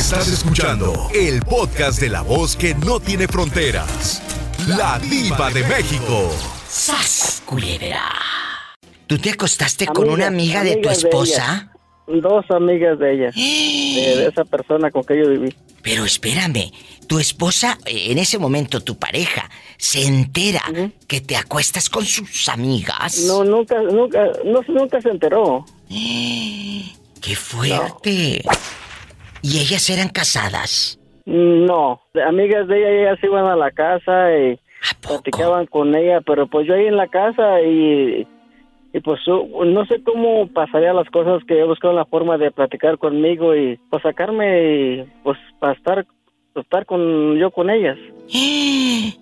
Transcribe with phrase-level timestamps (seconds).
[0.00, 4.22] Estás escuchando el podcast de la voz que no tiene fronteras.
[4.66, 6.30] La diva de México.
[6.66, 8.10] ¡Sas, culebra!
[9.06, 11.70] ¿Tú te acostaste con una amiga de tu de esposa?
[12.06, 13.30] Dos amigas de ella.
[13.30, 15.54] de, de esa persona con que yo viví.
[15.82, 16.72] Pero espérame,
[17.06, 20.62] tu esposa, en ese momento tu pareja, se entera
[21.08, 23.18] que te acuestas con sus amigas.
[23.26, 25.66] No, nunca, nunca, no, nunca se enteró.
[27.20, 28.42] ¡Qué fuerte!
[29.42, 30.98] ¿Y ellas eran casadas?
[31.26, 34.58] No, amigas de ella, ellas iban a la casa y
[35.06, 38.26] platicaban con ella, pero pues yo ahí en la casa y,
[38.92, 42.98] y pues su- no sé cómo pasarían las cosas que buscaba la forma de platicar
[42.98, 46.06] conmigo y pues sacarme y pues para estar,
[46.52, 47.98] pues, estar con yo con ellas.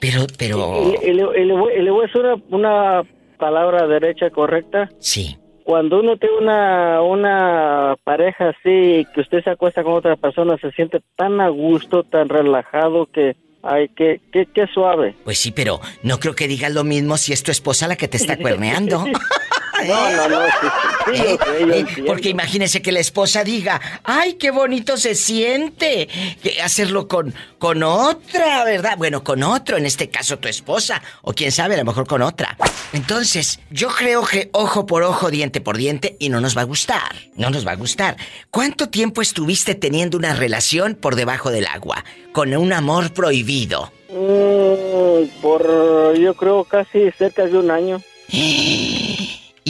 [0.00, 0.94] Pero, pero...
[1.02, 3.02] Y, y le, y le voy, y le voy a decir una, una
[3.38, 4.88] palabra derecha correcta.
[4.98, 5.36] Sí.
[5.70, 10.72] Cuando uno tiene una, una pareja así, que usted se acuesta con otra persona, se
[10.72, 15.14] siente tan a gusto, tan relajado que, ay, que, que, que suave.
[15.22, 18.08] Pues sí, pero no creo que digas lo mismo si es tu esposa la que
[18.08, 19.04] te está cuerneando.
[19.86, 20.66] No, no, no, sí,
[21.06, 21.38] sí, sí, ¿Eh?
[21.38, 22.04] yo sé, yo ¿Eh?
[22.06, 26.08] Porque imagínese que la esposa diga, ay, qué bonito se siente
[26.42, 28.96] que hacerlo con, con otra, ¿verdad?
[28.96, 32.22] Bueno, con otro, en este caso tu esposa, o quién sabe, a lo mejor con
[32.22, 32.56] otra.
[32.92, 36.64] Entonces, yo creo que ojo por ojo, diente por diente, y no nos va a
[36.64, 38.16] gustar, no nos va a gustar.
[38.50, 43.92] ¿Cuánto tiempo estuviste teniendo una relación por debajo del agua, con un amor prohibido?
[44.08, 48.02] Mm, por, yo creo, casi cerca de un año.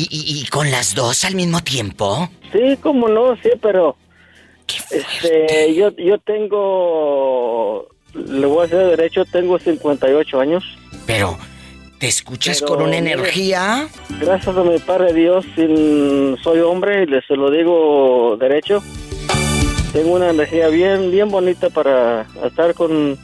[0.00, 2.30] ¿Y, y- y con las dos al mismo tiempo?
[2.52, 3.96] Sí, como no, sí, pero
[4.90, 10.64] este, yo, yo tengo, le voy a hacer derecho, tengo 58 años.
[11.06, 11.38] Pero,
[11.98, 13.88] ¿te escuchas Pero, con una energía?
[14.20, 18.82] Gracias a mi Padre Dios, sin- soy hombre y le se lo digo derecho.
[19.92, 23.18] Tengo una energía bien, bien bonita para estar con,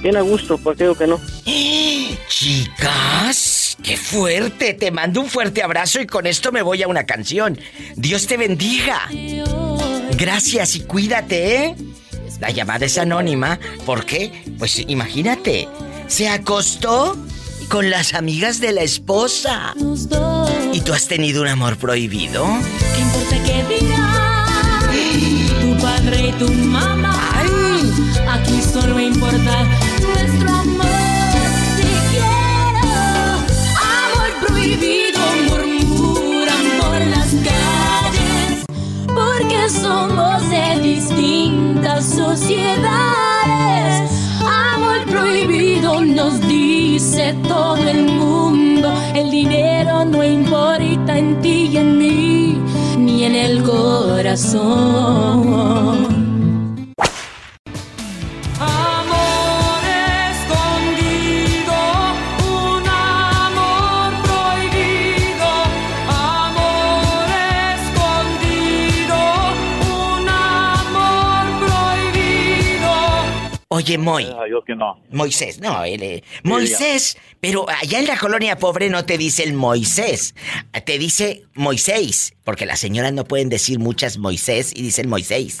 [0.00, 1.20] bien a gusto, ¿por qué digo que no?
[2.28, 3.36] Chicas,
[3.82, 4.74] qué fuerte.
[4.74, 7.58] Te mando un fuerte abrazo y con esto me voy a una canción.
[7.96, 9.08] Dios te bendiga.
[10.16, 11.76] Gracias y cuídate, ¿eh?
[12.40, 13.58] La llamada es anónima.
[13.84, 14.32] ¿Por qué?
[14.58, 15.68] Pues imagínate.
[16.06, 17.16] Se acostó
[17.68, 19.74] con las amigas de la esposa.
[20.72, 22.46] ¿Y tú has tenido un amor prohibido?
[22.94, 27.42] ¿Qué importa qué dirán tu padre y tu mamá?
[28.28, 29.66] Aquí solo importa
[39.86, 43.94] somos de distintas sociedades.
[44.74, 48.92] Amor prohibido nos dice todo el mundo.
[49.14, 52.58] El dinero no importa en ti y en mí,
[52.98, 54.56] ni en el corazón.
[73.86, 74.26] Oye, Moy.
[74.66, 75.00] que no.
[75.10, 79.52] Moisés, no, él, eh, Moisés, pero allá en la colonia pobre no te dice el
[79.52, 80.34] Moisés,
[80.84, 85.58] te dice Moisés, porque las señoras no pueden decir muchas Moisés y dicen Moisés.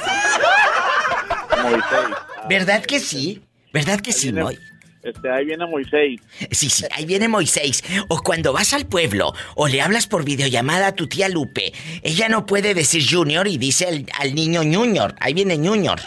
[1.62, 2.16] Moisés.
[2.48, 3.42] ¿Verdad que sí?
[3.72, 4.58] ¿Verdad que sí, Moy?
[5.04, 6.20] Este, ahí viene Moisés.
[6.50, 7.84] Sí, sí, ahí viene Moisés.
[8.08, 11.72] O cuando vas al pueblo o le hablas por videollamada a tu tía Lupe,
[12.02, 15.14] ella no puede decir Junior y dice al niño Junior.
[15.20, 16.00] Ahí viene Junior.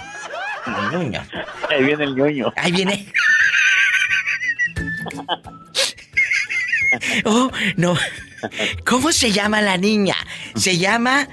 [0.92, 1.24] Junior.
[1.70, 2.54] Ahí viene el ñoño.
[2.56, 3.12] Ahí viene.
[7.26, 7.96] Oh, no.
[8.86, 10.16] ¿Cómo se llama la niña?
[10.56, 11.28] Se llama.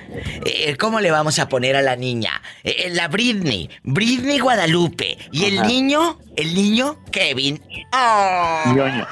[0.44, 2.42] eh, ¿Cómo le vamos a poner a la niña?
[2.64, 3.70] Eh, la Britney.
[3.84, 5.16] Britney Guadalupe.
[5.32, 6.19] ¿Y el niño?
[6.37, 7.62] El niño, Kevin.
[7.93, 8.62] Oh.
[8.75, 9.06] ñoño.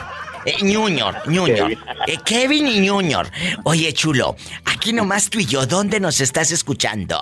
[0.45, 1.55] Eh, Junior, Junior.
[1.57, 1.79] Kevin.
[2.07, 3.31] Eh, Kevin y Junior.
[3.65, 4.37] Oye, chulo,
[4.67, 7.19] aquí nomás tú y yo, ¿dónde nos estás escuchando?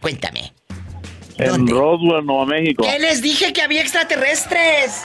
[0.00, 0.52] Cuéntame.
[1.38, 2.82] En Roswell, Nuevo México.
[2.84, 5.02] ¿Qué les dije que había extraterrestres?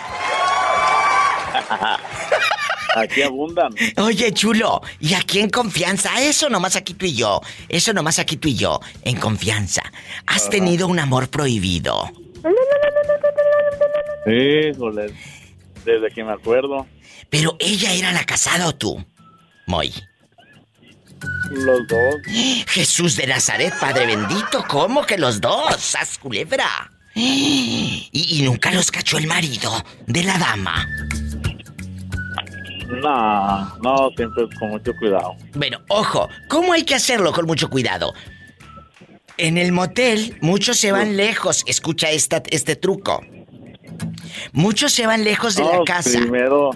[2.95, 3.73] Aquí abundan.
[3.97, 8.37] Oye, chulo, y aquí en confianza, eso nomás aquí tú y yo, eso nomás aquí
[8.37, 9.81] tú y yo, en confianza.
[10.27, 10.51] ¿Has Ajá.
[10.51, 12.11] tenido un amor prohibido?
[14.27, 15.11] Híjole.
[15.85, 16.85] Desde que me acuerdo.
[17.31, 19.03] Pero ella era la casada o tú,
[19.65, 19.91] Moy.
[21.53, 22.15] Los dos.
[22.67, 25.95] Jesús de Nazaret, Padre bendito, ¿cómo que los dos?
[25.95, 26.91] ¡Haz culebra!
[27.15, 29.71] Y, y nunca los cachó el marido
[30.07, 30.88] de la dama.
[33.01, 35.35] No, no, siempre con mucho cuidado.
[35.53, 38.13] Bueno, ojo, ¿cómo hay que hacerlo con mucho cuidado?
[39.38, 41.63] En el motel, muchos se van lejos.
[41.67, 43.21] Escucha esta, este truco.
[44.51, 46.71] Muchos se van lejos de la casa Primero,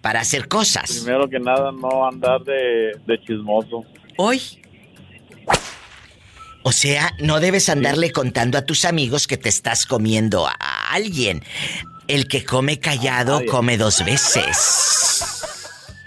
[0.00, 0.90] para hacer cosas.
[1.04, 3.84] primero que nada, no andar de, de chismoso.
[4.16, 4.40] Hoy.
[6.64, 11.42] O sea, no debes andarle contando a tus amigos que te estás comiendo a alguien.
[12.06, 15.24] El que come callado come dos veces.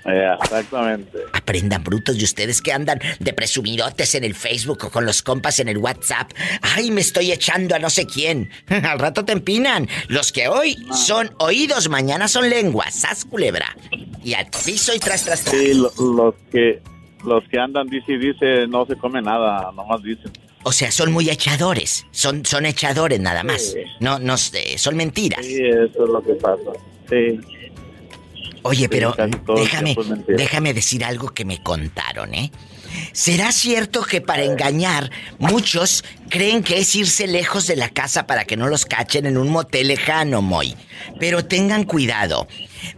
[0.06, 1.18] Eh, exactamente.
[1.34, 5.60] Aprendan brutos y ustedes que andan de presumidotes en el Facebook o con los compas
[5.60, 6.32] en el WhatsApp.
[6.62, 8.50] Ay, me estoy echando a no sé quién.
[8.68, 9.90] Al rato te empinan.
[10.08, 12.94] Los que hoy son oídos, mañana son lenguas.
[13.00, 13.76] Sas culebra.
[14.24, 15.56] Y al piso y tras, tras, tras.
[15.56, 16.82] Sí, lo- los que
[17.26, 20.32] los que andan dice y dice no se come nada, nomás dicen.
[20.64, 22.08] O sea, son muy echadores.
[22.12, 23.74] Son, son echadores nada más.
[23.74, 23.80] Sí.
[24.00, 25.46] No, no, eh, son mentiras.
[25.46, 26.72] Sí, eso es lo que pasa.
[27.08, 27.40] Sí.
[28.64, 29.16] Oye, pero
[29.56, 29.96] déjame,
[30.28, 32.52] déjame decir algo que me contaron, ¿eh?
[33.12, 38.46] ¿Será cierto que para engañar muchos creen que es irse lejos de la casa para
[38.46, 40.76] que no los cachen en un motel lejano, Moy?
[41.20, 42.48] Pero tengan cuidado.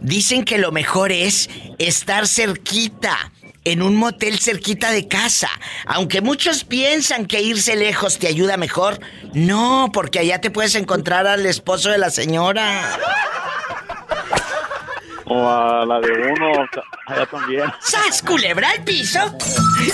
[0.00, 3.32] Dicen que lo mejor es estar cerquita,
[3.64, 5.50] en un motel cerquita de casa.
[5.86, 9.00] Aunque muchos piensan que irse lejos te ayuda mejor,
[9.34, 12.98] no, porque allá te puedes encontrar al esposo de la señora.
[15.26, 16.52] O a la de uno,
[17.06, 17.70] allá también.
[17.80, 19.20] ¡Sas, culebra al piso!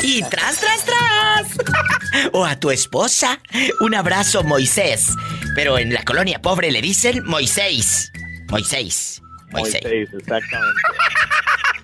[0.02, 2.30] Y tras, tras, tras.
[2.32, 3.40] O a tu esposa.
[3.80, 5.08] Un abrazo, Moisés.
[5.56, 8.12] Pero en la colonia pobre le dicen Moisés.
[8.48, 9.22] Moisés.
[9.50, 9.82] Moisés.
[9.82, 10.80] Moisés, exactamente.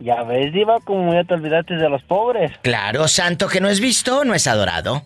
[0.00, 2.52] Ya ves, diva, como ya te olvidaste de los pobres.
[2.62, 5.02] Claro, santo que no es visto, no es adorado.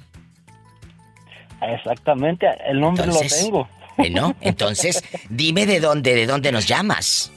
[1.62, 3.68] Exactamente, el nombre Entonces, lo tengo.
[3.96, 7.30] Bueno, entonces, dime de dónde, de dónde nos llamas.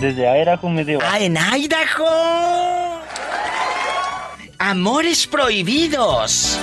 [0.00, 1.02] Desde Idaho, mi diva.
[1.04, 3.02] ¡Ah, en Idaho!
[4.58, 6.58] Amores prohibidos.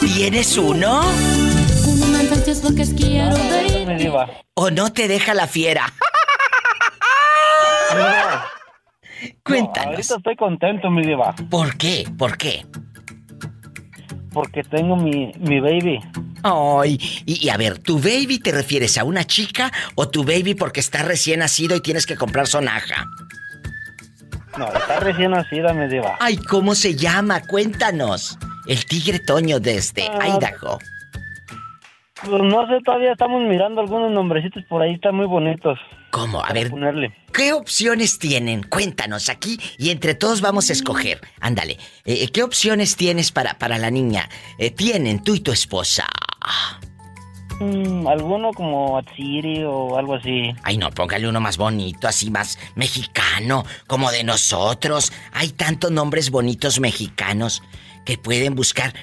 [0.00, 1.02] ¿Tienes uno?
[3.86, 4.12] Me.
[4.54, 5.92] ¿O no te deja la fiera?
[7.94, 9.86] No, Cuéntanos.
[9.86, 12.04] ahorita estoy contento, mi diva, ¿Por qué?
[12.18, 12.66] ¿Por qué?
[14.36, 15.98] Porque tengo mi, mi baby.
[16.42, 20.54] Ay, y, y a ver, ¿tu baby te refieres a una chica o tu baby
[20.54, 23.06] porque está recién nacido y tienes que comprar sonaja?
[24.58, 26.18] No, está recién nacida, mi diva.
[26.20, 27.40] Ay, ¿cómo se llama?
[27.46, 28.38] Cuéntanos.
[28.66, 30.28] El tigre Toño desde Ah.
[30.28, 30.78] Idaho.
[32.22, 35.78] Pues no sé, todavía estamos mirando algunos nombrecitos por ahí, están muy bonitos.
[36.16, 36.42] ¿Cómo?
[36.42, 37.12] A ver, ponerle.
[37.30, 38.62] ¿qué opciones tienen?
[38.62, 41.20] Cuéntanos aquí y entre todos vamos a escoger.
[41.40, 41.76] Ándale,
[42.06, 44.26] eh, ¿qué opciones tienes para, para la niña?
[44.56, 46.06] Eh, tienen tú y tu esposa.
[47.60, 50.54] Mm, alguno como Atsiri o algo así.
[50.62, 55.12] Ay, no, póngale uno más bonito, así más mexicano, como de nosotros.
[55.34, 57.62] Hay tantos nombres bonitos mexicanos
[58.06, 58.94] que pueden buscar.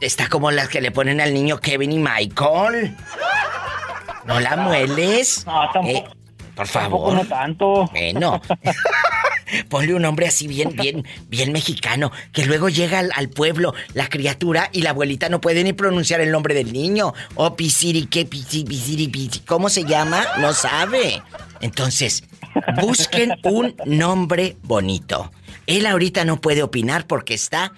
[0.00, 2.96] Está como las que le ponen al niño Kevin y Michael.
[4.24, 5.44] ¿No la mueles?
[5.44, 6.08] No, tampoco.
[6.08, 6.23] Eh,
[6.54, 7.14] por favor.
[7.14, 7.86] no tanto.
[7.92, 8.40] Bueno.
[9.68, 14.08] Ponle un nombre así bien, bien, bien mexicano, que luego llega al, al pueblo la
[14.08, 17.12] criatura y la abuelita no puede ni pronunciar el nombre del niño.
[17.34, 19.40] O pisiri, qué pisi, pisiri, pisi.
[19.40, 20.24] ¿Cómo se llama?
[20.38, 21.22] No sabe.
[21.60, 22.24] Entonces,
[22.80, 25.30] busquen un nombre bonito.
[25.66, 27.72] Él ahorita no puede opinar porque está,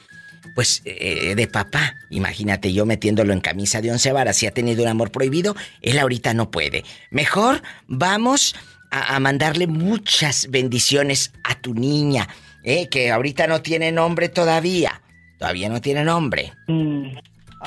[0.54, 1.96] pues, eh, de papá.
[2.10, 4.36] Imagínate yo metiéndolo en camisa de once varas.
[4.36, 6.84] Si ha tenido un amor prohibido, él ahorita no puede.
[7.10, 8.54] Mejor vamos
[8.90, 12.28] a, mandarle muchas bendiciones a tu niña,
[12.62, 15.02] eh, que ahorita no tiene nombre todavía.
[15.38, 16.52] Todavía no tiene nombre.
[16.66, 17.18] Mm,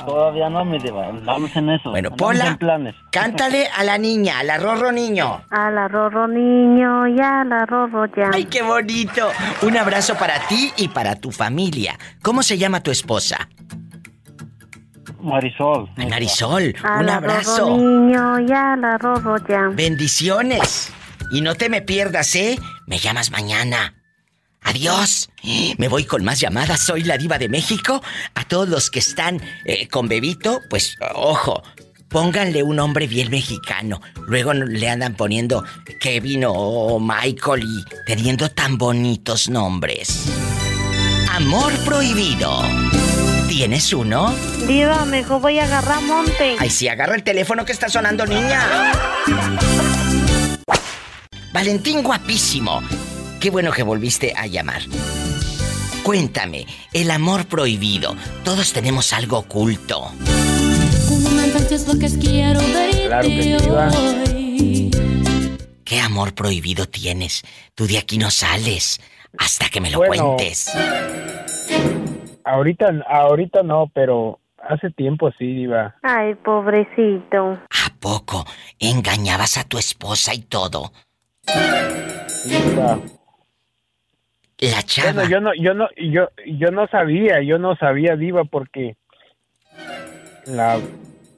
[0.04, 1.10] todavía no, mi diva.
[1.24, 1.90] Vamos en eso.
[1.90, 2.58] Bueno, Andamos Pola,
[3.10, 5.42] cántale a la niña, al arrorro niño.
[5.50, 8.30] A la rorro niño, ya la rorro ya.
[8.32, 9.28] ¡Ay, qué bonito!
[9.62, 11.98] Un abrazo para ti y para tu familia.
[12.22, 13.48] ¿Cómo se llama tu esposa?
[15.22, 15.90] Marisol.
[15.96, 16.06] Ay.
[16.08, 17.58] Marisol, A un la abrazo.
[17.68, 19.68] rorro niño, ya la rorro ya.
[19.72, 20.92] Bendiciones.
[21.32, 22.58] Y no te me pierdas, ¿eh?
[22.86, 23.94] Me llamas mañana.
[24.62, 25.30] Adiós.
[25.78, 26.80] Me voy con más llamadas.
[26.80, 28.02] Soy la diva de México.
[28.34, 31.62] A todos los que están eh, con bebito, pues ojo,
[32.08, 34.00] pónganle un nombre bien mexicano.
[34.26, 35.64] Luego le andan poniendo
[36.00, 40.26] Kevin o Michael y teniendo tan bonitos nombres.
[41.32, 42.62] Amor prohibido.
[43.48, 44.34] ¿Tienes uno?
[44.66, 46.56] Diva, mejor voy a agarrar monte.
[46.58, 48.92] Ay, sí, agarra el teléfono que está sonando, niña.
[51.52, 52.80] Valentín guapísimo.
[53.40, 54.82] Qué bueno que volviste a llamar.
[56.02, 58.14] Cuéntame, el amor prohibido.
[58.44, 60.10] Todos tenemos algo oculto.
[63.06, 63.42] Claro que
[64.26, 64.90] sí.
[65.84, 67.42] ¿Qué amor prohibido tienes?
[67.74, 69.00] Tú de aquí no sales
[69.38, 70.34] hasta que me lo Bueno.
[70.36, 70.70] cuentes.
[72.44, 75.96] Ahorita, ahorita no, pero hace tiempo sí, Diva.
[76.02, 77.52] Ay, pobrecito.
[77.52, 78.44] ¿A poco
[78.78, 80.92] engañabas a tu esposa y todo?
[82.44, 82.98] Diva.
[84.60, 85.12] La chava.
[85.12, 88.96] Bueno, yo no, yo no, yo, yo no sabía, yo no sabía, Diva, porque
[90.46, 90.78] la,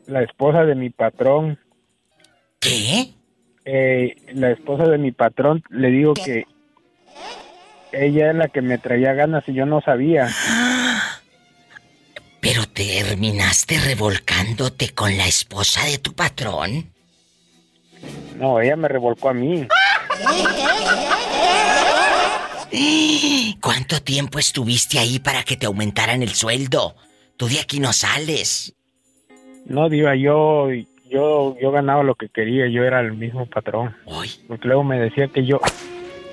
[0.06, 1.58] la esposa de mi patrón,
[2.58, 3.10] ¿Qué?
[3.64, 6.46] eh, la esposa de mi patrón, le digo que
[7.92, 10.28] ella es la que me traía ganas y yo no sabía.
[12.40, 16.90] ¿Pero terminaste revolcándote con la esposa de tu patrón?
[18.36, 19.68] No, ella me revolcó a mí.
[23.60, 26.94] ¿Cuánto tiempo estuviste ahí para que te aumentaran el sueldo?
[27.36, 28.74] Tú de aquí no sales.
[29.66, 30.68] No, Diva, yo,
[31.10, 33.94] yo, yo ganaba lo que quería, yo era el mismo patrón.
[34.48, 35.60] Porque luego me decía que yo,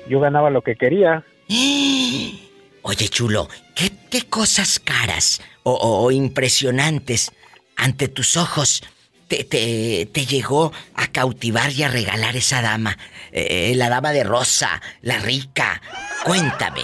[0.08, 1.24] yo ganaba lo que quería.
[2.82, 7.30] Oye, chulo, ¿qué, qué cosas caras o, o- o impresionantes
[7.76, 8.82] ante tus ojos
[9.30, 12.98] te, te- te llegó a cautivar y a regalar esa dama?
[13.32, 15.80] Eh, la dama de rosa, la rica.
[16.24, 16.82] Cuéntame.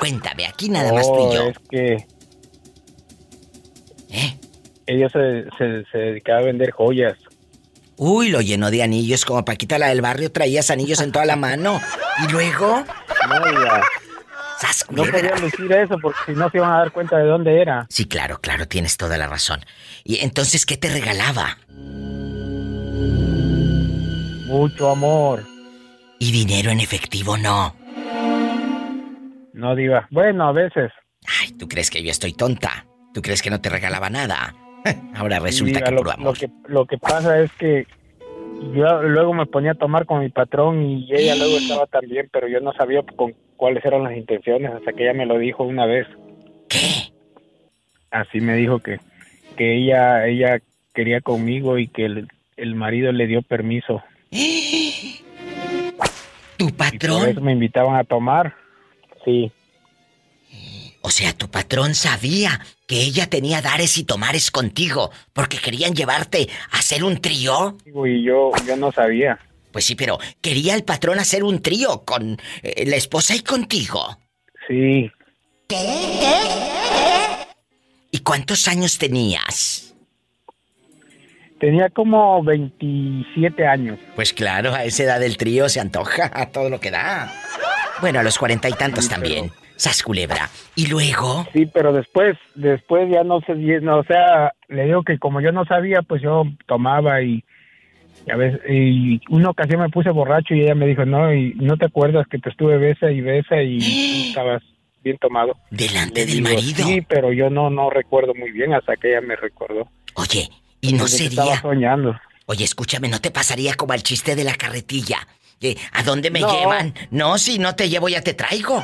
[0.00, 1.48] Cuéntame, aquí nada más tú Oh, y yo.
[1.48, 2.06] Es que
[4.10, 4.36] ¿Eh?
[4.86, 7.14] ella se, se, se dedicaba a vender joyas.
[7.96, 11.36] Uy, lo llenó de anillos como Paquita la del barrio, traías anillos en toda la
[11.36, 11.80] mano.
[12.26, 12.84] Y luego,
[13.28, 13.84] No, ¡sas,
[14.90, 17.86] no podía decir eso porque si no se iban a dar cuenta de dónde era.
[17.88, 19.60] Sí, claro, claro, tienes toda la razón.
[20.04, 21.58] Y entonces, ¿qué te regalaba?
[24.46, 25.42] Mucho amor.
[26.18, 27.74] Y dinero en efectivo no.
[29.52, 30.06] No, Diva.
[30.10, 30.92] Bueno, a veces.
[31.40, 32.86] Ay, ¿tú crees que yo estoy tonta?
[33.12, 34.54] ¿Tú crees que no te regalaba nada?
[35.14, 36.38] Ahora resulta Diva, que lo, puro lo amor.
[36.38, 37.86] que, lo que pasa es que
[38.74, 42.48] yo luego me ponía a tomar con mi patrón y ella luego estaba también, pero
[42.48, 45.86] yo no sabía con cuáles eran las intenciones hasta que ella me lo dijo una
[45.86, 46.06] vez.
[46.68, 47.12] ¿Qué?
[48.10, 48.98] Así me dijo que,
[49.56, 50.60] que ella, ella
[50.94, 54.02] quería conmigo y que el, el marido le dio permiso.
[56.56, 57.44] ¿Tu Y por eso patrón?
[57.44, 58.54] me invitaban a tomar.
[59.24, 59.50] Sí,
[61.02, 66.48] O sea, tu patrón sabía que ella tenía dares y tomares contigo porque querían llevarte
[66.70, 67.76] a hacer un trío.
[67.84, 69.38] y yo, yo no sabía.
[69.76, 74.16] Pues sí, pero quería el patrón hacer un trío con eh, la esposa y contigo.
[74.66, 75.12] Sí,
[78.10, 79.94] ¿Y cuántos años tenías?
[81.60, 83.98] tenía como 27 años.
[84.14, 87.30] Pues claro, a esa edad del trío se antoja a todo lo que da.
[88.00, 89.50] Bueno, a los cuarenta y tantos Sí, también.
[89.76, 90.48] Sas culebra.
[90.74, 91.46] Y luego.
[91.52, 95.52] Sí, pero después, después ya no sé, no, o sea, le digo que como yo
[95.52, 97.44] no sabía, pues yo tomaba y,
[98.26, 101.54] y a veces, y una ocasión me puse borracho y ella me dijo, no, y
[101.54, 103.78] no te acuerdas que te estuve besa y besa y
[104.28, 104.62] estabas
[105.04, 105.56] bien tomado.
[105.70, 106.84] Delante del digo, marido.
[106.86, 109.88] Sí, pero yo no, no recuerdo muy bien hasta que ella me recordó.
[110.14, 110.48] Oye,
[110.80, 111.60] y no Desde que Estaba sería.
[111.62, 112.16] soñando.
[112.46, 115.18] Oye, escúchame, ¿no te pasaría como el chiste de la carretilla?
[115.60, 116.52] Que, ¿A dónde me No.
[116.52, 116.94] llevan?
[117.10, 118.82] No, si no te llevo ya te traigo.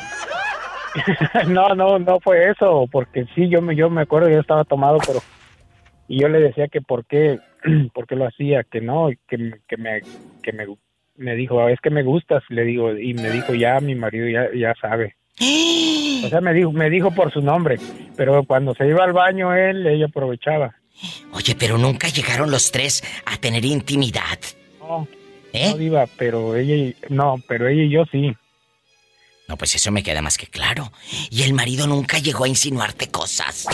[1.48, 4.98] no, no, no fue eso, porque sí, yo me, yo me acuerdo, yo estaba tomado,
[5.06, 5.20] pero
[6.08, 7.38] y yo le decía que por qué,
[7.94, 10.00] por qué lo hacía, que no, que, me- que me,
[10.42, 10.66] que me,
[11.16, 14.46] me dijo, es que me gustas, le digo, y me dijo, ya, mi marido ya,
[14.54, 15.16] ya sabe.
[16.24, 17.78] O sea, me dijo, me dijo por su nombre,
[18.16, 20.76] pero cuando se iba al baño él, ella aprovechaba.
[21.32, 24.38] Oye, pero nunca llegaron los tres a tener intimidad.
[24.78, 25.08] No,
[25.52, 25.70] ¿Eh?
[25.72, 28.32] no diva, pero ella, y- no, pero ella y yo sí.
[29.48, 30.92] No, pues eso me queda más que claro.
[31.28, 33.66] Y el marido nunca llegó a insinuarte cosas.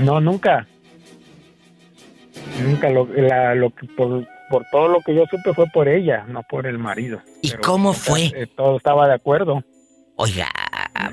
[0.00, 0.66] No, nunca.
[2.62, 6.24] Nunca lo, la, lo que por, por todo lo que yo supe fue por ella,
[6.28, 7.20] no por el marido.
[7.42, 8.26] ¿Y cómo fue?
[8.34, 9.62] eh, todo estaba de acuerdo.
[10.16, 10.48] Oiga,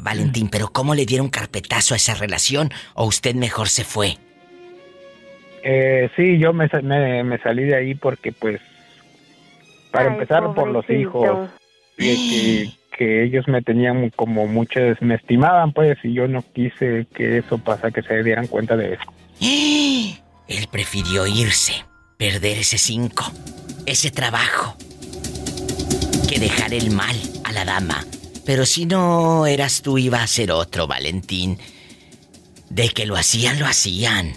[0.01, 2.69] Valentín, pero ¿cómo le dieron carpetazo a esa relación?
[2.93, 4.17] ¿O usted mejor se fue?
[5.63, 8.59] Eh, sí, yo me, sa- me, me salí de ahí porque pues
[9.91, 11.39] para Ay, empezar por los hijos
[11.97, 17.05] que, que, que ellos me tenían como muchas, me estimaban pues y yo no quise
[17.13, 19.03] que eso pasara, que se dieran cuenta de eso.
[20.51, 21.85] Él prefirió irse,
[22.17, 23.31] perder ese cinco,
[23.85, 24.75] ese trabajo,
[26.27, 27.15] que dejar el mal
[27.45, 28.05] a la dama.
[28.45, 31.57] Pero si no eras tú, iba a ser otro, Valentín.
[32.69, 34.35] De que lo hacían, lo hacían.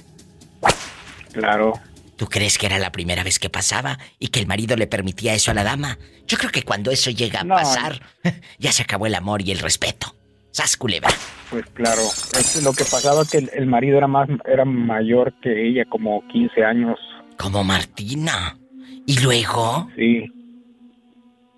[1.32, 1.80] Claro.
[2.14, 5.34] ¿Tú crees que era la primera vez que pasaba y que el marido le permitía
[5.34, 5.98] eso a la dama?
[6.28, 8.00] Yo creo que cuando eso llega a pasar,
[8.60, 10.14] ya se acabó el amor y el respeto.
[10.54, 11.08] ¡Sas culebra!
[11.50, 12.02] Pues claro,
[12.38, 16.24] es lo que pasaba que el, el, marido era más era mayor que ella, como
[16.28, 16.96] 15 años.
[17.36, 18.56] Como Martina.
[19.04, 19.88] ¿Y luego?
[19.96, 20.30] Sí.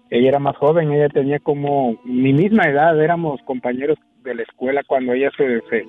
[0.09, 4.83] Ella era más joven, ella tenía como mi misma edad, éramos compañeros de la escuela
[4.87, 5.87] cuando ella se, se,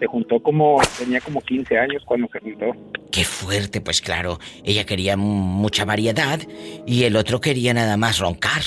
[0.00, 2.72] se juntó como, tenía como 15 años cuando se juntó.
[3.12, 6.40] Qué fuerte, pues claro, ella quería mucha variedad
[6.86, 8.62] y el otro quería nada más roncar.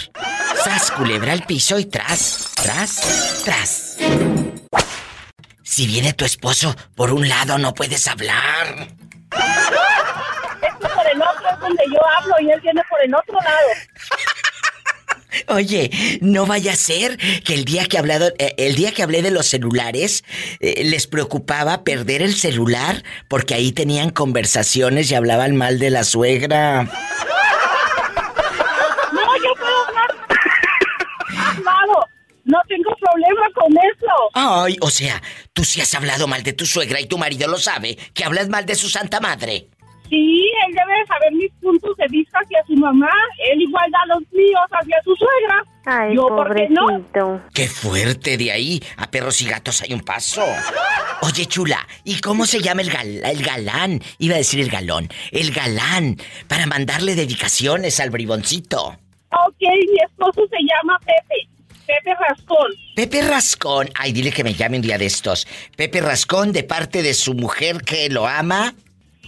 [0.63, 3.97] Sas, culebra al piso y tras, tras, tras.
[5.63, 8.87] Si viene tu esposo por un lado, no puedes hablar.
[10.61, 13.67] Es por el otro es donde yo hablo y él viene por el otro lado.
[15.47, 15.89] Oye,
[16.21, 19.31] no vaya a ser que el día que hablado, eh, el día que hablé de
[19.31, 20.23] los celulares
[20.59, 26.03] eh, les preocupaba perder el celular porque ahí tenían conversaciones y hablaban mal de la
[26.03, 26.83] suegra.
[26.83, 26.89] No,
[29.37, 30.11] yo puedo hablar.
[31.61, 32.05] Claro,
[32.45, 34.29] no tengo problema con eso.
[34.33, 35.21] Ay, o sea,
[35.53, 38.49] tú sí has hablado mal de tu suegra y tu marido lo sabe, que hablas
[38.49, 39.69] mal de su santa madre.
[40.09, 43.09] Sí, él debe saber mis puntos de vista hacia su mamá.
[43.51, 45.63] Él igual da los míos hacia su suegra.
[45.85, 46.81] Ay, Yo, ¿por qué no?
[46.85, 47.41] pobrecito.
[47.53, 48.83] Qué fuerte de ahí.
[48.97, 50.43] A perros y gatos hay un paso.
[51.21, 54.01] Oye, chula, ¿y cómo se llama el, gal- el galán?
[54.19, 55.09] Iba a decir el galón.
[55.31, 56.17] El galán.
[56.47, 58.87] Para mandarle dedicaciones al briboncito.
[59.31, 61.47] Ok, mi esposo se llama Pepe.
[61.87, 62.71] Pepe Rascón.
[62.95, 63.89] Pepe Rascón.
[63.95, 65.47] Ay, dile que me llame un día de estos.
[65.75, 68.73] Pepe Rascón, de parte de su mujer que lo ama.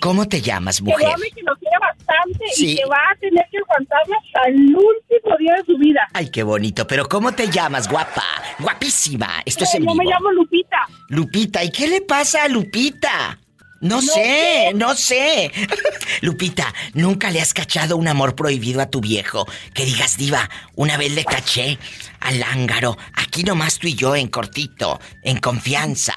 [0.06, 1.08] ¿Cómo te llamas, Que mujer?
[1.16, 2.74] ame, que lo quiere bastante Sí.
[2.74, 6.08] y que va a tener que aguantarme hasta el último día de su vida.
[6.14, 6.86] Ay, qué bonito.
[6.86, 8.24] Pero ¿cómo te llamas, guapa?
[8.60, 9.42] Guapísima.
[9.46, 9.96] Esto es en yo vivo.
[9.96, 10.78] me llamo Lupita.
[11.10, 13.40] Lupita, ¿y qué le pasa a Lupita?
[13.82, 15.52] No, sé, no sé.
[16.22, 19.48] Lupita, ¿nunca le has cachado un amor prohibido a tu viejo?
[19.74, 21.80] Que digas, diva, una vez le caché
[22.20, 26.14] al lángaro, aquí nomás tú y yo en cortito, en confianza.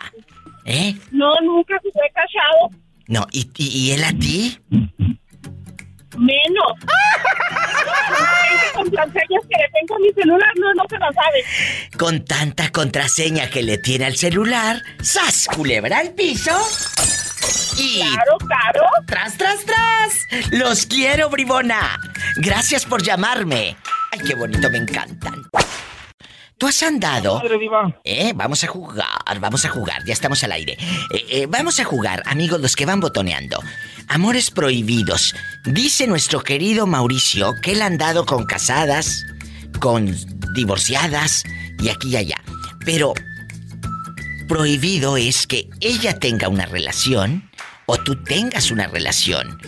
[0.67, 0.95] ¿Eh?
[1.11, 2.71] No, nunca se fue cachado.
[3.09, 4.59] No, ¿y, y, y él a ti?
[6.17, 6.73] Menos.
[8.53, 11.45] Esa contraseñas que le tengo a mi celular, no, no se lo sabe.
[11.99, 16.57] Con tanta contraseña que le tiene al celular, ¡sas, culebra al piso!
[17.79, 18.01] Y...
[18.01, 18.85] Claro, claro.
[19.07, 20.51] ¡Tras, tras, tras!
[20.51, 21.99] ¡Los quiero, bribona!
[22.37, 23.77] Gracias por llamarme.
[24.13, 25.38] ¡Ay, qué bonito, me encantan!
[26.59, 27.37] ¿Tú has andado?
[27.37, 28.01] Madre viva.
[28.03, 29.07] Eh, vamos a jugar,
[29.41, 30.77] vamos a jugar, ya estamos al aire.
[31.15, 33.63] Eh, eh, vamos a jugar, amigos, los que van botoneando.
[34.09, 35.37] Amores prohibidos.
[35.65, 39.25] Dice nuestro querido Mauricio que él ha andado con casadas,
[39.79, 40.13] con
[40.55, 41.45] divorciadas
[41.79, 42.43] y aquí y allá.
[42.85, 43.15] Pero
[44.49, 47.49] prohibido es que ella tenga una relación
[47.87, 49.61] o tú tengas una relación.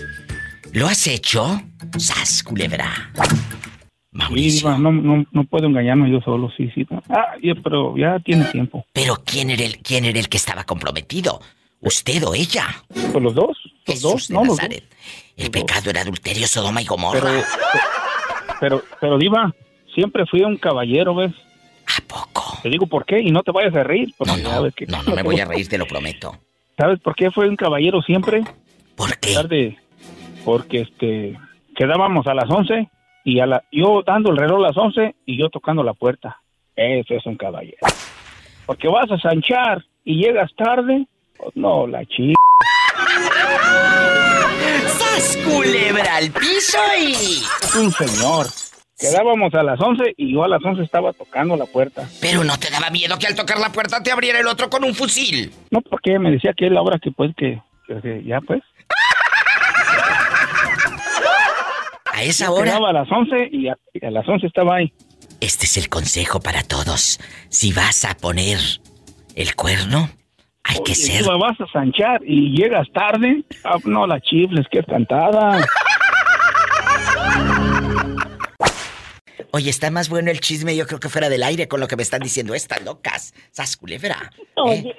[0.73, 1.63] ¿Lo has hecho?
[1.99, 3.13] ¡Sas, culebra!
[4.21, 4.79] Mauricio.
[4.79, 6.87] no, no, no puedo engañarme yo solo, sí, sí.
[7.09, 8.85] Ah, pero ya tiene tiempo.
[8.93, 11.41] Pero ¿quién era el, quién era el que estaba comprometido?
[11.81, 12.67] ¿Usted o ella?
[12.89, 14.57] Pues los dos, los Jesús dos, de no los dos.
[14.59, 14.85] Nazaret.
[15.37, 17.21] El pecado era adulterio, Sodoma y Gomorra.
[17.23, 17.43] Pero,
[18.61, 19.55] pero, pero, Diva,
[19.95, 21.33] siempre fui un caballero, ¿ves?
[21.87, 22.59] ¿A poco?
[22.63, 24.13] Te digo por qué y no te vayas a reír.
[24.25, 26.37] No, no, que- no, no me voy a reír, te lo prometo.
[26.77, 28.45] ¿Sabes por qué fue un caballero siempre?
[28.95, 29.35] ¿Por qué?
[29.35, 29.79] Tarde,
[30.45, 31.39] porque este,
[31.75, 32.89] quedábamos a las 11
[33.25, 36.41] y a la, yo dando el reloj a las 11 y yo tocando la puerta.
[36.77, 37.79] Eso es un caballero.
[38.67, 41.07] Porque vas a sanchar y llegas tarde,
[41.37, 42.35] pues no, la chica.
[44.87, 47.43] ¡Sas, culebra al piso y...
[47.79, 48.47] Un señor.
[48.99, 52.07] Quedábamos a las 11 y yo a las 11 estaba tocando la puerta.
[52.21, 54.85] Pero no te daba miedo que al tocar la puerta te abriera el otro con
[54.85, 55.51] un fusil.
[55.71, 58.63] No, porque me decía que es la hora que pues que, que- que ya pues.
[62.21, 62.77] A esa Yo hora...
[62.77, 64.93] A las 11 y a, y a las 11 estaba ahí.
[65.41, 67.19] Este es el consejo para todos.
[67.49, 68.59] Si vas a poner
[69.37, 70.11] el cuerno,
[70.63, 71.25] hay que ser...
[71.25, 73.43] tú vas a sanchar y llegas tarde.
[73.65, 75.67] Ah, no, la chifles, que es cantada.
[79.53, 81.97] Oye, está más bueno el chisme, yo creo que fuera del aire con lo que
[81.97, 83.33] me están diciendo estas locas.
[83.51, 84.31] ¡Sas, culebra!
[84.69, 84.95] ¿Eh?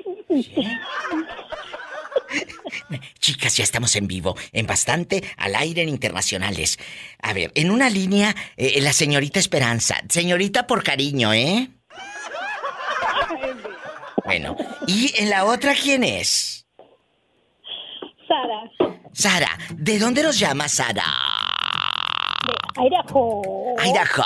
[3.20, 6.80] Chicas, ya estamos en vivo, en bastante al aire en internacionales.
[7.22, 10.02] A ver, en una línea, eh, la señorita Esperanza.
[10.10, 11.70] Señorita por cariño, ¿eh?
[14.26, 14.56] Bueno,
[14.88, 16.66] ¿y en la otra quién es?
[18.28, 21.04] Sara, Sara, ¿de dónde nos llama Sara?
[22.78, 23.76] de Idaho.
[23.84, 24.24] Idaho.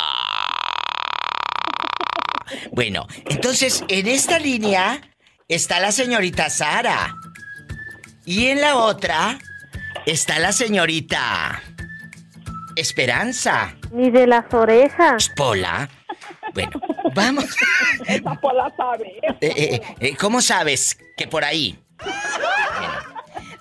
[2.71, 5.01] Bueno, entonces en esta línea
[5.47, 7.15] está la señorita Sara.
[8.25, 9.37] Y en la otra
[10.05, 11.61] está la señorita
[12.75, 13.75] Esperanza.
[13.91, 15.29] Ni de las orejas.
[15.35, 15.87] Pola.
[16.53, 16.71] Bueno,
[17.13, 17.45] vamos.
[18.07, 19.19] Esa pola sabe.
[19.41, 21.79] Eh, eh, eh, ¿Cómo sabes que por ahí?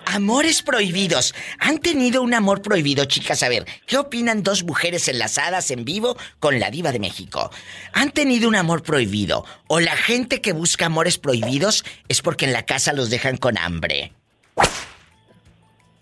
[0.07, 1.35] Amores prohibidos.
[1.59, 3.43] ¿Han tenido un amor prohibido, chicas?
[3.43, 7.51] A ver, ¿qué opinan dos mujeres enlazadas en vivo con la diva de México?
[7.93, 9.45] ¿Han tenido un amor prohibido?
[9.67, 13.57] ¿O la gente que busca amores prohibidos es porque en la casa los dejan con
[13.57, 14.13] hambre?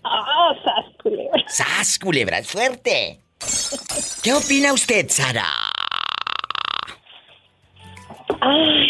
[0.04, 1.44] Ah, sas, culebra.
[1.46, 2.42] ¡Sas, culebra!
[2.42, 3.20] ¡Suerte!
[4.22, 5.46] ¿Qué opina usted, Sara?
[8.40, 8.86] Ay,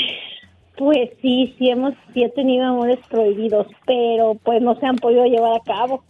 [0.77, 5.24] pues sí, sí hemos, sí he tenido amores prohibidos, pero pues no se han podido
[5.24, 6.05] llevar a cabo.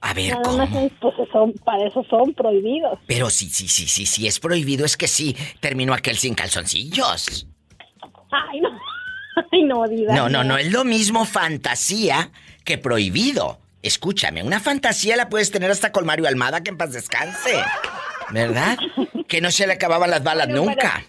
[0.00, 2.98] A ver, Nada más es, pues son, para eso son prohibidos.
[3.06, 7.46] Pero sí, sí, sí, sí, sí, es prohibido, es que sí, terminó aquel sin calzoncillos.
[8.30, 8.68] Ay, no.
[9.52, 10.14] Ay, no, diva.
[10.14, 12.30] No, no, no es lo mismo fantasía
[12.64, 13.63] que prohibido.
[13.84, 17.52] Escúchame, una fantasía la puedes tener hasta con Mario Almada que en paz descanse.
[18.30, 18.78] ¿Verdad?
[19.28, 21.04] Que no se le acababan las balas Bueno, nunca.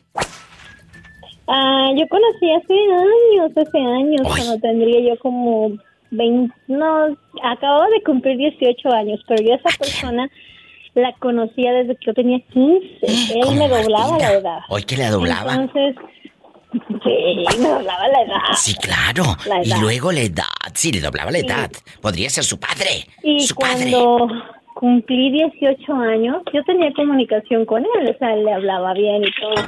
[1.47, 5.71] Ah, yo conocí hace años, hace años, cuando tendría yo como
[6.11, 10.29] 20, no, acababa de cumplir 18 años, pero yo a esa persona
[10.95, 12.99] la conocía desde que yo tenía 15.
[13.35, 14.59] Él Como me doblaba la edad.
[14.67, 15.53] Hoy que le doblaba.
[15.53, 15.95] Entonces,
[17.03, 18.53] sí, me doblaba la edad.
[18.55, 19.23] Sí, claro.
[19.45, 19.77] La Y edad.
[19.81, 20.43] luego la edad.
[20.73, 21.71] Sí, le doblaba la edad.
[22.01, 23.07] Podría ser su padre.
[23.23, 23.91] Y su padre.
[23.91, 24.27] cuando
[24.75, 29.67] cumplí 18 años, yo tenía comunicación con él, o sea, le hablaba bien y todo.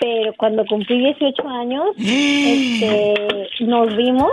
[0.00, 3.14] Pero cuando cumplí 18 años, este,
[3.60, 4.30] nos vimos,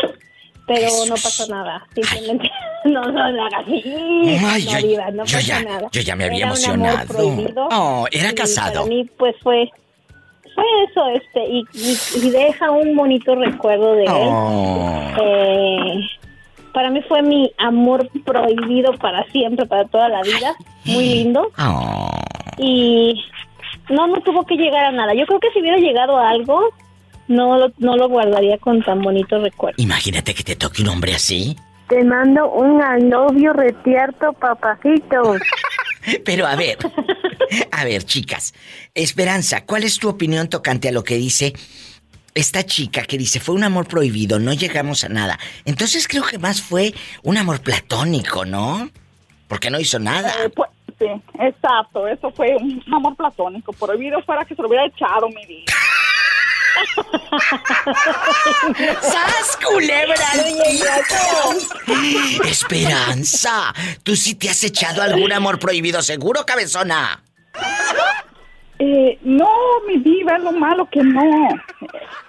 [0.67, 1.85] pero no pasó nada.
[1.93, 2.49] Simplemente
[2.85, 3.83] no, no, no haga así.
[3.85, 5.87] Ay, no, yo- diva, no yo pasó ya- nada.
[5.91, 7.07] yo ya me había Era un amor emocionado.
[7.13, 8.73] prohibido, Oh, era casado.
[8.73, 9.69] Para mí, pues fue.
[10.55, 14.09] Fue eso, este, y, y- y deja un bonito recuerdo de él.
[14.11, 15.11] Oh.
[15.21, 16.01] Eh,
[16.73, 20.55] para mí fue mi amor prohibido para siempre, para toda la vida.
[20.85, 21.49] Muy lindo.
[21.57, 22.09] Oh.
[22.57, 23.23] Y
[23.89, 25.13] no, no tuvo que llegar a nada.
[25.13, 26.61] Yo creo que si hubiera llegado a algo,
[27.27, 29.81] no lo, no lo guardaría con tan bonito recuerdo.
[29.81, 31.55] Imagínate que te toque un hombre así.
[31.91, 35.35] Te mando un novio retierto, papacito.
[36.25, 36.77] Pero a ver,
[37.69, 38.53] a ver, chicas.
[38.95, 41.51] Esperanza, ¿cuál es tu opinión tocante a lo que dice
[42.33, 45.37] esta chica que dice fue un amor prohibido, no llegamos a nada?
[45.65, 48.89] Entonces creo que más fue un amor platónico, ¿no?
[49.49, 50.31] Porque no hizo nada.
[50.45, 51.07] Eh, pues, sí,
[51.41, 52.07] exacto.
[52.07, 53.73] Eso fue un amor platónico.
[53.73, 55.73] Prohibido fuera que se lo hubiera echado, mi vida.
[59.01, 60.15] ¡Sas, culebra!
[62.45, 67.23] Esperanza, ¿tú sí te has echado algún amor prohibido seguro, cabezona?
[68.79, 69.47] Eh, no,
[69.87, 71.49] mi diva, es lo malo que no.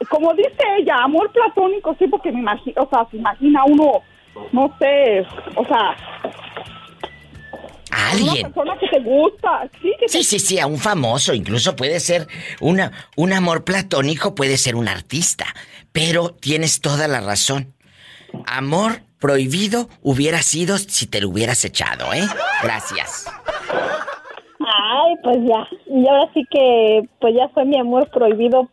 [0.08, 4.02] Como dice ella, amor platónico, sí, porque me imagino, o sea, se imagina uno,
[4.52, 5.26] no sé,
[5.56, 5.96] o sea,
[7.92, 8.42] A una alguien.
[8.52, 12.26] persona que te gusta, sí, que Sí, sí, sí, a un famoso, incluso puede ser
[12.60, 15.44] una, un amor platónico, puede ser un artista,
[15.92, 17.74] pero tienes toda la razón.
[18.46, 22.26] Amor prohibido hubiera sido si te lo hubieras echado, ¿eh?
[22.62, 23.26] Gracias.
[24.60, 25.68] Ay, pues ya.
[25.86, 28.68] Y ahora sí que, pues ya fue mi amor prohibido,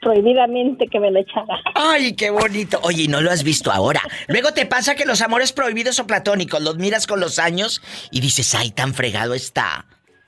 [0.00, 1.60] prohibidamente que me lo echara.
[1.74, 2.80] Ay, qué bonito.
[2.82, 4.00] Oye, ¿y no lo has visto ahora?
[4.26, 8.20] Luego te pasa que los amores prohibidos o platónicos los miras con los años y
[8.20, 9.86] dices, ay, tan fregado está.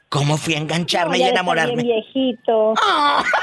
[0.09, 1.83] ¿Cómo fui a engancharme No, y enamorarme?
[1.83, 2.75] bien viejito.
[2.83, 3.23] Ah.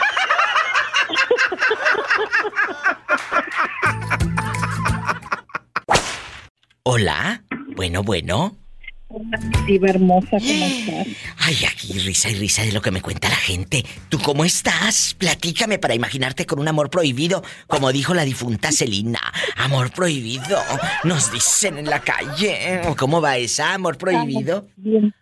[6.84, 7.44] Hola.
[7.76, 8.56] Bueno, bueno.
[9.66, 11.08] Diva hermosa, ¿cómo estás?
[11.38, 13.84] Ay, aquí risa y risa de lo que me cuenta la gente.
[14.10, 15.16] ¿Tú cómo estás?
[15.18, 19.20] Platícame para imaginarte con un amor prohibido, como dijo la difunta Celina.
[19.58, 20.60] Amor prohibido.
[21.04, 22.82] Nos dicen en la calle.
[22.88, 23.74] ¿O ¿Cómo va esa?
[23.74, 24.68] Amor prohibido.
[24.76, 25.14] Bien.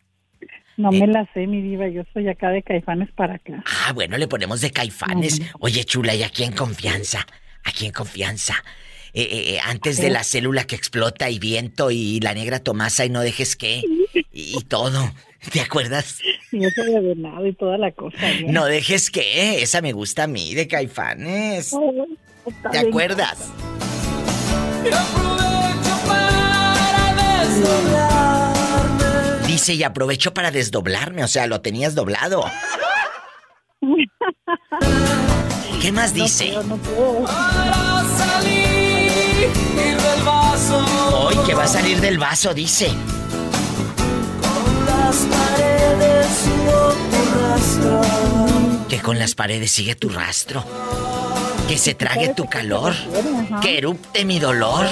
[0.77, 0.99] No Eh.
[0.99, 1.87] me la sé, mi diva.
[1.87, 3.63] Yo soy acá de Caifanes para acá.
[3.87, 5.41] Ah, bueno, le ponemos de caifanes.
[5.59, 7.25] Oye, chula, ¿y aquí en confianza?
[7.63, 8.55] Aquí en confianza.
[9.17, 13.05] Eh, eh, eh, antes de la célula que explota y viento y la negra Tomasa
[13.05, 13.81] y no dejes que
[14.33, 15.09] y, y todo.
[15.53, 16.19] ¿Te acuerdas?
[16.51, 18.17] Yo soy de venado y toda la cosa.
[18.41, 18.51] ¿no?
[18.51, 21.71] No dejes que, esa me gusta a mí de caifanes.
[22.45, 23.53] Está ¿Te acuerdas?
[29.47, 32.43] Dice, y aprovecho para desdoblarme, o sea, lo tenías doblado.
[35.81, 36.51] ¿Qué más dice?
[36.67, 37.25] No puedo.
[41.13, 42.89] Hoy que va a salir del vaso, dice.
[48.89, 50.63] Que con las paredes sigue tu rastro.
[51.67, 52.93] Que se trague tu calor.
[53.61, 54.85] Que erupte mi dolor.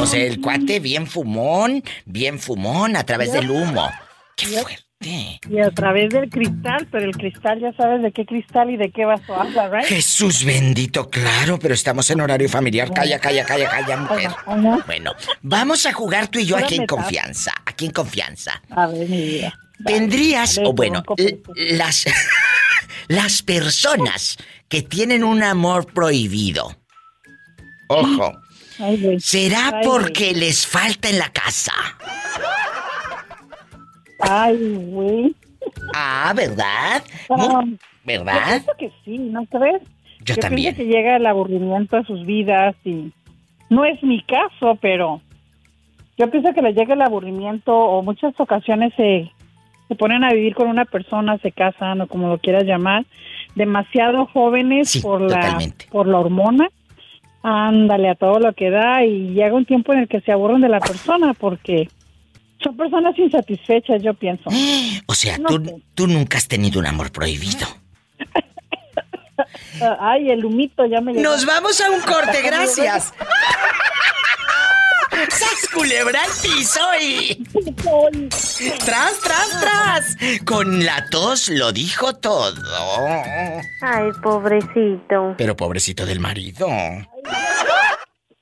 [0.00, 3.90] O sea, el cuate bien fumón, bien fumón a través del humo.
[4.36, 4.85] ¡Qué fuerte!
[5.00, 8.90] Y a través del cristal, pero el cristal ya sabes de qué cristal y de
[8.90, 9.84] qué vaso habla, ¿right?
[9.84, 12.92] Jesús bendito, claro, pero estamos en horario familiar.
[12.92, 14.30] Calla, calla, calla, calla, mujer.
[14.86, 17.52] Bueno, vamos a jugar tú y yo aquí en confianza.
[17.66, 18.62] Aquí en confianza.
[18.70, 19.54] A ver, mi vida.
[19.84, 21.02] Tendrías, o bueno,
[21.54, 22.06] las,
[23.08, 26.74] las personas que tienen un amor prohibido.
[27.88, 28.32] Ojo.
[29.18, 31.72] ¿será porque les falta en la casa?
[34.20, 35.34] Ay, güey.
[35.94, 37.02] Ah, ¿verdad?
[38.04, 38.34] ¿Verdad?
[38.34, 39.82] Yo pienso que sí, ¿no crees?
[40.20, 40.74] Yo Yo también.
[40.74, 43.12] pienso que llega el aburrimiento a sus vidas y
[43.68, 45.20] no es mi caso, pero
[46.16, 49.30] yo pienso que les llega el aburrimiento o muchas ocasiones se,
[49.88, 53.04] se ponen a vivir con una persona, se casan o como lo quieras llamar,
[53.54, 55.58] demasiado jóvenes por la
[55.90, 56.68] por la hormona.
[57.42, 60.60] Ándale a todo lo que da y llega un tiempo en el que se aburren
[60.60, 61.88] de la persona porque
[62.62, 64.50] son personas insatisfechas, yo pienso.
[65.06, 65.82] O sea, No tú, sé.
[65.94, 67.66] tú nunca has tenido un amor prohibido.
[69.82, 71.22] Ah, Ay, el humito ya me llegó.
[71.30, 73.12] Nos vamos a un corte, gracias.
[75.30, 77.42] ¡Sas culebra al piso y...
[78.84, 80.16] ¡Tras, tras, tras!
[80.44, 82.52] Con la tos lo dijo todo.
[83.82, 85.34] Ay, pobrecito.
[85.38, 86.68] Pero pobrecito del marido.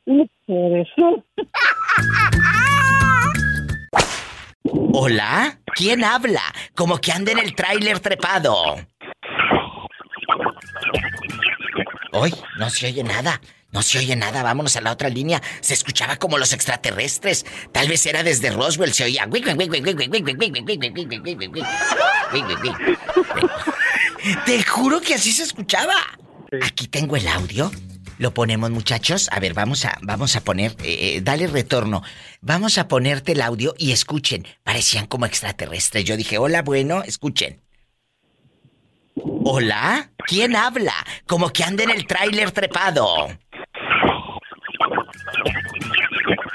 [0.05, 1.25] Por eso.
[4.97, 5.59] ¿Hola?
[5.75, 6.41] ¿Quién habla?
[6.77, 8.77] Como que anda en el tráiler trepado.
[12.13, 13.41] Hoy no se oye nada.
[13.73, 14.45] No se oye nada.
[14.45, 15.43] Vámonos a la otra línea.
[15.61, 17.45] Se escuchaba como los extraterrestres.
[17.73, 18.95] Tal vez era desde Roswell.
[18.95, 19.29] Se oía.
[24.47, 25.97] Te juro que así se escuchaba.
[26.63, 27.73] Aquí tengo el audio.
[28.19, 29.29] Lo ponemos, muchachos.
[29.33, 32.03] A ver, vamos a, vamos a poner, eh, eh, dale retorno.
[32.41, 34.47] Vamos a ponerte el audio y escuchen.
[34.63, 36.05] Parecían como extraterrestres.
[36.05, 37.61] Yo dije, hola, bueno, escuchen.
[39.17, 40.95] Hola, ¿quién habla?
[41.27, 43.29] Como que anda en el tráiler trepado.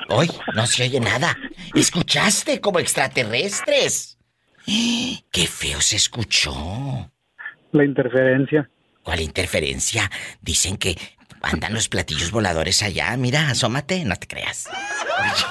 [0.09, 1.37] Hoy no se oye nada.
[1.75, 4.17] ¿Escuchaste como extraterrestres?
[4.65, 7.11] ¡Qué feo se escuchó!
[7.71, 8.69] La interferencia.
[9.03, 10.09] ¿Cuál interferencia?
[10.41, 10.97] Dicen que
[11.41, 13.15] andan los platillos voladores allá.
[13.17, 14.67] Mira, asómate, no te creas.
[15.19, 15.45] Oye.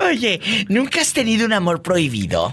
[0.00, 2.52] Oye, ¿nunca has tenido un amor prohibido?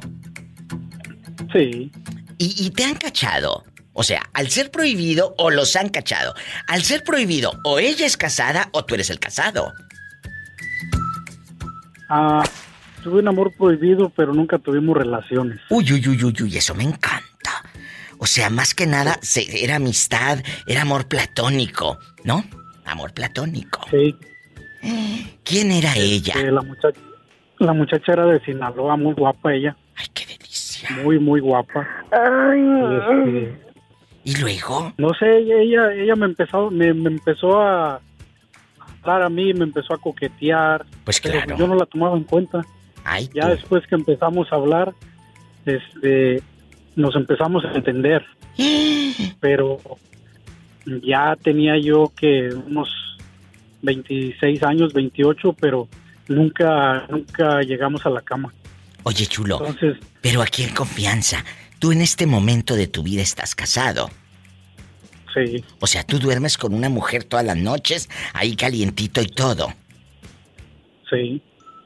[1.53, 1.91] Sí.
[2.37, 3.63] ¿Y, y te han cachado?
[3.93, 6.33] O sea, al ser prohibido o los han cachado.
[6.67, 9.71] Al ser prohibido, o ella es casada o tú eres el casado.
[12.09, 12.43] Ah,
[13.03, 15.59] tuve un amor prohibido, pero nunca tuvimos relaciones.
[15.69, 17.32] Uy, uy, uy, uy, uy, eso me encanta.
[18.23, 22.45] O sea, más que nada, se- era amistad, era amor platónico, ¿no?
[22.85, 23.81] Amor platónico.
[23.91, 24.15] Sí.
[25.43, 26.33] ¿Quién era ella?
[26.37, 26.99] Eh, la muchacha,
[27.59, 29.75] la muchacha era de Sinaloa, muy guapa ella.
[29.97, 30.89] Ay, qué delicia.
[31.03, 31.85] Muy, muy guapa.
[32.13, 32.61] Ay.
[32.61, 33.61] Y, este,
[34.23, 34.93] ¿Y luego?
[34.97, 37.99] no sé, ella, ella, ella me empezó, me, me empezó a
[39.01, 40.85] hablar a mí, me empezó a coquetear.
[41.03, 41.57] Pues pero claro.
[41.57, 42.61] yo no la tomaba en cuenta.
[43.03, 43.47] Ay, Ya tú.
[43.49, 44.93] después que empezamos a hablar,
[45.65, 46.41] este,
[46.95, 48.25] nos empezamos a entender.
[49.39, 49.79] Pero
[51.03, 52.89] ya tenía yo que unos
[53.81, 55.87] 26 años, 28, pero
[56.27, 58.53] nunca, nunca llegamos a la cama.
[59.03, 61.43] Oye, chulo, Entonces, pero aquí en confianza,
[61.79, 64.09] tú en este momento de tu vida estás casado.
[65.33, 69.73] sí, O sea, tú duermes con una mujer todas las noches, ahí calientito y todo.
[71.09, 71.41] sí.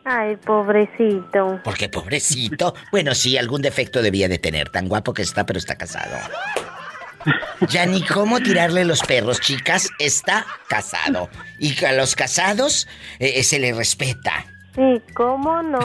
[0.10, 1.60] Ay, pobrecito.
[1.66, 2.74] Porque pobrecito.
[2.92, 4.70] Bueno, sí, algún defecto debía de tener.
[4.70, 6.16] Tan guapo que está, pero está casado.
[7.68, 9.90] Ya ni cómo tirarle los perros, chicas.
[10.00, 11.28] Está casado.
[11.60, 12.88] Y a los casados
[13.20, 14.46] eh, eh, se le respeta.
[14.76, 15.80] Sí, ¿cómo no?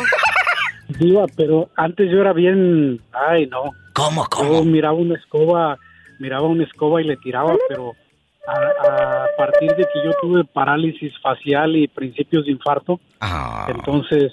[1.01, 3.73] Diva, pero antes yo era bien, ay no.
[3.95, 5.79] ¿Cómo, Yo miraba una escoba,
[6.21, 7.97] miraba una escoba y le tiraba, pero
[8.47, 13.67] a, a partir de que yo tuve parálisis facial y principios de infarto, Ah.
[13.69, 14.33] entonces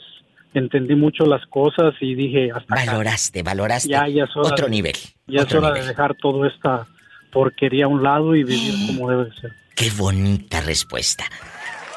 [0.54, 2.86] entendí mucho las cosas y dije hasta acá.
[2.92, 3.90] Valoraste, valoraste.
[3.90, 4.96] Ya, ya es hora Otro de- nivel.
[5.28, 5.82] Ya es otro hora nivel.
[5.84, 6.88] de dejar toda esta
[7.32, 9.52] porquería a un lado y vivir como debe de ser.
[9.76, 11.26] Qué bonita respuesta.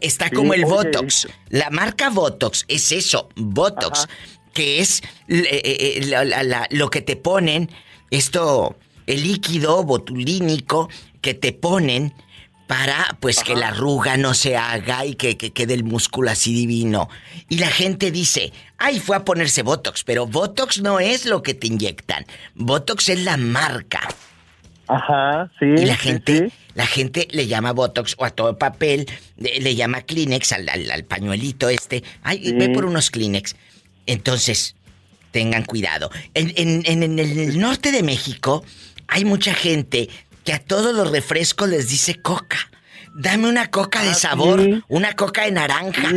[0.00, 1.26] Está, como el Botox.
[1.48, 4.08] La marca Botox es eso, Botox, Ajá.
[4.54, 7.70] que es eh, eh, la- la- la- lo que te ponen,
[8.10, 10.88] esto, el líquido botulínico
[11.20, 12.14] que te ponen
[12.66, 16.52] para pues que la arruga no se haga y que, que quede el músculo así
[16.52, 17.08] divino.
[17.48, 21.54] Y la gente dice, ay, fue a ponerse Botox, pero Botox no es lo que
[21.54, 22.26] te inyectan.
[22.54, 24.00] Botox es la marca.
[24.88, 25.64] Ajá, sí.
[25.66, 26.52] Y la gente, sí.
[26.74, 30.90] la gente le llama Botox o a todo papel, le, le llama Kleenex al, al-
[30.90, 32.04] al pañuelito este.
[32.22, 32.52] Ay, Sí.
[32.52, 33.56] ve por unos Kleenex.
[34.06, 34.76] Entonces,
[35.32, 36.10] tengan cuidado.
[36.34, 38.64] En, en- en- en el norte de México
[39.08, 40.08] hay mucha gente
[40.44, 42.58] que a todos los refrescos les dice coca.
[43.18, 46.08] Dame una coca de Ah, sabor, una coca de naranja.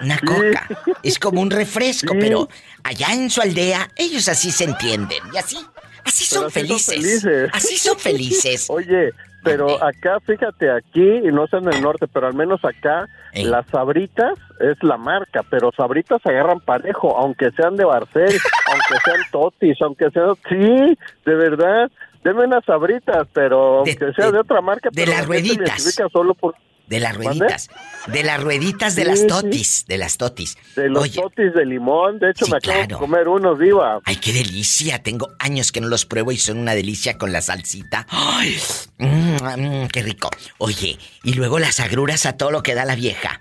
[0.00, 0.26] Una Sí.
[0.26, 0.68] coca.
[1.02, 2.18] Es como un refresco, Sí.
[2.20, 2.48] pero
[2.84, 5.18] allá en su aldea, ellos así se entienden.
[5.32, 5.56] Y así,
[6.04, 6.94] así son así felices.
[6.94, 7.50] felices.
[7.52, 8.66] Así son felices.
[8.70, 9.10] Oye,
[9.42, 13.44] pero acá, fíjate, aquí, y no sé en el norte, pero al menos acá, Ey.
[13.44, 18.26] las sabritas es la marca, pero sabritas agarran parejo, aunque sean de Barcel,
[18.72, 20.34] aunque sean totis, aunque sean...
[20.48, 21.90] Sí, de verdad,
[22.24, 25.26] denme unas sabritas, pero De- aunque sea de- de, otra marca, de pero las me
[25.36, 25.56] rueditas.
[25.78, 26.54] identifica solo por...
[26.86, 27.28] De las ¿Mande?
[27.40, 27.68] rueditas.
[28.06, 29.26] De las rueditas de Sí, las sí.
[29.26, 29.84] totis.
[29.88, 30.56] De las totis.
[30.76, 32.86] De los Oye, totis de limón, de hecho Sí, me acabo claro.
[32.88, 34.00] de comer unos, diva.
[34.04, 35.02] ay, qué delicia.
[35.02, 38.06] Tengo años que no los pruebo y son una delicia con la salsita.
[38.08, 38.56] Ay,
[38.98, 40.30] mm, mm, qué rico.
[40.58, 43.40] Oye, y luego las agruras a todo lo que da la vieja.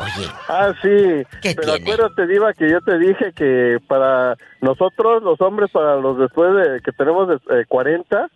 [0.00, 0.88] Oye, Ah, sí.
[1.42, 1.92] ¿Qué Pero tiene?
[1.92, 6.80] acuérdate, Diva, que yo te dije que para nosotros, los hombres, para los después de
[6.82, 8.28] que tenemos eh, 40,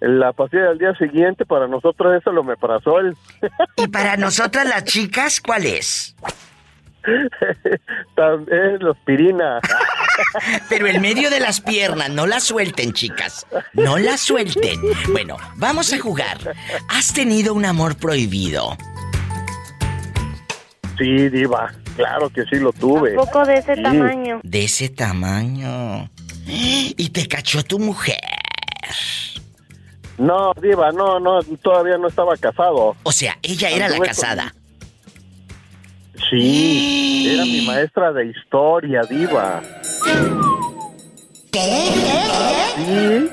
[0.00, 3.16] la pastilla del día siguiente, para nosotros eso lo meprazol.
[3.76, 6.14] y para nosotras las chicas, ¿cuál es?
[8.14, 9.60] También la aspirina.
[10.68, 13.46] Pero en medio de las piernas, no la suelten, chicas.
[13.72, 14.78] No la suelten.
[15.12, 16.36] Bueno, vamos a jugar.
[16.88, 18.76] ¿Has tenido un amor prohibido?
[20.98, 21.72] Sí, Diva.
[21.96, 23.12] Claro que sí lo tuve.
[23.12, 23.82] Un poco de ese Sí.
[23.82, 24.40] tamaño.
[24.42, 26.10] De ese tamaño.
[26.46, 28.18] Y te cachó tu mujer.
[30.20, 32.94] No, Diva, no, no, todavía no estaba casado.
[33.04, 34.54] O sea, ella era la casada.
[36.28, 39.62] Sí, era mi maestra de historia, Diva.
[41.54, 43.30] Sí.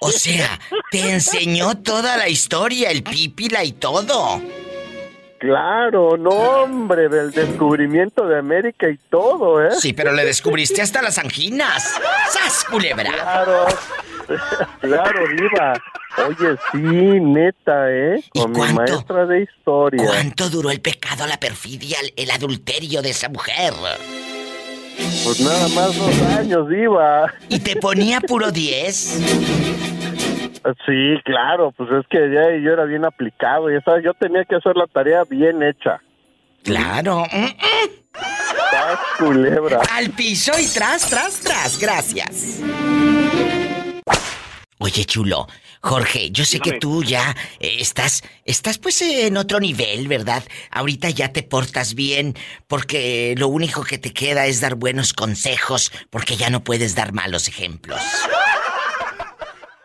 [0.00, 4.42] O sea, te enseñó toda la historia, el pípila y todo.
[5.38, 9.70] Claro, no, hombre, del descubrimiento de América y todo, ¿eh?
[9.78, 11.94] Sí, pero le descubriste hasta las anginas.
[12.30, 13.12] ¡Sas, culebra!
[13.12, 13.66] Claro,
[14.80, 15.74] claro, Diva.
[16.26, 18.24] Oye, sí, neta, ¿eh?
[18.32, 20.02] ¿Y Con mi maestra de historia.
[20.06, 23.74] ¿Cuánto duró el pecado, la perfidia, el, el adulterio de esa mujer?
[25.24, 27.32] Pues nada más dos años, Diva.
[27.50, 29.95] ¿Y te ponía puro 10?
[30.84, 34.56] Sí, claro, pues es que ya yo era bien aplicado, y sabes, yo tenía que
[34.56, 36.00] hacer la tarea bien hecha.
[36.64, 37.24] Claro.
[37.32, 38.20] Mm, mm.
[38.70, 39.80] ¡Sas, culebra!
[39.92, 41.78] Al piso y tras, tras, tras.
[41.78, 42.62] Gracias.
[44.78, 45.46] Oye, chulo.
[45.80, 50.42] Jorge, yo sé que tú ya eh, estás, estás pues en otro nivel, ¿verdad?
[50.72, 52.34] Ahorita ya te portas bien
[52.66, 57.12] porque lo único que te queda es dar buenos consejos porque ya no puedes dar
[57.12, 58.00] malos ejemplos.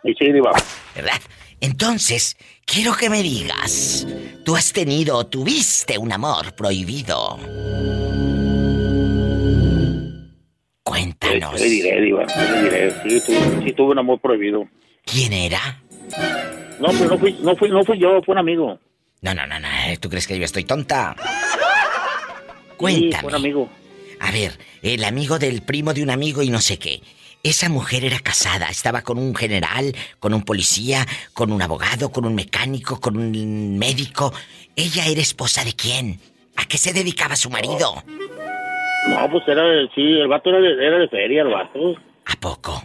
[0.03, 0.51] Y sí, Diva.
[0.95, 1.19] ¿Verdad?
[1.59, 4.07] Entonces, quiero que me digas,
[4.43, 7.37] ¿tú has tenido o tuviste un amor prohibido?
[10.83, 11.53] Cuéntanos.
[11.55, 12.25] ¿Qué le diré, Diva?
[12.25, 12.91] ¿Qué le diré?
[13.03, 14.67] Sí, tuve, sí, tuve un amor prohibido.
[15.05, 15.81] ¿Quién era?
[16.79, 18.79] No, pero no fui, no fui, no fui yo, fue un amigo.
[19.21, 19.67] No, no, no, no.
[19.99, 21.15] ¿Tú crees que yo estoy tonta?
[21.17, 23.21] Sí, Cuéntame.
[23.21, 23.69] fue un amigo.
[24.19, 27.01] A ver, el amigo del primo de un amigo y no sé qué.
[27.43, 32.25] Esa mujer era casada, estaba con un general, con un policía, con un abogado, con
[32.25, 34.31] un mecánico, con un médico.
[34.75, 36.19] ¿Ella era esposa de quién?
[36.55, 38.03] ¿A qué se dedicaba su marido?
[39.09, 41.95] No, pues era, de- sí, el vato era de, era de feria, el vato.
[42.27, 42.79] ¿A poco?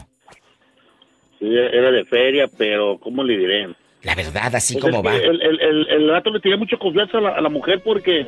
[1.39, 3.69] Sí, era de feria, pero ¿cómo le diré?
[4.03, 5.17] La verdad, así Pues como va.
[5.17, 8.27] El, el, el, el vato le tenía mucha confianza a la, a la mujer porque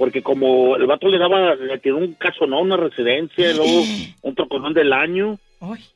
[0.00, 2.62] porque como el vato le daba, le tiró un caso, ¿no?
[2.62, 3.82] Una residencia, y luego
[4.22, 5.38] un troconón del año.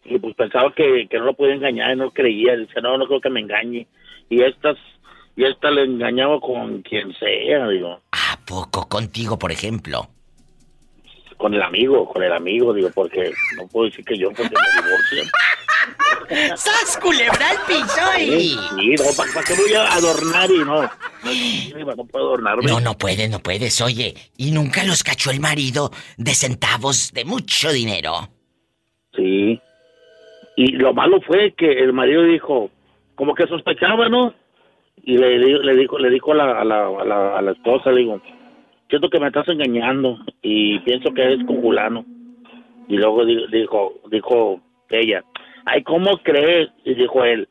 [0.05, 2.55] Y pues pensaba que, que no lo podía engañar y no creía.
[2.55, 3.87] Dice, no, no creo que me engañe.
[4.29, 4.77] Y estas,
[5.37, 7.99] y esta le engañaba con quien sea, digo.
[8.13, 8.87] ¿A poco?
[8.91, 10.07] Contigo, por ejemplo.
[11.37, 14.83] Con el amigo, con el amigo, digo, porque no puedo decir que yo porque me
[14.83, 15.27] divorcian.
[16.57, 18.51] ¡Sas, culebra al piso y...
[18.51, 18.57] Sí,
[18.99, 20.83] no, ¿para, qué voy a adornar y no?
[21.85, 22.65] No, no puedo adornarme.
[22.65, 23.81] No, no puedes, no puedes.
[23.83, 28.29] Oye, ¿y nunca los cachó el marido de centavos de mucho dinero?
[29.15, 29.61] Sí.
[30.57, 32.71] Y lo malo fue que el marido dijo,
[33.17, 34.35] como que sospechaba, ¿no?
[35.03, 37.53] Y le, di- le dijo, le dijo a la, a la, a la, a la
[37.53, 38.23] esposa, le digo,
[38.95, 42.05] siento que me estás engañando y pienso que es con Julano.
[42.89, 45.25] Y luego di- dijo, dijo ella,
[45.67, 46.69] ay, ¿cómo crees?
[46.85, 47.49] Y dijo él,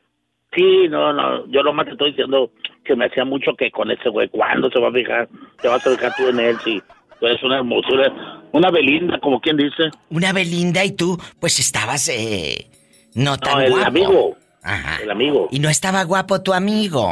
[0.54, 2.50] sí, no, no, yo nomás te estoy diciendo
[2.84, 5.28] que me hacía mucho que con ese güey, ¿cuándo se va a fijar?
[5.60, 6.80] Te vas a fijar tú en él, sí.
[7.20, 9.84] Tú eres una hermosura, una Belinda, como quien dice.
[10.10, 12.66] Una Belinda y tú, pues estabas, eh,
[13.14, 13.86] no tan No, el guapo.
[13.88, 14.36] amigo.
[14.62, 15.02] Ajá.
[15.02, 15.48] El amigo.
[15.50, 17.08] Y no estaba guapo tu amigo.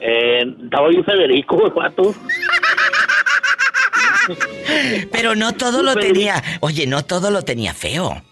[0.00, 2.14] Eh, estaba bien Federico, el.
[5.10, 6.42] Pero no todo lo tenía.
[6.60, 8.22] Oye, no todo lo tenía feo.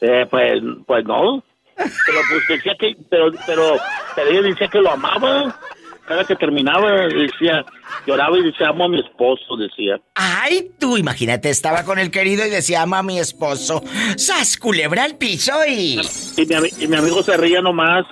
[0.00, 1.42] Eh, pues, pues no.
[1.76, 3.76] Pero pues decía que, pero, pero,
[4.14, 5.58] pero ella decía que lo amaba.
[6.06, 7.64] Cada que terminaba decía,
[8.06, 10.00] lloraba y decía, amo a mi esposo, decía.
[10.14, 13.82] Ay, tú, imagínate, estaba con el querido y decía, ama a mi esposo.
[14.16, 16.00] ¡Sas, culebra al piso y...
[16.36, 18.06] Y mi, y mi amigo se reía nomás.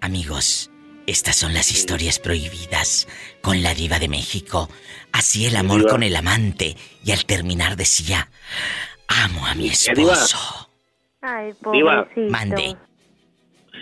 [0.00, 0.67] Amigos,
[1.08, 3.08] estas son las historias prohibidas
[3.40, 4.68] con la diva de México.
[5.10, 8.28] Así el amor con el amante y al terminar decía,
[9.08, 10.68] amo a mi esposo.
[11.22, 12.30] Ay, pobrecito.
[12.30, 12.76] Mande.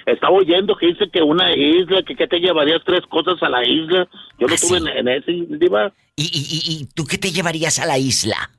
[0.06, 3.66] Estaba oyendo que dice que una isla, que, que te llevarías tres cosas a la
[3.66, 4.08] isla.
[4.38, 5.92] Yo no ¿Ah, estuve en, en ese, diva.
[6.14, 8.50] ¿Y, y, y, y tú qué te llevarías a la isla?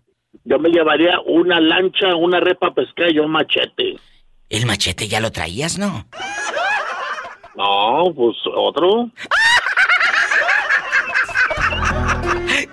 [0.43, 3.95] Yo me llevaría una lancha, una repa pescar y un machete.
[4.49, 6.05] El machete ya lo traías, ¿no?
[7.57, 9.09] No, pues otro.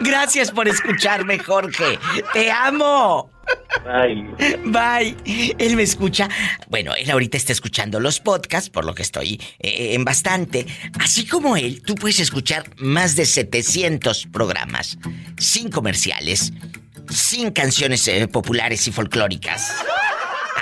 [0.01, 1.99] Gracias por escucharme, Jorge.
[2.35, 3.30] Te amo.
[3.87, 4.22] Ay,
[4.64, 5.55] Bye.
[5.59, 6.28] Él me escucha.
[6.68, 10.66] Bueno, él ahorita está escuchando los podcasts, por lo que estoy eh, en bastante.
[11.01, 14.99] Así como él, tú puedes escuchar más de 700 programas,
[15.39, 16.53] sin comerciales,
[17.09, 19.74] sin canciones eh, populares y folclóricas.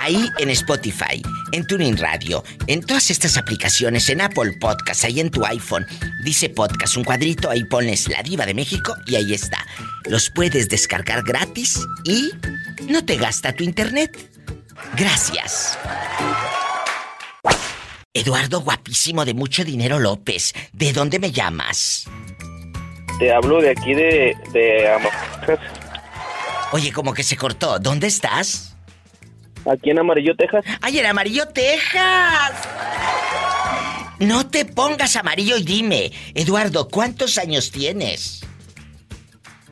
[0.03, 1.21] Ahí en Spotify,
[1.53, 5.87] en Tuning Radio, en todas estas aplicaciones, en Apple Podcast, ahí en tu iPhone,
[6.25, 9.65] dice podcast, un cuadrito, ahí pones La Diva de México y ahí está.
[10.03, 12.31] Los puedes descargar gratis y
[12.89, 14.29] no te gasta tu internet.
[14.97, 15.79] Gracias.
[18.13, 22.09] Eduardo guapísimo de mucho dinero López, ¿de dónde me llamas?
[23.19, 24.97] Te hablo de aquí de, de
[26.73, 28.72] Oye, como que se cortó, ¿dónde estás?
[29.65, 30.65] Aquí en Amarillo, Texas.
[30.81, 32.51] ¡Ay, en Amarillo, Texas!
[34.19, 38.41] No te pongas amarillo y dime, Eduardo, ¿cuántos años tienes?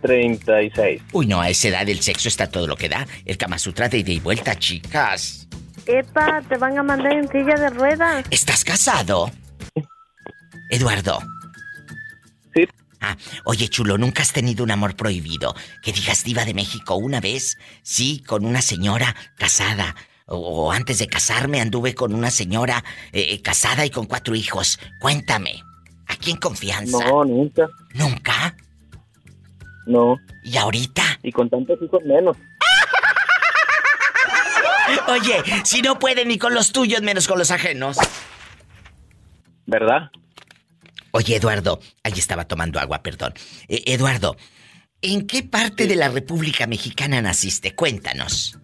[0.01, 1.01] 36.
[1.13, 3.07] Uy, no, a esa edad el sexo está todo lo que da.
[3.25, 5.47] El Kama Sutra de ida y vuelta, chicas.
[5.85, 8.25] Epa, te van a mandar en silla de ruedas.
[8.31, 9.31] ¿Estás casado?
[10.69, 11.19] Eduardo.
[13.01, 15.55] Ah, oye, chulo, ¿nunca has tenido un amor prohibido?
[15.81, 19.95] Que digas diva de México una vez, sí, con una señora casada.
[20.27, 20.37] O,
[20.67, 24.79] o antes de casarme anduve con una señora eh, casada y con cuatro hijos.
[24.99, 25.63] Cuéntame.
[26.07, 27.03] Aquí en confianza.
[27.05, 27.67] No, nunca.
[27.95, 28.55] ¿Nunca?
[29.87, 30.17] No.
[30.43, 31.03] ¿Y ahorita?
[31.23, 32.37] Y con tantos hijos menos.
[35.07, 37.97] Oye, si no puede ni con los tuyos, menos con los ajenos.
[39.65, 40.11] ¿Verdad?
[41.11, 43.33] Oye, Eduardo, ahí estaba tomando agua, perdón.
[43.67, 44.37] Eh, Eduardo,
[45.01, 47.75] ¿en qué parte de la República Mexicana naciste?
[47.75, 48.57] Cuéntanos.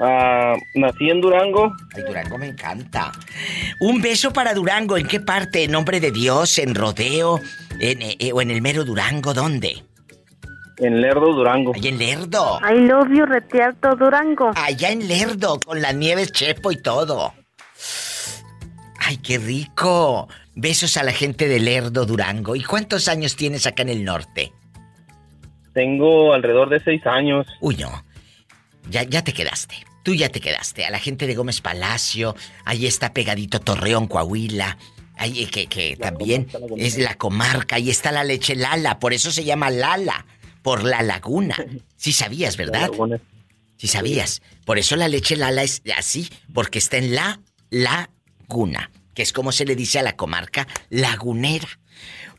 [0.00, 1.72] Ah, nací en Durango.
[1.94, 3.12] Ay, Durango me encanta.
[3.80, 4.96] Un beso para Durango.
[4.96, 5.64] ¿En qué parte?
[5.64, 6.58] ¿En nombre de Dios?
[6.58, 7.40] ¿En Rodeo?
[7.78, 9.32] En, eh, eh, ¿O en el mero Durango?
[9.32, 9.84] ¿Dónde?
[10.78, 11.72] En Lerdo, Durango.
[11.74, 12.60] Allá en Lerdo.
[12.68, 14.50] I love you, Retiarto Durango.
[14.56, 17.32] Allá en Lerdo, con las nieves Chepo y todo.
[18.98, 20.28] Ay, qué rico.
[20.54, 22.54] Besos a la gente de Lerdo, Durango.
[22.54, 24.52] ¿Y cuántos años tienes acá en el norte?
[25.72, 27.46] Tengo alrededor de seis años.
[27.60, 28.04] Uy, no.
[28.88, 29.74] Ya, ya te quedaste.
[30.04, 30.84] Tú ya te quedaste.
[30.84, 32.36] A la gente de Gómez Palacio.
[32.64, 34.78] Ahí está pegadito Torreón, Coahuila.
[35.16, 36.46] Ahí que, que también
[36.76, 37.76] es la comarca.
[37.76, 39.00] Ahí está la leche Lala.
[39.00, 40.26] Por eso se llama Lala.
[40.62, 41.56] Por la laguna.
[41.96, 42.90] Sí sabías, ¿verdad?
[43.78, 44.42] Sí sabías.
[44.66, 46.28] Por eso la leche Lala es así.
[46.52, 47.40] Porque está en la
[47.70, 48.90] laguna.
[49.14, 51.68] Que es como se le dice a la comarca lagunera.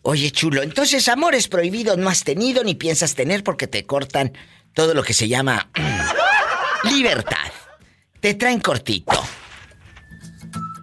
[0.01, 4.33] Oye, chulo, entonces amores prohibidos no has tenido ni piensas tener porque te cortan
[4.73, 5.69] todo lo que se llama
[6.83, 7.51] libertad.
[8.19, 9.13] Te traen cortito.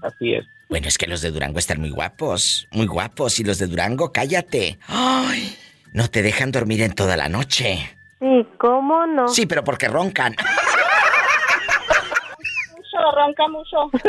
[0.03, 0.45] Así es.
[0.69, 3.39] Bueno, es que los de Durango están muy guapos, muy guapos.
[3.39, 4.79] Y los de Durango, cállate.
[4.89, 5.57] Ay,
[5.93, 7.95] no te dejan dormir en toda la noche.
[8.19, 9.29] Sí, ¿cómo no?
[9.29, 10.35] Sí, pero porque roncan.
[12.73, 13.91] Mucho, ronca mucho.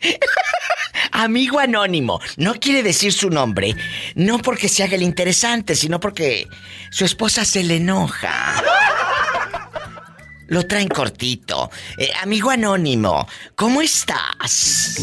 [1.12, 3.74] Amigo anónimo, no quiere decir su nombre,
[4.14, 6.46] no porque se haga el interesante, sino porque
[6.90, 8.62] su esposa se le enoja.
[10.46, 11.70] Lo traen cortito.
[11.98, 14.96] Eh, amigo anónimo, ¿cómo estás?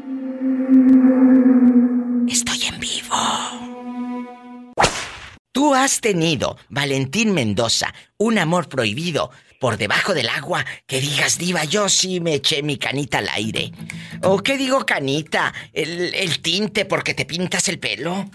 [2.28, 2.55] Estoy en vivo.
[5.67, 11.64] Tú has tenido, Valentín Mendoza, un amor prohibido por debajo del agua que digas, diva,
[11.64, 13.73] yo sí me eché mi canita al aire.
[14.23, 15.53] ¿O qué digo canita?
[15.73, 18.31] ¿El, el tinte porque te pintas el pelo?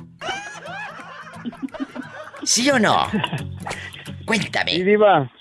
[2.43, 3.07] ¿Sí o no?
[4.25, 4.73] Cuéntame.
[4.73, 5.31] Sí, diva.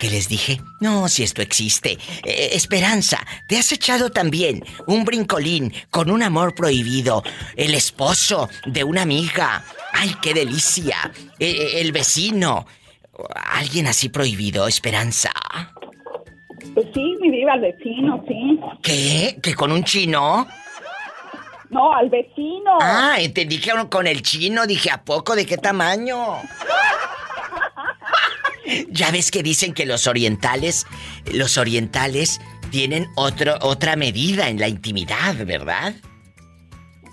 [0.00, 0.62] ¿Qué les dije?
[0.80, 1.98] No, si esto existe.
[2.24, 7.22] Eh, Esperanza, ¿te has echado también un brincolín con un amor prohibido?
[7.54, 9.62] El esposo de una amiga.
[9.92, 11.12] ¡Ay, qué delicia!
[11.38, 12.66] Eh, eh, el vecino.
[13.52, 15.32] Alguien así prohibido, Esperanza.
[16.72, 18.58] Pues sí, mi diva, al vecino, sí.
[18.82, 19.38] ¿Qué?
[19.42, 20.48] ¿Que con un chino?
[21.68, 22.78] No, al vecino.
[22.80, 24.66] Ah, entendí que con el chino.
[24.66, 25.36] Dije, ¿a poco?
[25.36, 26.38] ¿De qué tamaño?
[28.90, 30.86] Ya ves que dicen que los orientales,
[31.32, 32.40] los orientales
[32.70, 35.94] tienen otro, otra medida en la intimidad, ¿verdad?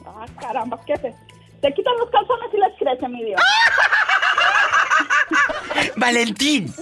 [0.06, 1.16] Ah, caramba, ¿qué haces?
[1.62, 3.42] Te quitan los calzones y les crece, mi diva.
[5.96, 6.74] Valentín,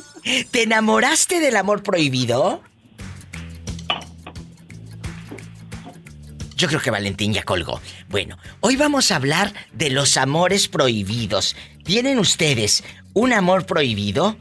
[0.51, 2.61] ¿te enamoraste del amor prohibido?
[6.55, 7.81] Yo creo que Valentín ya colgó.
[8.09, 11.55] Bueno, hoy vamos a hablar de los amores prohibidos.
[11.83, 14.37] ¿Tienen ustedes un amor prohibido?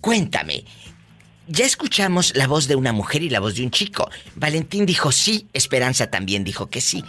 [0.00, 0.64] Cuéntame,
[1.48, 4.10] ya escuchamos la voz de una mujer y la voz de un chico.
[4.34, 7.04] Valentín dijo sí, Esperanza también dijo que sí.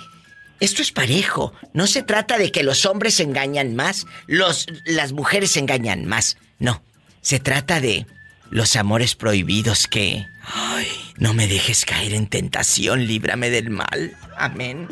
[0.59, 1.53] Esto es parejo.
[1.73, 6.37] No se trata de que los hombres engañan más, los, las mujeres engañan más.
[6.59, 6.81] No.
[7.21, 8.05] Se trata de
[8.49, 10.25] los amores prohibidos que...
[10.43, 14.15] Ay, no me dejes caer en tentación, líbrame del mal.
[14.37, 14.87] Amén.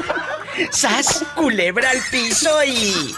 [0.70, 1.24] ¡Sas!
[1.34, 3.14] Culebra al piso y...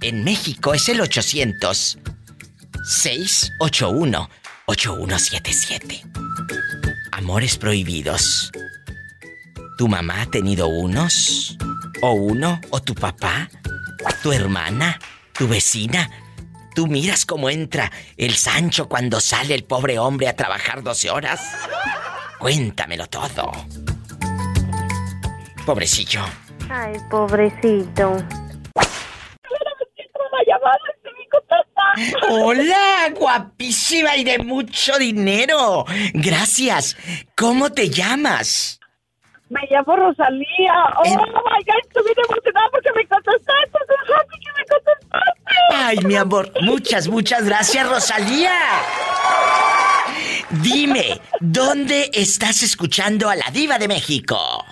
[0.00, 1.98] En México es el 800
[2.82, 4.28] 681
[4.66, 6.02] 8177.
[7.12, 8.50] Amores prohibidos.
[9.78, 11.56] ¿Tu mamá ha tenido unos?
[12.02, 12.60] ¿O uno?
[12.70, 13.48] ¿O tu papá?
[14.24, 14.98] ¿Tu hermana?
[15.32, 16.10] ¿Tu vecina?
[16.74, 21.52] ¿Tú miras cómo entra el Sancho cuando sale el pobre hombre a trabajar 12 horas?
[22.40, 23.52] Cuéntamelo todo.
[25.64, 26.22] Pobrecillo.
[26.68, 28.16] Ay, pobrecito.
[32.28, 35.84] Hola, guapísima y de mucho dinero.
[36.14, 36.96] Gracias.
[37.36, 38.80] ¿Cómo te llamas?
[39.50, 40.74] Me llamo Rosalía.
[40.98, 43.78] Oh, my God, estoy bien emocionada porque me contestaste.
[43.80, 45.06] Estoy happy que me contestaste.
[45.74, 48.52] Ay, mi amor, muchas, muchas gracias, Rosalía.
[50.50, 54.64] Dime, ¿dónde estás escuchando a la diva de México?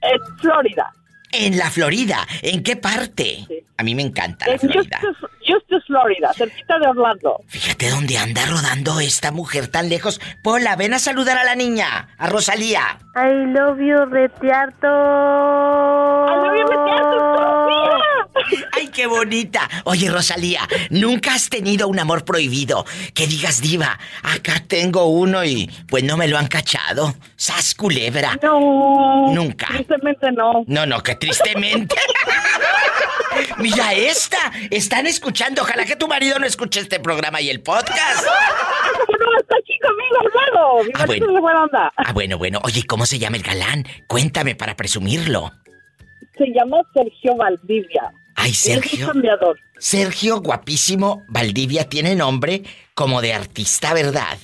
[0.00, 0.92] En Florida.
[1.32, 2.26] En la Florida.
[2.42, 3.46] ¿En qué parte?
[3.76, 4.98] A mí me encanta la En Florida.
[5.00, 7.40] Justus, Justus, Florida, cerquita de Orlando.
[7.46, 10.20] Fíjate dónde anda rodando esta mujer tan lejos.
[10.42, 12.98] Pola, ven a saludar a la niña, a Rosalía.
[13.14, 14.86] I love you, retiarto.
[14.86, 17.18] I love you, retiarto,
[18.72, 19.68] ¡Ay, qué bonita!
[19.84, 22.84] Oye, Rosalía, ¿nunca has tenido un amor prohibido?
[23.14, 27.14] Que digas, diva, acá tengo uno y pues no me lo han cachado.
[27.36, 28.38] ¡Sas culebra!
[28.42, 29.32] No.
[29.32, 29.66] Nunca.
[29.68, 30.64] Tristemente no.
[30.66, 31.96] No, no, que tristemente.
[33.58, 34.38] Mira esta,
[34.70, 35.62] están escuchando.
[35.62, 38.24] Ojalá que tu marido no escuche este programa y el podcast.
[38.24, 40.84] No, está aquí conmigo.
[40.84, 41.26] Mi Ah, bueno.
[41.36, 41.92] es buena onda.
[41.96, 42.60] Ah, bueno, bueno.
[42.64, 43.86] Oye, ¿cómo se llama el galán?
[44.06, 45.52] Cuéntame para presumirlo.
[46.36, 48.10] Se llama Sergio Valdivia.
[48.48, 49.06] Ay, Sergio.
[49.06, 49.58] cambiador.
[49.78, 52.62] Sergio, guapísimo, Valdivia tiene nombre
[52.94, 54.38] como de artista, ¿verdad?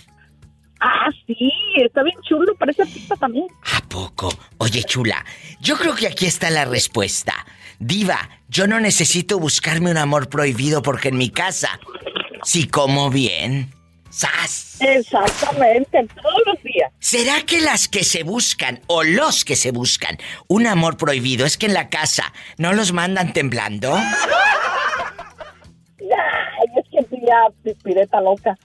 [0.80, 3.46] Ah, sí, está bien chulo, parece artista también.
[3.74, 4.28] ¿A poco?
[4.58, 5.24] Oye, chula,
[5.60, 7.46] yo creo que aquí está la respuesta.
[7.78, 11.80] Diva, yo no necesito buscarme un amor prohibido porque en mi casa,
[12.42, 13.72] si como bien,
[14.80, 16.92] Exactamente, todos los días.
[17.00, 21.56] ¿Será que las que se buscan o los que se buscan un amor prohibido es
[21.56, 23.94] que en la casa no los mandan temblando?
[25.98, 28.56] Ay, es que tú ya, pireta loca.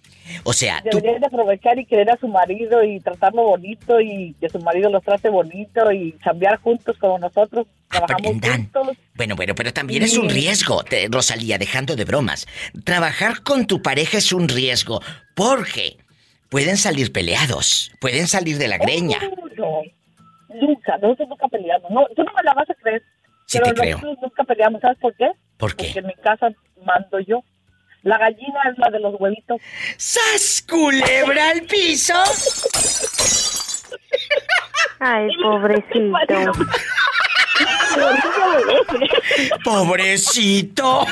[0.43, 4.35] O sea, tú Deberías de aprovechar y querer a su marido y tratarlo bonito y
[4.39, 7.67] que su marido los trate bonito y cambiar juntos como nosotros.
[7.89, 8.97] Trabajamos juntos.
[9.15, 12.47] Bueno, bueno, pero también es un riesgo, te- Rosalía, dejando de bromas.
[12.83, 15.01] Trabajar con tu pareja es un riesgo,
[15.35, 15.97] porque
[16.49, 19.17] pueden salir peleados, pueden salir de la greña.
[19.57, 19.81] No,
[20.49, 21.89] nunca, nosotros nunca peleamos.
[21.91, 23.01] No, tú no me la vas a creer.
[23.45, 23.97] Sí pero te creo.
[23.97, 24.81] nosotros nunca peleamos.
[24.81, 25.31] ¿Sabes por qué?
[25.57, 25.85] ¿Por qué?
[25.85, 26.49] Porque en mi casa
[26.85, 27.43] mando yo.
[28.03, 29.59] La gallina es la de los huevitos.
[29.97, 32.13] ¡Sas, culebra al piso!
[34.99, 36.17] Ay, pobrecito.
[39.63, 41.05] ¡Pobrecito!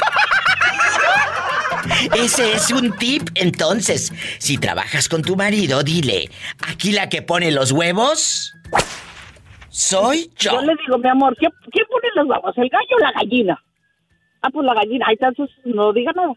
[2.15, 4.11] Ese es un tip, entonces.
[4.39, 6.29] Si trabajas con tu marido, dile,
[6.67, 8.53] aquí la que pone los huevos
[9.69, 10.53] soy yo.
[10.53, 12.57] Yo le digo, mi amor, ¿quién, quién pone los huevos?
[12.57, 13.63] ¿El gallo o la gallina?
[14.47, 15.05] Ah, pues la gallina.
[15.09, 16.33] Ahí está, entonces no diga nada.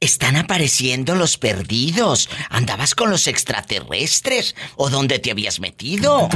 [0.00, 2.30] Están apareciendo los perdidos.
[2.48, 4.56] ¿Andabas con los extraterrestres?
[4.76, 6.28] ¿O dónde te habías metido?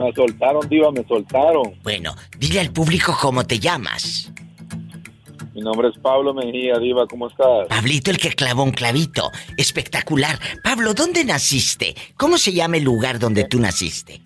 [0.00, 1.74] Me soltaron, diva, me soltaron.
[1.84, 4.32] Bueno, dile al público cómo te llamas.
[5.54, 7.68] Mi nombre es Pablo Mejía, diva, ¿cómo estás?
[7.68, 9.30] Pablito el que clavó un clavito.
[9.56, 10.40] Espectacular.
[10.64, 11.94] Pablo, ¿dónde naciste?
[12.16, 14.22] ¿Cómo se llama el lugar donde tú naciste?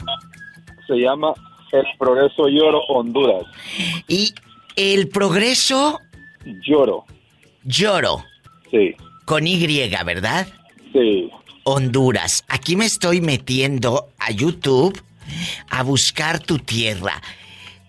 [0.87, 1.33] Se llama
[1.73, 3.45] El Progreso Lloro, Honduras.
[4.09, 4.35] Y
[4.77, 6.01] el progreso
[6.67, 7.05] Lloro,
[7.65, 8.25] lloro.
[8.71, 9.67] sí, Con Y,
[10.05, 10.47] ¿verdad?
[10.93, 11.31] sí.
[11.67, 12.45] Honduras.
[12.49, 15.01] Aquí me estoy metiendo a YouTube
[15.71, 17.23] a buscar tu tierra.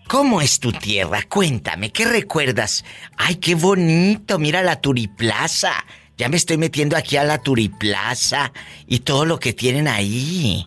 [0.08, 1.20] ¿Cómo es tu tierra?
[1.28, 2.84] Cuéntame, ¿qué recuerdas?
[3.18, 4.38] ¡Ay, qué bonito!
[4.38, 5.72] Mira la Turiplaza.
[6.16, 8.50] Ya me estoy metiendo aquí a la Turiplaza
[8.86, 10.66] y todo lo que tienen ahí.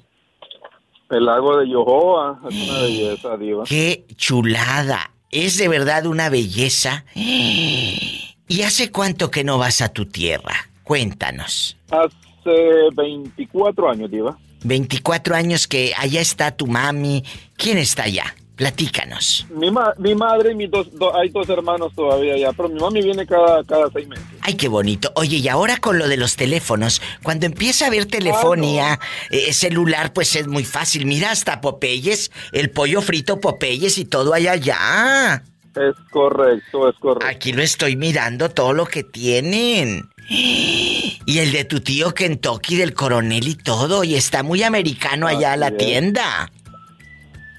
[1.09, 3.63] El lago de Yohoa es una belleza, diva.
[3.63, 5.11] ¡Qué chulada!
[5.31, 7.05] Es de verdad una belleza.
[7.15, 10.69] ¿Y hace cuánto que no vas a tu tierra?
[10.83, 11.77] Cuéntanos.
[11.89, 14.37] Hace 24 años, diva.
[14.63, 17.23] 24 años que allá está tu mami.
[17.55, 18.35] ¿Quién está allá?
[18.59, 19.45] Platícanos.
[19.55, 22.77] Mi, ma- mi madre y mis dos, do- hay dos hermanos todavía allá, pero mi
[22.77, 24.25] mami viene cada, cada seis meses.
[24.41, 25.13] Ay, qué bonito.
[25.15, 28.99] Oye, y ahora con lo de los teléfonos, cuando empieza a haber telefonía,
[29.29, 31.05] eh, celular, pues es muy fácil.
[31.05, 35.41] Mira, hasta Popeyes, el pollo frito Popeyes y todo allá allá.
[35.75, 37.27] Es correcto, es correcto.
[37.27, 40.09] Aquí lo estoy mirando, todo lo que tienen.
[40.29, 45.55] Y el de tu tío Kentucky del coronel y todo, y está muy americano allá
[45.55, 45.85] la Así es.
[45.85, 46.51] tienda.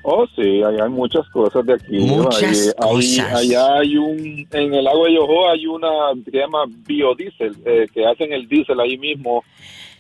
[0.03, 1.99] Oh, sí, allá hay muchas cosas de aquí.
[1.99, 3.35] Muchas cosas.
[3.35, 5.89] allá hay un, en el agua de Yohoa hay una
[6.25, 9.45] que se llama biodiesel, eh, que hacen el diésel ahí mismo.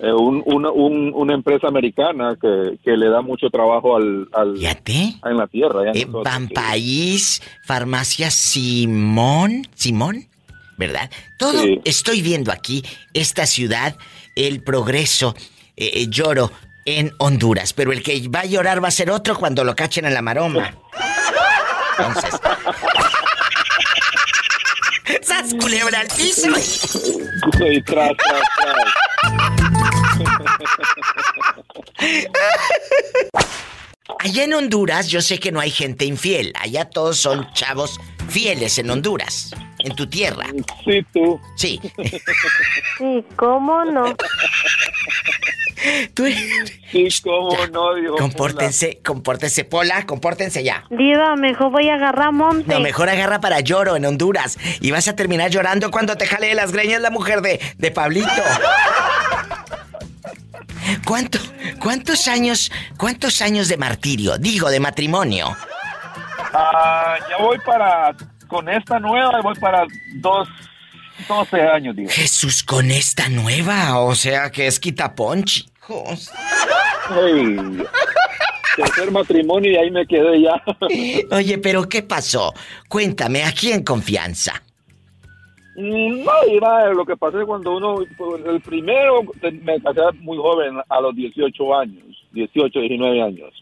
[0.02, 4.56] eh, un- una, un- una empresa americana que, que le da mucho trabajo al, al
[4.56, 5.82] en la tierra.
[5.82, 6.54] allá Eh, nosotros, Van sí.
[6.54, 10.26] País, Farmacia Simón, Simón,
[10.78, 11.10] ¿verdad?
[11.38, 11.80] Todo Sí.
[11.84, 12.82] estoy viendo aquí,
[13.12, 13.94] esta ciudad,
[14.36, 15.34] el progreso,
[15.76, 16.50] eh, eh, lloro
[16.84, 20.04] en Honduras, pero el que va a llorar va a ser otro cuando lo cachen
[20.04, 20.74] en la maroma.
[21.98, 22.34] Entonces.
[25.22, 26.48] ¡Sas culebra al piso!
[27.70, 28.84] Y tras, tras, tras.
[34.18, 36.52] Allá en Honduras yo sé que no hay gente infiel.
[36.60, 39.50] Allá todos son chavos fieles en Honduras.
[39.78, 40.44] En tu tierra.
[40.84, 41.40] Sí, tú.
[41.56, 41.80] Sí.
[42.98, 44.04] Sí, ¿cómo no?
[46.14, 46.24] Tú...
[46.90, 48.16] Sí, cómo no, dijo.
[48.16, 50.84] Compórtense, compórtense, Pola, compórtense ya.
[50.90, 52.72] Diva, mejor voy a agarrar monte.
[52.72, 54.58] No, mejor agarra para lloro en Honduras.
[54.80, 57.90] Y vas a terminar llorando cuando te jale de las greñas la mujer de, de
[57.90, 58.28] Pablito.
[61.06, 61.38] ¿Cuánto,
[61.78, 64.38] ¿Cuántos años, cuántos años de martirio?
[64.38, 65.56] Digo, de matrimonio.
[66.52, 68.14] Ah, ya voy para,
[68.48, 69.84] con esta nueva, voy para
[70.16, 70.48] dos,
[71.28, 72.10] 12 años, digo.
[72.10, 75.69] Jesús, con esta nueva, o sea que es quitaponchi.
[75.90, 76.30] Hijos.
[77.14, 77.56] Hey,
[78.76, 80.62] tercer matrimonio y ahí me quedé ya.
[81.36, 82.54] Oye, pero ¿qué pasó?
[82.88, 84.62] Cuéntame, aquí en confianza.
[85.76, 89.22] Mm, No, iba, lo que pasa es cuando uno, pues, el primero,
[89.62, 93.52] me casé muy joven, a los 18 años, 18, 19 años.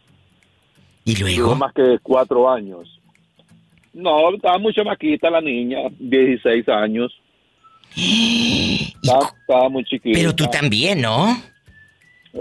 [1.04, 1.54] ¿Y luego?
[1.54, 3.00] más que cuatro años.
[3.94, 7.12] No, estaba mucho maquita la niña, 16 años.
[9.02, 10.18] Estaba, estaba muy chiquita.
[10.18, 11.40] Pero tú también, ¿no?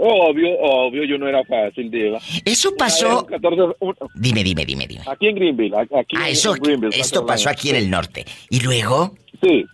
[0.00, 2.18] Obvio, obvio, yo no era fácil, diva.
[2.44, 3.20] Eso pasó...
[3.20, 5.02] Un 14, un- Dime, dime, dime, dime.
[5.06, 6.96] aquí en Greenville, aquí Ah, en- eso, en Greenville.
[6.96, 8.24] esto pasó aquí en el norte.
[8.50, 9.14] ¿Y luego?
[9.42, 9.64] Sí.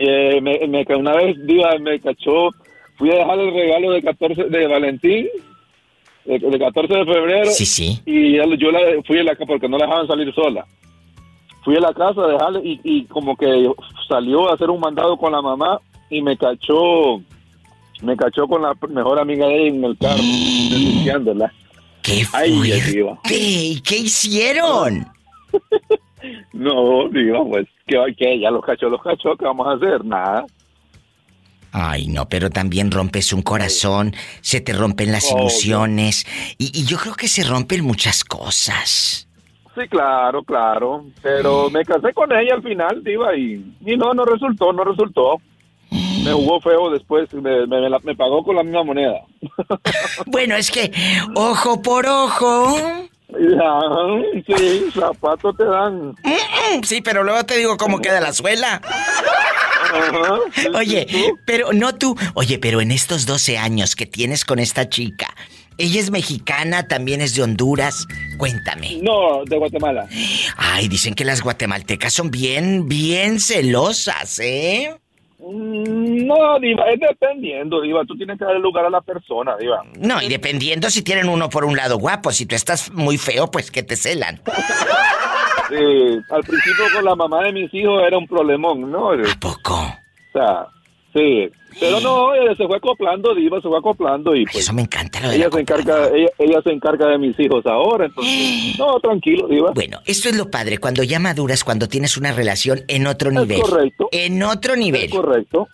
[0.00, 2.50] Eh, me, me- una vez, diva, me cachó,
[2.96, 5.28] fui a dejar el regalo de 14 de Valentín,
[6.24, 7.50] de, de 14 de febrero.
[7.50, 8.00] Sí, sí.
[8.06, 10.64] Y yo la, fui a la casa porque no la dejaban salir sola.
[11.64, 13.70] Fui a la casa a dejarle y, y como que
[14.08, 15.80] salió a hacer un mandado con la mamá
[16.10, 17.20] y me cachó,
[18.02, 21.52] me cachó con la mejor amiga de ella en el carro, limpiándola.
[22.02, 22.52] ¡Qué Ay,
[22.92, 23.18] diva.
[23.24, 23.36] ¿Qué?
[23.36, 25.06] ¿Y qué hicieron?
[26.52, 30.04] No, diva, pues, que, que ya los cachó, los cachó, ¿qué vamos a hacer?
[30.04, 30.44] Nada.
[31.70, 36.26] Ay, no, pero también rompes un corazón, se te rompen las ilusiones
[36.58, 39.28] y, y yo creo que se rompen muchas cosas.
[39.76, 41.04] Sí, claro, claro.
[41.22, 45.40] Pero me casé con ella al final, diva, y, y no, no resultó, no resultó.
[45.90, 49.20] Me jugó feo después, me, pagó con la misma moneda.
[50.26, 50.92] Bueno, es que
[51.34, 52.76] ojo por ojo.
[53.30, 56.10] Ya, sí, zapatos te dan.
[56.10, 58.80] Mm, Sí, pero luego te digo cómo queda la suela.
[60.74, 61.06] Oye,
[61.46, 62.16] pero no tú.
[62.34, 65.34] Oye, pero en estos 12 años que tienes con esta chica,
[65.78, 68.06] ella es mexicana, también es de Honduras.
[68.36, 68.98] Cuéntame.
[69.02, 70.08] No, de Guatemala.
[70.56, 74.94] Ay, dicen que las guatemaltecas son bien, bien celosas, ¿eh?
[75.50, 78.04] Mm, No, Diva, es dependiendo, Diva.
[78.04, 79.82] Tú tienes que darle lugar a la persona, Diva.
[79.98, 83.50] No, y dependiendo si tienen uno por un lado guapo, si tú estás muy feo,
[83.50, 84.40] pues que te celan.
[85.70, 85.74] Sí,
[86.30, 89.10] al principio con la mamá de mis hijos era un problemón, ¿no?
[89.10, 89.74] ¿A poco?
[89.74, 90.66] O sea,
[91.12, 91.46] sí.
[91.80, 94.56] Pero no, ella se fue acoplando, Diva, se fue acoplando y pues...
[94.64, 97.38] Eso me encanta lo de ella la se encarga, ella, ella se encarga de mis
[97.38, 98.76] hijos ahora, entonces...
[98.78, 99.70] No, tranquilo, Diva.
[99.74, 103.60] Bueno, esto es lo padre, cuando ya maduras, cuando tienes una relación en otro nivel.
[103.60, 104.08] correcto.
[104.12, 105.04] En otro nivel.
[105.04, 105.68] Es correcto.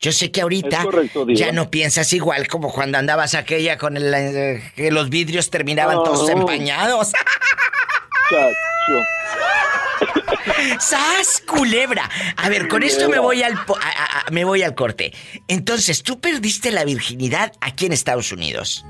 [0.00, 3.96] Yo sé que ahorita Es correcto, ya no piensas igual como cuando andabas aquella con
[3.96, 6.02] el, eh, que los vidrios terminaban No.
[6.02, 7.12] todos empañados.
[8.30, 8.98] Chacho.
[10.78, 12.08] ¡Sas, culebra!
[12.36, 15.12] A ver, con esto me voy al po- a- a- me voy al corte.
[15.48, 18.84] Entonces, tú perdiste la virginidad aquí en Estados Unidos.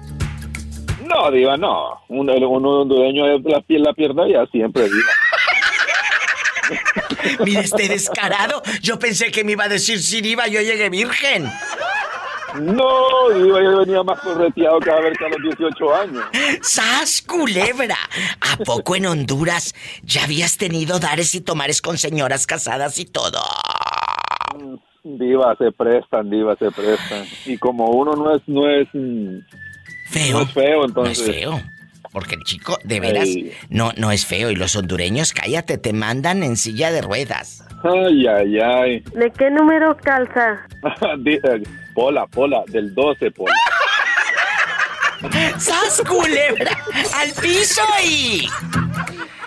[1.05, 2.01] No, Diva, no.
[2.09, 5.13] Un, un hondureño la, piel la pierna ya siempre, Diva.
[7.45, 8.63] Mire este descarado.
[8.81, 11.51] Yo pensé que me iba a decir sí, Diva, yo llegué virgen.
[12.61, 16.25] No, Diva, yo venía más correteado que a ver que a los 18 años.
[16.63, 17.97] ¡Sas, culebra!
[18.41, 23.41] ¿A poco en Honduras ya habías tenido dares y tomares con señoras casadas y todo?
[25.05, 27.25] Diva, se prestan, Diva, se prestan.
[27.47, 28.87] Y como uno no es, no es...
[28.93, 29.39] mm,
[30.11, 30.39] Feo.
[30.39, 31.19] No es feo, entonces...
[31.27, 31.63] No es feo.
[32.13, 33.53] Porque el chico, de veras, Ay.
[33.71, 34.51] no, no es feo.
[34.51, 37.65] Y los hondureños, cállate, te mandan en silla de ruedas.
[37.83, 39.01] Ay, ay, ay.
[39.15, 40.67] ¿De qué número calza?
[41.95, 43.53] Pola, Pola, del 12, Pola.
[45.59, 46.73] ¡Sas, culebra!
[47.15, 48.49] ¡Al piso y...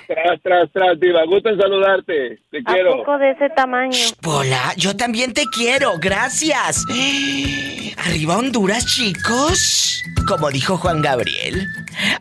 [0.08, 2.40] Tras, tras, tras, Diva, gusto en saludarte.
[2.52, 2.98] Te ¿A quiero.
[2.98, 3.98] poco de ese tamaño?
[4.22, 6.86] Pola, yo también te quiero, gracias.
[8.06, 10.04] Arriba Honduras, chicos.
[10.28, 11.66] Como dijo Juan Gabriel.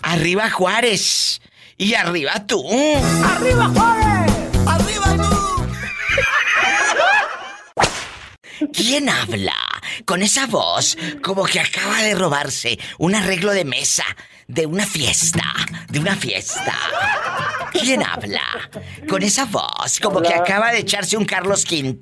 [0.03, 1.41] Arriba Juárez.
[1.77, 2.65] Y arriba tú.
[3.25, 4.33] ¡Arriba Juárez!
[4.67, 5.34] ¡Arriba tú!
[8.73, 9.55] ¿Quién habla?
[10.05, 14.05] Con esa voz, como que acaba de robarse un arreglo de mesa
[14.47, 15.43] de una fiesta,
[15.89, 16.75] de una fiesta.
[17.73, 18.43] ¿Quién habla?
[19.09, 20.39] Con esa voz, como que Hola.
[20.39, 21.99] acaba de echarse un Carlos V.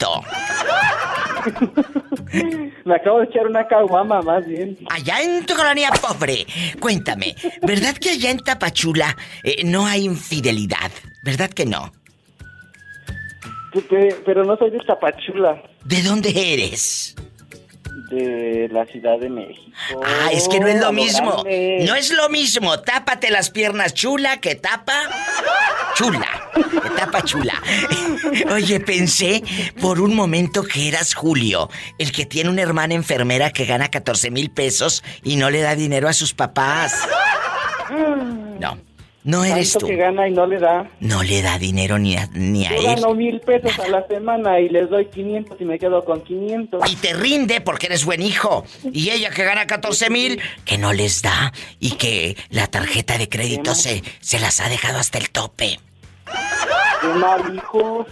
[2.85, 4.77] Me acabo de echar una caguama, más bien.
[4.91, 6.47] Allá en tu colonia pobre,
[6.81, 10.91] cuéntame, ¿verdad que allá en Tapachula eh, no hay infidelidad?
[11.25, 11.93] ¿Verdad que no?
[13.89, 17.15] Pe- Pero no soy de Tapachula, ¿De dónde eres?
[18.13, 20.01] de la Ciudad de México.
[20.05, 21.43] Ah, es que no es lo mismo.
[21.43, 21.85] grande.
[21.87, 22.79] No es lo mismo.
[22.81, 24.93] Tápate las piernas chula que tapa.
[25.95, 26.51] Chula.
[26.55, 27.55] Que tapa chula.
[28.53, 29.43] Oye, pensé
[29.81, 34.31] por un momento que eras Julio, el que tiene una hermana enfermera que gana 14
[34.31, 36.95] mil pesos y no le da dinero a sus papás.
[38.61, 38.79] No,
[39.25, 39.87] no eres tú.
[39.87, 40.91] que gana y no le da.
[41.01, 42.85] No le da dinero ni a, ni a Yo él.
[42.97, 46.91] gano mil pesos a la semana y les doy 500 y me quedo con 500.
[46.91, 48.65] Y te rinde porque eres buen hijo.
[48.93, 51.53] Y ella que gana 14 mil, que no les da.
[51.79, 55.79] Y que la tarjeta de crédito se, se las ha dejado hasta el tope.
[57.01, 58.07] Qué mal, hijo.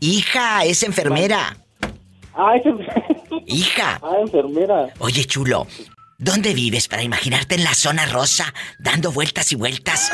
[0.00, 1.56] Hija, es enfermera.
[2.34, 2.64] Ah, es
[3.46, 3.98] Hija.
[4.02, 4.88] Ah, enfermera.
[4.98, 5.66] Oye, chulo,
[6.18, 10.12] ¿dónde vives para imaginarte en la zona rosa, dando vueltas y vueltas?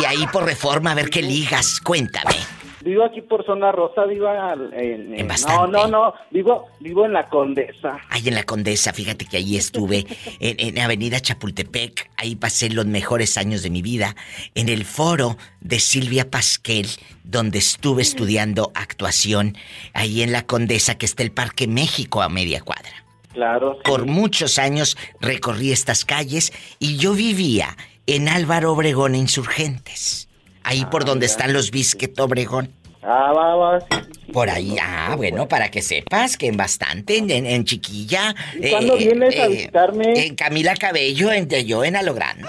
[0.00, 1.80] Y ahí por reforma a ver qué ligas.
[1.80, 2.36] Cuéntame.
[2.82, 4.26] Vivo aquí por zona rosa, vivo
[4.72, 5.14] en...
[5.14, 8.00] En no, no, no, vivo, vivo en la Condesa.
[8.08, 10.06] Ahí en la Condesa, fíjate que ahí estuve,
[10.40, 14.16] en, en Avenida Chapultepec, ahí pasé los mejores años de mi vida,
[14.54, 16.88] en el foro de Silvia Pasquel,
[17.22, 19.56] donde estuve estudiando actuación,
[19.92, 23.09] ahí en la Condesa, que está el Parque México a media cuadra.
[23.32, 23.78] Claro.
[23.84, 27.76] Por muchos años recorrí estas calles y yo vivía
[28.06, 30.28] en Álvaro Obregón Insurgentes,
[30.64, 32.72] ahí por donde están los Biscuit Obregón.
[33.02, 34.32] Ah, va, va, sí, sí, sí.
[34.32, 38.34] Por ahí, ah, bueno, para que sepas que en bastante, en, en- Chiquilla.
[38.54, 40.26] ¿Y cuándo vienes a visitarme?
[40.26, 42.46] En Camila Cabello, en de yo en A lo Grande.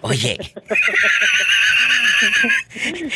[0.00, 0.38] Oye,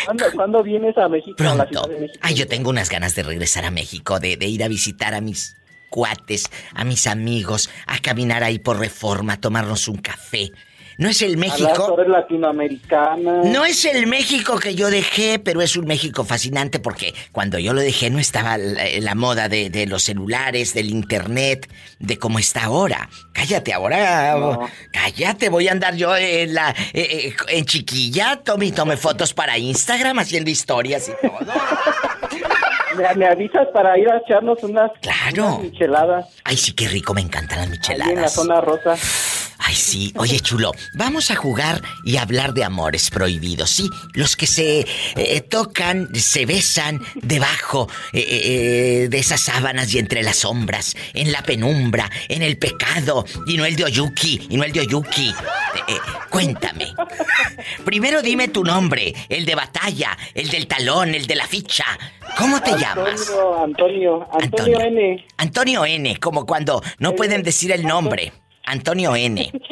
[0.04, 1.36] ¿Cuándo, cuándo vienes a México?
[1.42, 1.88] a la pronto.
[1.88, 2.18] de México?
[2.22, 5.20] Ay, yo tengo unas ganas de regresar a México, de, de ir a visitar a
[5.20, 5.56] mis
[5.92, 10.50] cuates, a mis amigos, a caminar ahí por reforma, a tomarnos un café.
[10.98, 11.72] No es el México.
[11.74, 13.46] torres latinoamericanas.
[13.46, 17.72] No es el México que yo dejé, pero es un México fascinante porque cuando yo
[17.72, 21.68] lo dejé no estaba la, la moda de, de los celulares, del internet,
[21.98, 23.08] de cómo está ahora.
[23.32, 24.36] Cállate, ahora.
[24.38, 24.68] No.
[24.92, 29.32] Cállate, voy a andar yo en la eh, eh, en chiquilla, tome y tome fotos
[29.32, 31.38] para Instagram haciendo historias y todo.
[32.96, 35.46] Me, me avisas para ir a echarnos unas, Claro.
[35.56, 38.34] unas micheladas Ay, sí, qué rico, me encantan las ahí en la micheladas.
[38.34, 38.94] zona rosa.
[39.64, 40.12] Ay, sí.
[40.16, 43.88] Oye, chulo, vamos a jugar y hablar de amores prohibidos, ¿sí?
[44.12, 44.84] Los que se
[45.14, 48.26] eh, tocan, se besan debajo eh,
[49.04, 53.56] eh, de esas sábanas y entre las sombras, en la penumbra, en el pecado, y
[53.56, 55.32] no el de Oyuki, y no el de Oyuki.
[56.28, 56.92] Cuéntame.
[57.84, 61.84] Primero dime tu nombre, el de batalla, el del talón, el de la ficha.
[62.38, 63.30] ¿Cómo te llamas?
[63.30, 65.26] Antonio, Antonio, Antonio N.
[65.36, 68.32] Antonio N, como cuando no pueden decir el nombre.
[68.64, 69.50] Antonio N.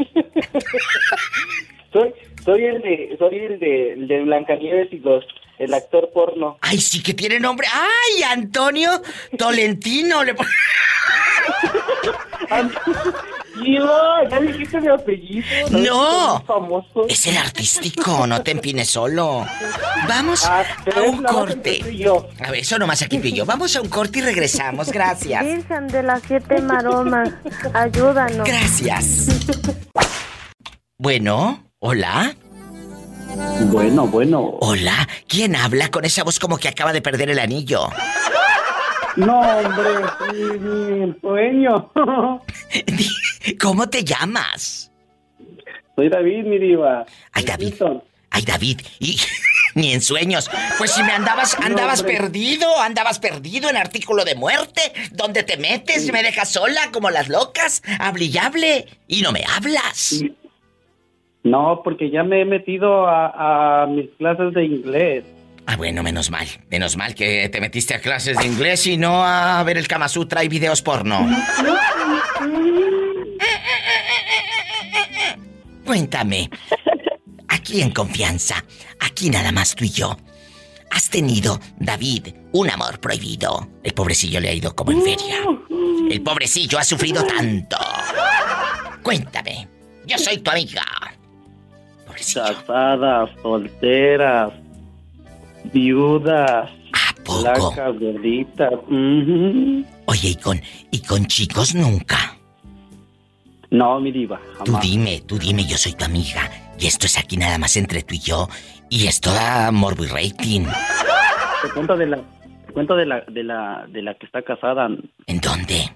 [1.92, 5.24] Soy, soy el de, soy el de, el de Blancanieves y los,
[5.58, 6.56] el actor porno.
[6.60, 7.66] Ay, sí que tiene nombre.
[7.72, 9.02] ¡Ay, Antonio
[9.36, 10.22] Tolentino!
[10.22, 10.36] Le...
[13.62, 15.46] Diva, ya dijiste mi apellido.
[15.70, 16.38] ¡No!
[16.38, 17.06] Es famoso.
[17.08, 19.46] Es el artístico, no te empines solo.
[20.08, 20.64] Vamos Ah,
[20.96, 21.80] a un corte.
[22.44, 23.44] A ver, eso nomás aquí yo.
[23.44, 24.90] Vamos a un corte y regresamos.
[24.90, 25.44] Gracias.
[25.44, 27.30] Virgen de las siete maromas,
[27.74, 28.46] ayúdanos.
[28.46, 29.26] Gracias.
[30.98, 32.34] Bueno, hola.
[33.66, 34.56] Bueno, bueno.
[34.60, 37.88] Hola, ¿quién habla con esa voz como que acaba de perder el anillo?
[39.16, 39.90] No, hombre,
[40.32, 41.90] mi, mi sueño.
[43.60, 44.92] ¿Cómo te llamas?
[45.96, 47.04] Soy David, mi diva.
[47.32, 47.74] Ay, David.
[48.30, 48.80] Ay, David.
[49.00, 49.16] Y
[49.74, 50.50] ni en sueños.
[50.78, 54.80] Pues si me andabas, andabas perdido, andabas perdido en artículo de muerte.
[55.12, 56.10] ¿Dónde te metes?
[56.12, 57.82] ¿Me dejas sola como las locas?
[57.98, 60.22] Hable y no me hablas.
[61.42, 65.24] No, porque ya me he metido a, a mis clases de inglés.
[65.72, 66.48] Ah, bueno, menos mal.
[66.68, 70.08] Menos mal que te metiste a clases de inglés y no a ver el Kama
[70.08, 71.24] Sutra y videos porno.
[75.86, 76.50] Cuéntame.
[77.46, 78.64] Aquí en confianza,
[78.98, 80.16] aquí nada más tú y yo.
[80.90, 83.68] ¿Has tenido, David, un amor prohibido?
[83.84, 85.36] El pobrecillo le ha ido como en feria.
[86.10, 87.78] El pobrecillo ha sufrido tanto.
[89.04, 89.68] Cuéntame.
[90.04, 90.82] Yo soy tu amiga.
[92.34, 94.52] Casadas, solteras,
[95.72, 96.70] viudas,
[97.24, 98.72] blancas, gorditas.
[98.72, 99.84] ujú.
[100.06, 102.36] Oye, ¿y con, ¿y con chicos nunca?
[103.70, 106.50] No, mi diva, Tú dime, tú dime, yo soy tu amiga.
[106.78, 108.48] Y esto es aquí nada más entre tú y yo.
[108.88, 110.64] Y esto da morbo y rating.
[111.62, 112.16] Te cuento de la,
[112.66, 114.88] te cuento de la, de la, de la que está casada.
[115.26, 115.88] ¿En dónde?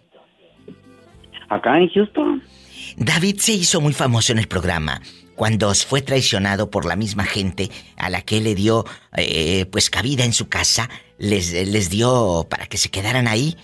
[1.49, 2.43] Acá en Houston.
[2.97, 5.01] David se hizo muy famoso en el programa
[5.35, 8.85] cuando fue traicionado por la misma gente a la que le dio
[9.17, 13.57] eh, pues cabida en su casa, les, les dio para que se quedaran ahí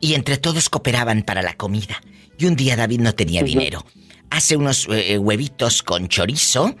[0.00, 2.00] y entre todos cooperaban para la comida.
[2.38, 3.84] Y un día David no tenía dinero.
[4.30, 6.74] Hace unos eh, huevitos con chorizo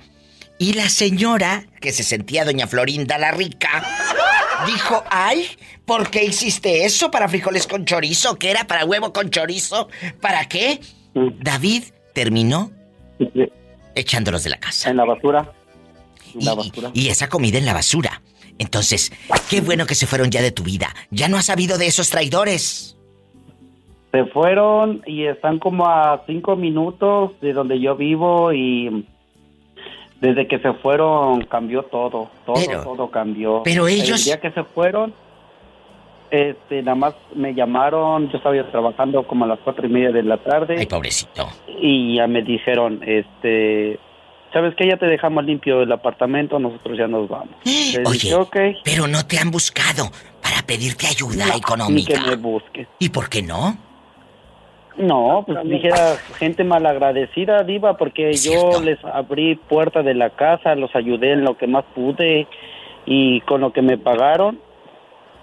[0.58, 3.84] y la señora, que se sentía doña Florinda la rica,
[4.66, 5.46] dijo, ay,
[5.84, 8.38] ¿por qué hiciste eso para frijoles con chorizo?
[8.38, 9.88] ¿Qué era para huevo con chorizo?
[10.20, 10.80] ¿Para qué?
[11.14, 11.84] David
[12.14, 12.72] terminó
[13.96, 14.90] echándolos de la casa.
[14.90, 15.52] En la basura.
[16.34, 18.22] En la Y- esa comida en la basura.
[18.58, 19.12] Entonces,
[19.50, 20.94] qué bueno que se fueron ya de tu vida.
[21.10, 22.96] Ya no has sabido de esos traidores.
[24.12, 29.04] Se fueron y están como a cinco minutos de donde yo vivo y
[30.20, 33.62] desde que se fueron cambió todo, todo, Pero- todo cambió.
[33.62, 35.12] pero ellos- El día que se fueron,
[36.36, 40.22] este, nada más me llamaron, yo estaba trabajando como a las cuatro y media de
[40.22, 40.76] la tarde.
[40.78, 41.48] Ay, pobrecito.
[41.80, 43.98] Y ya me dijeron, este,
[44.52, 44.86] ¿sabes qué?
[44.88, 47.54] Ya te dejamos limpio el apartamento, nosotros ya nos vamos.
[47.64, 50.04] Oye, dije, pero no te han buscado
[50.42, 52.14] para pedirte ayuda No, económica.
[52.14, 52.88] ni que me busques.
[52.98, 53.76] ¿Y por qué no?
[54.98, 60.94] No, pues dijera gente malagradecida, Diva, porque yo les abrí puerta de la casa, los
[60.96, 62.46] ayudé en lo que más pude
[63.04, 64.58] y con lo que me pagaron.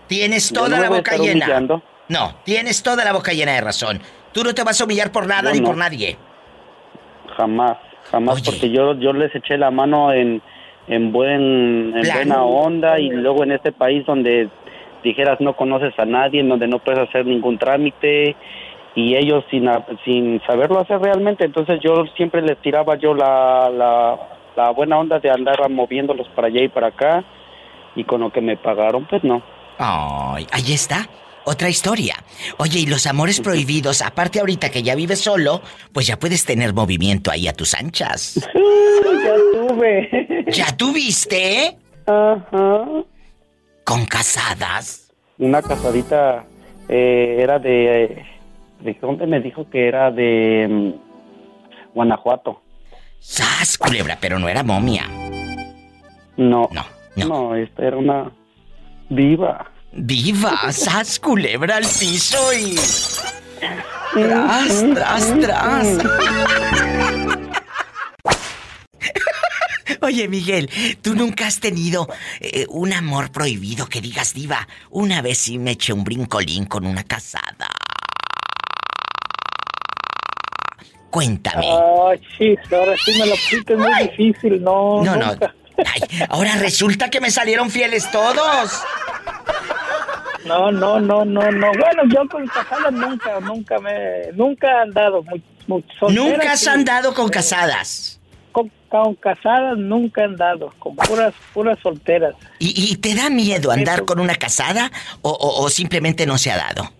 [0.07, 1.45] Tienes toda no la boca llena.
[1.45, 1.81] humillando.
[2.09, 3.99] No, tienes toda la boca llena de razón.
[4.33, 5.67] Tú no te vas a humillar por nada Yo ni no.
[5.67, 6.17] por nadie.
[7.37, 7.77] Jamás,
[8.11, 10.41] jamás, porque yo yo les eché la mano en,
[10.87, 12.15] en buen en Plan.
[12.17, 14.49] buena onda y luego en este país donde
[15.03, 18.35] dijeras no conoces a nadie, en donde no puedes hacer ningún trámite
[18.95, 19.67] y ellos sin
[20.05, 24.19] sin saberlo hacer realmente, entonces yo siempre les tiraba yo la, la,
[24.55, 27.23] la buena onda de andar moviéndolos para allá y para acá
[27.95, 29.41] y con lo que me pagaron pues no.
[29.77, 31.07] Ay, ahí está.
[31.45, 32.15] Otra historia.
[32.57, 35.61] Oye, y los amores prohibidos, aparte ahorita que ya vives solo,
[35.91, 38.35] pues ya puedes tener movimiento ahí a tus anchas.
[39.23, 40.45] ya tuve.
[40.47, 41.77] ¿Ya tuviste?
[42.05, 42.85] Ajá.
[43.83, 45.11] ¿Con casadas?
[45.37, 46.45] Una casadita
[46.87, 48.23] eh, era de,
[48.79, 48.97] de...
[49.01, 52.61] ¿Dónde me dijo que era de mm, Guanajuato?
[53.19, 54.17] ¡Sas, culebra!
[54.21, 55.09] Pero no era momia.
[56.37, 56.69] No.
[56.71, 56.85] No,
[57.25, 57.55] no.
[57.55, 58.31] esta era una
[59.09, 59.71] viva.
[59.91, 60.71] ¡Viva!
[60.71, 62.75] ¡Sas, culebra al piso y...
[64.13, 65.97] ¡Tras, tras, tras!
[70.01, 70.69] Oye, Miguel,
[71.01, 72.07] ¿tú nunca has tenido
[72.39, 74.67] eh, un amor prohibido que digas, diva?
[74.89, 77.69] Una vez sí me eché un brincolín con una casada.
[81.09, 81.67] Cuéntame.
[81.67, 82.19] Ay,
[82.71, 85.03] ahora sí me lo pusiste muy difícil, no.
[85.03, 85.35] No, no.
[85.77, 88.81] Ay, ahora resulta que me salieron fieles todos.
[90.45, 91.67] No, no, no, no, no.
[91.71, 97.13] Bueno, yo con casadas nunca, nunca me, nunca he andado muy, muy Nunca has andado
[97.13, 98.19] con casadas.
[98.51, 102.35] Con, con casadas nunca he andado, con puras, puras solteras.
[102.59, 106.51] ¿Y, y te da miedo andar con una casada o, o- o simplemente no se
[106.51, 106.91] ha dado?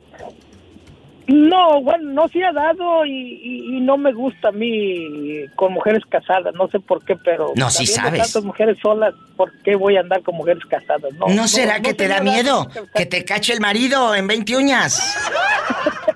[1.28, 5.72] No, bueno, no se ha dado y, y- y no me gusta a mí con
[5.74, 7.54] mujeres casadas, no sé por qué, pero...
[7.56, 8.22] No, sí sabes.
[8.24, 11.14] tantas mujeres solas, ¿por qué voy a andar con mujeres casadas?
[11.14, 12.68] No, ¿No, será que no te da miedo?
[12.94, 15.18] Que te cache el marido en 20 uñas.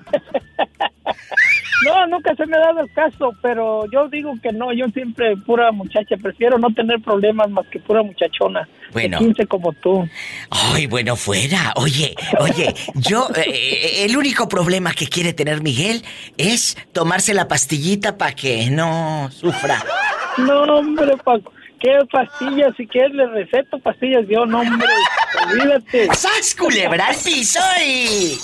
[1.84, 5.36] No, nunca se me ha dado el caso, pero yo digo que no, yo siempre
[5.36, 8.68] pura muchacha, prefiero no tener problemas más que pura muchachona.
[8.92, 9.18] Bueno.
[9.18, 10.08] De 15 como tú.
[10.50, 11.72] Ay, bueno, fuera.
[11.76, 16.02] Oye, oye, yo, eh, el único problema que quiere tener Miguel
[16.36, 19.84] es tomarse la pastillita para que no sufra.
[20.38, 21.52] No, hombre, Paco.
[21.80, 22.74] ¿Qué pastillas?
[22.76, 24.88] Si quieres le receto pastillas yo, no, hombre.
[25.46, 26.08] Olvídate.
[26.12, 28.36] ¡Sas, culebra al piso y...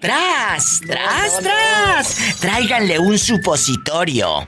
[0.00, 0.80] ¡Tras!
[0.86, 2.40] ¡Tras, tras!
[2.40, 4.46] Tráiganle un supositorio.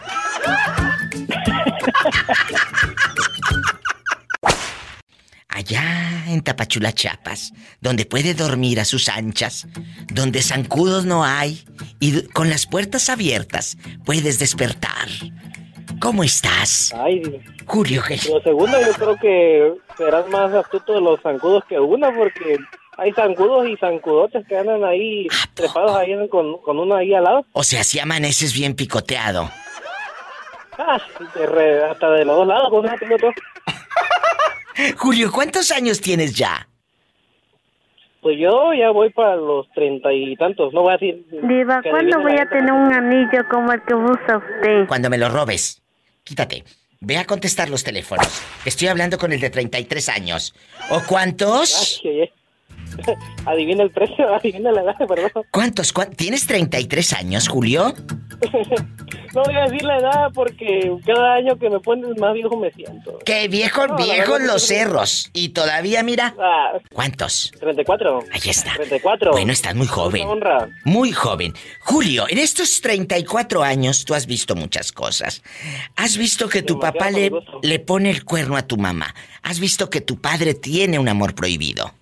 [5.49, 9.67] Allá en Tapachula, Chiapas, donde puede dormir a sus anchas,
[10.13, 11.65] donde zancudos no hay
[11.99, 15.09] y con las puertas abiertas puedes despertar.
[16.01, 16.95] ¿Cómo estás?
[16.97, 22.11] Ay, Julio, lo segundo yo creo que serás más astuto de los zancudos que uno
[22.17, 22.57] porque
[23.01, 27.25] hay zancudos y zancudotes que andan ahí trepados ahí en- con, con uno ahí al
[27.25, 27.47] lado.
[27.53, 29.51] O sea, si amaneces bien picoteado.
[30.79, 31.01] Ah,
[31.35, 33.33] de re- hasta de los dos lados, con una tengo todo.
[34.99, 36.67] Julio, ¿cuántos años tienes ya?
[38.23, 41.25] Pues yo ya voy para los treinta y tantos, no voy a decir...
[41.43, 44.87] Diva, ¿cuándo voy a tener un anillo como el que usa usted?
[44.89, 45.83] Cuando me lo robes.
[46.25, 46.65] Quítate.
[47.01, 48.43] Ve a contestar los teléfonos.
[48.67, 50.55] Estoy hablando con el de 33 años.
[50.91, 52.01] ¿O cuántos?
[52.05, 52.31] Ay.
[53.47, 55.31] Adivina el precio, adivina la edad, perdón.
[55.51, 55.93] ¿Cuántos?
[55.93, 57.95] cuán- ¿Tienes 33 años, Julio?
[59.33, 62.73] No voy a decir la edad porque cada año que me pones más viejo me
[62.73, 63.19] siento.
[63.91, 65.31] No, la viejos los cerros.
[65.33, 66.35] Y todavía, mira.
[66.37, 67.53] Ah, ¿Cuántos?
[67.61, 68.25] 34.
[68.33, 68.73] Ahí está.
[68.75, 69.31] 34.
[69.31, 70.23] Bueno, estás muy joven.
[70.23, 70.69] Una honra.
[70.85, 71.55] Muy joven.
[71.81, 75.43] Julio, en estos 34 años tú has visto muchas cosas.
[75.95, 77.31] Has visto que tu Demasiado papá le,
[77.63, 79.15] le pone el cuerno a tu mamá.
[79.45, 81.95] Has visto que tu padre tiene un amor prohibido.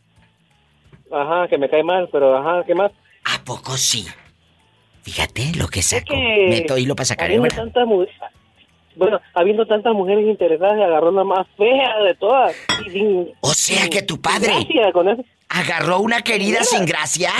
[1.12, 2.92] Ajá, que me cae mal, pero ajá, ¿qué más?
[3.24, 4.06] ¿A poco sí?
[5.02, 6.06] Fíjate lo que saco.
[6.14, 7.46] que Meto hilo para sacar el mu-
[8.96, 12.54] Bueno, habiendo tantas mujeres interesadas, agarró la más fea de todas.
[12.86, 14.52] Y sin- O sea sin- que tu padre
[14.92, 15.22] con eso.
[15.48, 17.30] agarró una querida sin gracia.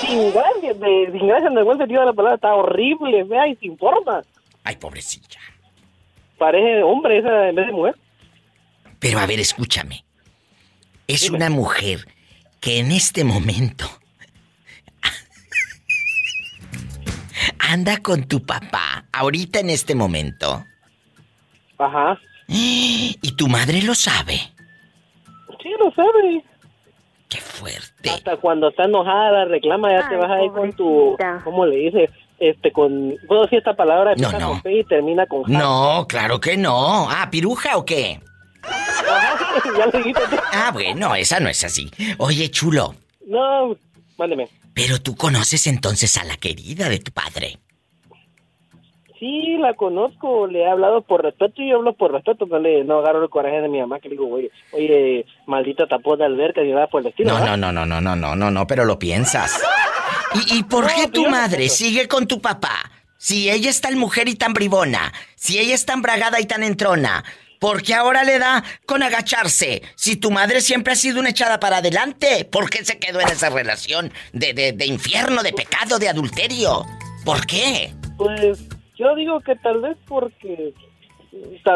[0.00, 3.48] Sin gracia, de, sin gracia en el buen sentido de la palabra, está horrible, fea
[3.48, 4.22] y sin forma.
[4.62, 5.40] Ay, pobrecilla.
[6.38, 7.94] Parece hombre esa en vez de mujer.
[8.98, 10.04] Pero a ver, escúchame.
[11.06, 12.06] Es una mujer
[12.64, 13.84] que en este momento
[17.58, 20.64] anda con tu papá, ahorita en este momento.
[21.76, 22.18] Ajá.
[22.48, 24.36] Y tu madre lo sabe.
[25.62, 26.42] Sí, lo sabe.
[27.28, 28.08] Qué fuerte.
[28.08, 31.18] Hasta cuando está enojada, reclama, ya te vas a ir con tu...
[31.44, 32.08] ¿Cómo le dice?
[32.38, 33.14] Este, con...
[33.28, 34.14] ¿Puedo decir esta palabra?
[34.16, 34.62] No, Empieza no.
[34.62, 35.52] con y termina con J.
[35.52, 37.10] No, claro que no.
[37.10, 38.20] Ah, piruja o qué?
[39.78, 39.90] ya.
[40.52, 41.90] Ah, bueno, esa no es así.
[42.18, 42.94] Oye, chulo,
[43.26, 43.76] No,
[44.18, 44.48] mándeme.
[44.74, 47.58] pero tú conoces entonces a la querida de tu padre.
[49.18, 52.84] Sí, la conozco, le he hablado por respeto y yo hablo por respeto, no, le,
[52.84, 56.26] no agarro el coraje de mi mamá que le digo, oye, oye, maldita tapón de
[56.26, 57.30] alberca y nada por el estilo.
[57.30, 57.56] No, ¿verdad?
[57.56, 59.62] no, no, no, no, no, no, no, pero lo piensas.
[60.34, 62.90] ¿Y, y por qué tu madre sigue con tu papá?
[63.16, 66.62] Si ella es tan mujer y tan bribona, si ella es tan bragada y tan
[66.62, 67.24] entrona,
[67.64, 69.80] ¿por qué ahora le da con agacharse?
[69.94, 73.28] Si tu madre siempre ha sido una echada para adelante, ¿por qué se quedó en
[73.28, 76.84] esa relación de, de, de infierno, de pecado, de adulterio?
[77.24, 77.90] ¿Por qué?
[78.18, 78.58] Pues
[78.98, 80.74] yo digo que tal vez porque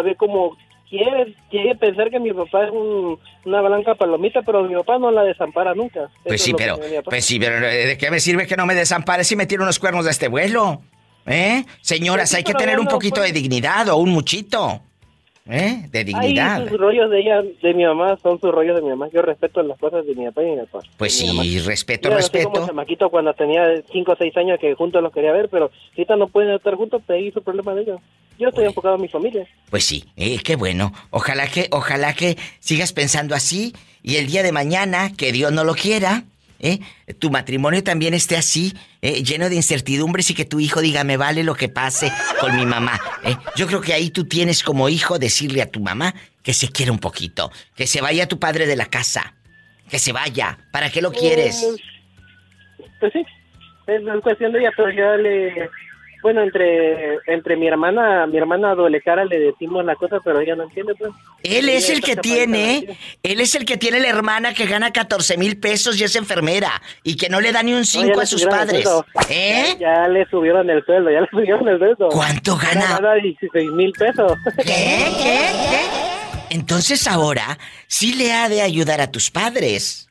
[0.05, 0.59] vez como
[0.91, 5.11] quiere, quiere pensar que mi papá es un- una blanca palomita, pero mi papá no
[5.11, 6.11] la desampara nunca.
[6.23, 8.75] Pues Eso sí, pero, tiene pues sí, pero ¿de qué me sirve que no me
[8.75, 10.83] desampare si me tiro unos cuernos de este vuelo?
[11.25, 11.65] ¿Eh?
[11.81, 13.33] Señoras, Pues sí, hay que tener un poquito pues.
[13.33, 14.83] de dignidad o un muchito.
[15.51, 15.87] ¿Eh?
[15.91, 16.69] De Ay, dignidad.
[16.69, 19.09] sus rollos de ella, de mi mamá, son sus rollos de mi mamá.
[19.13, 20.81] Yo respeto las cosas de mi papá y mi papá.
[20.99, 21.43] Pues mi mamá.
[21.45, 22.67] sí, respeto, Yo así como respeto.
[22.67, 26.29] chamaquito cuando tenía 5 o 6 años que juntos los quería ver, pero ahorita no
[26.29, 28.01] pueden estar juntos, pues ahí es su problema de ellos.
[28.39, 29.47] Yo estoy enfocado en mi familia.
[29.71, 30.93] Pues sí, eh, qué bueno.
[31.11, 33.73] Ojalá que, ojalá que sigas pensando así
[34.03, 36.25] y el día de mañana, que Dios no lo quiera,
[36.61, 36.81] ¿eh?
[37.19, 41.17] tu matrimonio también esté así, eh, lleno de incertidumbres y que tu hijo diga, me
[41.17, 43.01] vale lo que pase con mi mamá.
[43.25, 43.37] ¿eh?
[43.57, 46.93] Yo creo que ahí tú tienes como hijo decirle a tu mamá que se quiera
[46.93, 49.35] un poquito, que se vaya tu padre de la casa,
[49.91, 50.59] que se vaya.
[50.73, 51.67] ¿Para qué lo quieres?
[53.01, 53.25] Pues sí,
[53.87, 55.71] es, es cuestión de ella, pero ya le...
[56.21, 60.57] Bueno, entre entre mi hermana, mi hermana doble cara le decimos la cosa, pero ella
[60.57, 61.13] no entiende, pues.
[61.45, 65.37] Él es el que tiene, él es el que tiene la hermana que gana 14
[65.39, 66.71] mil pesos y es enfermera
[67.05, 68.89] y que no le da ni un No, ya 5 le a sus padres.
[69.31, 69.77] ¿Eh?
[69.79, 72.09] Ya, ya le subieron el sueldo, ya le subieron el sueldo.
[72.09, 72.99] ¿Cuánto gana?
[73.01, 74.33] Gana 16 mil pesos.
[74.57, 74.65] ¿Qué?
[74.65, 75.49] ¿Qué?
[75.71, 76.55] ¿Qué?
[76.55, 80.09] Entonces ahora sí le ha de ayudar a tus padres.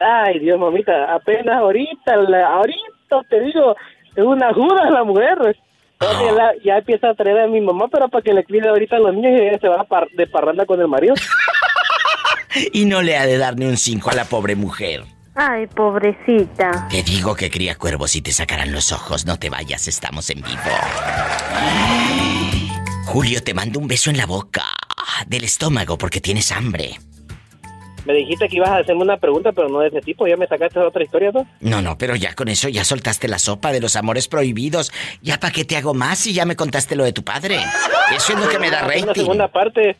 [0.00, 3.76] Ay, Dios, mamita, apenas ahorita, la- ahorita te digo,
[4.16, 5.38] es una juda la mujer.
[5.38, 5.56] pues.
[6.00, 8.98] La- ya empieza a traer a mi mamá, pero para que le cuide ahorita a
[8.98, 11.14] los niños y ella se va par- de parranda con el marido.
[12.74, 15.04] Y no le ha de dar ni un cinco a la pobre mujer.
[15.34, 16.86] Ay, pobrecita.
[16.90, 19.24] Te digo que cría cuervos y te sacarán los ojos.
[19.24, 20.60] No te vayas, estamos en vivo.
[23.06, 24.64] Julio, te mando un beso en la boca.
[25.26, 26.98] Del estómago porque tienes hambre.
[28.04, 30.26] Me dijiste que ibas a hacerme una pregunta, pero no de ese tipo.
[30.26, 31.46] Ya me sacaste otra historia, ¿no?
[31.60, 34.92] No, no, pero ya con eso ya soltaste la sopa de los amores prohibidos.
[35.22, 37.58] ¿Ya para qué te hago más si ya me contaste lo de tu padre?
[38.16, 39.14] Eso es lo que me da Una rating.
[39.14, 39.96] segunda parte.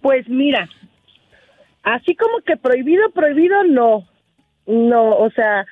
[0.00, 0.68] Pues mira,
[1.82, 4.08] así como que prohibido, prohibido, no.
[4.66, 5.66] No, o sea,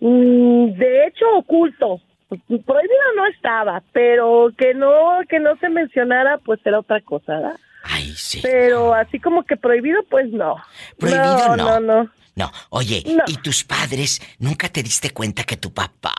[0.00, 2.00] mm, de hecho oculto.
[2.48, 7.56] Prohibido no estaba, pero que no, que no se mencionara, pues era otra cosa, ¿verdad?
[7.84, 8.40] Ay, sí.
[8.42, 10.56] Pero así como que prohibido, pues no.
[10.98, 11.80] Prohibido no.
[11.80, 11.80] no.
[11.80, 12.10] no.
[12.34, 13.24] No, oye, No.
[13.26, 16.14] ¿y tus padres nunca te diste cuenta que tu papá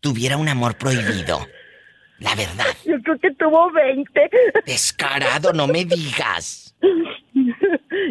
[0.00, 1.38] tuviera un amor prohibido?
[2.18, 2.64] La verdad.
[2.84, 4.30] Yo creo que tuvo 20.
[4.66, 6.74] Descarado, no me digas.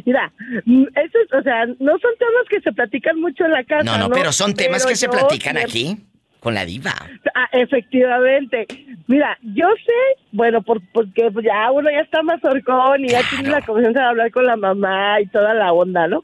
[0.05, 0.31] Mira,
[0.65, 3.83] mm, eso es, o sea, no son temas que se platican mucho en la casa.
[3.83, 6.05] No, no, pero son temas Pero que se platican siempre- aquí
[6.41, 6.91] con la diva.
[7.35, 8.65] Ah, efectivamente.
[9.07, 13.49] Mira, yo sé, bueno, por, porque ya uno ya está más horcón y ya tiene
[13.49, 16.23] la confianza de hablar con la mamá y toda la onda, ¿no?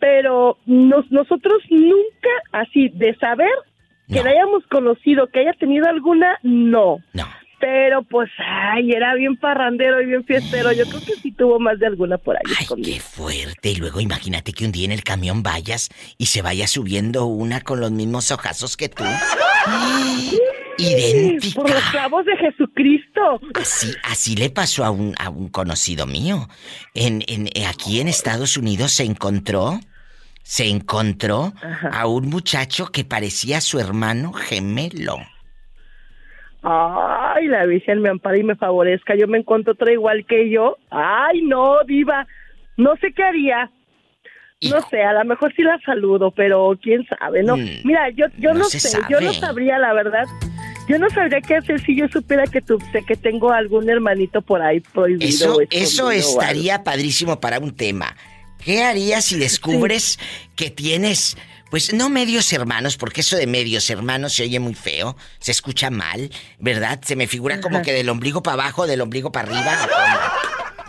[0.00, 3.48] Pero nos, nosotros nunca, así, de saber
[4.08, 6.98] que la hayamos conocido, que haya tenido alguna, no.
[7.12, 7.24] No.
[7.60, 10.72] Pero pues, ay, era bien parrandero y bien fiestero.
[10.72, 12.52] Yo creo que sí tuvo más de alguna por ahí.
[12.60, 13.00] escondida.
[13.00, 17.26] Fuerte, y luego imagínate que un día en el camión vayas y se vaya subiendo
[17.26, 19.04] una con los mismos ojazos que tú.
[20.78, 21.54] Idéntica.
[21.54, 23.40] Por los clavos de Jesucristo.
[23.54, 26.48] Así, así le pasó a un, a un conocido mío.
[26.94, 29.78] En, en, aquí en Estados Unidos se encontró,
[30.42, 31.52] se encontró
[31.92, 35.18] a un muchacho que parecía su hermano gemelo.
[36.64, 39.14] Ay, la Virgen me ampara y me favorezca.
[39.14, 40.78] Yo me encuentro otra igual que yo.
[40.90, 42.26] Ay, no, diva.
[42.76, 43.70] No sé qué haría.
[44.62, 47.56] No sé, a lo mejor sí la saludo, pero quién sabe, ¿no?
[47.56, 50.24] Mm, Mira, yo, yo no sé, yo no sabría, la verdad.
[50.88, 54.42] Yo no sabría qué hacer si yo supiera que tú, sé que tengo algún hermanito
[54.42, 55.26] por ahí prohibido.
[55.26, 58.16] Eso, eso estaría padrísimo para un tema.
[58.62, 60.18] ¿Qué harías si descubres
[60.56, 61.36] que tienes,
[61.74, 65.90] pues no medios hermanos, porque eso de medios hermanos se oye muy feo, se escucha
[65.90, 66.30] mal,
[66.60, 67.00] ¿verdad?
[67.02, 69.76] Se me figura como que del ombligo para abajo, del ombligo para arriba.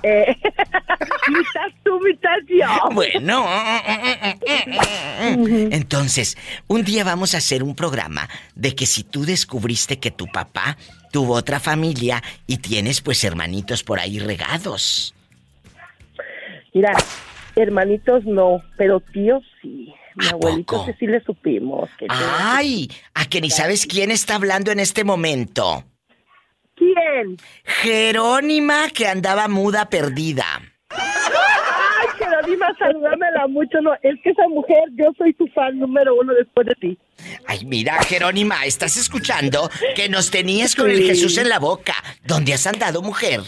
[0.04, 0.28] Eh,
[1.30, 2.68] mitad tú, mitad yo.
[2.92, 3.44] Bueno,
[5.72, 6.38] entonces,
[6.68, 10.78] un día vamos a hacer un programa de que si tú descubriste que tu papá
[11.12, 15.16] tuvo otra familia y tienes pues hermanitos por ahí regados.
[16.72, 16.94] Mira,
[17.56, 19.92] hermanitos no, pero tíos sí.
[20.16, 21.90] Mi abuelito que sí le supimos.
[21.98, 22.90] Que ¡Ay!
[23.14, 25.84] A que ni sabes quién está hablando en este momento.
[26.76, 27.38] ¿Quién?
[27.64, 30.46] Jerónima que andaba muda perdida.
[30.90, 33.80] Ay, Jerónima, saludámela mucho.
[33.82, 36.98] No, es que esa mujer, yo soy tu fan número uno después de ti.
[37.48, 39.70] Ay, mira, Jerónima, ¿estás escuchando?
[39.96, 41.04] Que nos tenías con el.
[41.04, 41.96] Jesús en la boca.
[42.24, 43.42] ¿Dónde has andado, mujer?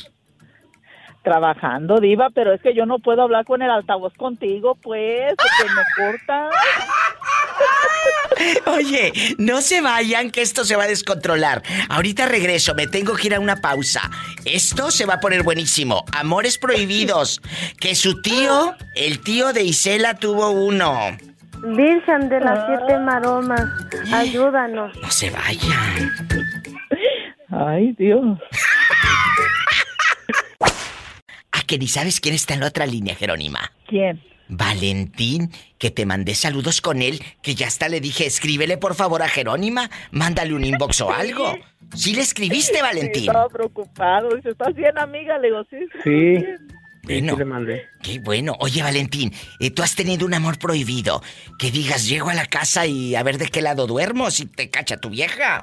[1.28, 5.74] Trabajando, diva, pero es que yo no puedo hablar con el altavoz contigo, pues, porque
[5.74, 6.50] me corta.
[8.78, 11.64] Oye, no se vayan que esto se va a descontrolar.
[11.90, 14.10] Ahorita regreso, me tengo que ir a una pausa.
[14.46, 16.06] Esto se va a poner buenísimo.
[16.18, 17.42] Amores prohibidos.
[17.78, 21.18] Que su tío, el tío de Isela tuvo uno.
[21.62, 23.66] Virgen de las siete maromas,
[24.14, 24.96] ayúdanos.
[25.02, 26.10] No se vayan.
[27.52, 28.40] Ay, Dios.
[31.68, 33.74] ¿A que ni sabes quién está en la otra línea, Jerónima?
[33.88, 34.22] ¿Quién?
[34.48, 39.22] Valentín, que te mandé saludos con él, que ya hasta le dije, escríbele por favor
[39.22, 41.58] a Jerónima, mándale un inbox o algo.
[41.94, 43.24] ¿Sí le escribiste, Valentín?
[43.24, 44.34] Sí, estaba preocupado.
[44.34, 45.38] Dice, ¿estás bien, amiga?
[45.40, 45.78] Le digo, sí.
[46.06, 46.46] sí.
[47.04, 47.34] Bueno.
[47.34, 47.86] Sí, le mandé.
[48.02, 48.56] Qué bueno.
[48.62, 51.22] Oye, Valentín, eh, tú has tenido un amor prohibido.
[51.60, 54.70] Que digas, llego a la casa y a ver de qué lado duermo si te
[54.70, 55.62] cacha tu vieja.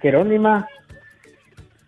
[0.00, 0.66] Jerónima.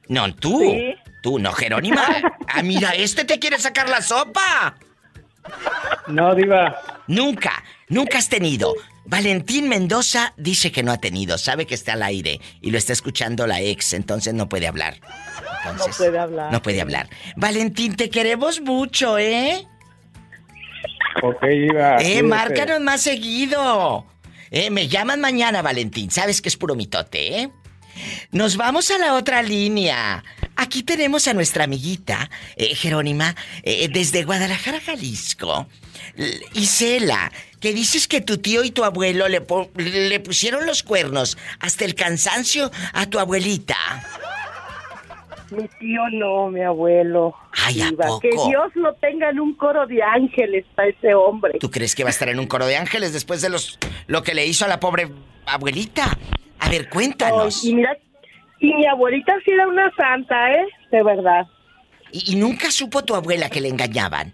[0.08, 0.60] No, tú.
[0.60, 0.96] Sí.
[1.22, 2.04] Tú, no, Jerónima.
[2.48, 4.76] Ah, mira, este te quiere sacar la sopa.
[6.08, 6.80] No, Diva.
[7.06, 8.74] Nunca, nunca has tenido.
[9.04, 12.92] Valentín Mendoza dice que no ha tenido, sabe que está al aire y lo está
[12.92, 15.00] escuchando la ex, entonces no puede hablar.
[15.76, 16.52] No puede hablar.
[16.52, 17.08] No puede hablar.
[17.36, 19.66] Valentín, te queremos mucho, ¿eh?
[21.22, 21.96] Ok, Diva.
[22.00, 24.06] Eh, márcanos más seguido.
[24.50, 26.10] Eh, me llaman mañana, Valentín.
[26.10, 27.50] Sabes que es puro mitote, ¿eh?
[28.30, 30.24] Nos vamos a la otra línea.
[30.56, 35.66] Aquí tenemos a nuestra amiguita, eh, Jerónima, eh, desde Guadalajara, Jalisco.
[36.54, 39.42] Isela, que dices que tu tío y tu abuelo le,
[39.76, 43.76] le pusieron los cuernos hasta el cansancio a tu abuelita.
[45.50, 47.34] Mi tío no, mi abuelo.
[47.52, 48.20] Ay, ¿a poco?
[48.20, 51.58] Que Dios lo tenga en un coro de ángeles para ese hombre.
[51.60, 54.22] ¿Tú crees que va a estar en un coro de ángeles después de los lo
[54.22, 55.10] que le hizo a la pobre
[55.44, 56.16] abuelita?
[56.58, 57.62] A ver, cuéntanos.
[57.64, 57.96] Ay, y mira,
[58.62, 60.66] y mi abuelita sí era una santa, ¿eh?
[60.92, 61.46] De verdad.
[62.12, 64.32] ¿Y, y nunca supo tu abuela que le engañaban?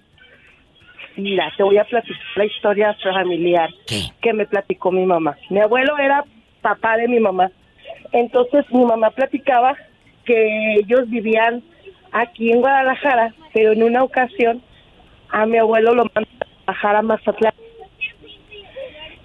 [1.16, 4.02] Mira, te voy a platicar la historia familiar ¿Qué?
[4.20, 5.36] que me platicó mi mamá.
[5.48, 6.24] Mi abuelo era
[6.60, 7.50] papá de mi mamá.
[8.12, 9.74] Entonces mi mamá platicaba
[10.26, 11.62] que ellos vivían
[12.12, 14.62] aquí en Guadalajara, pero en una ocasión
[15.30, 17.54] a mi abuelo lo mandaron a trabajar a Mazatlán.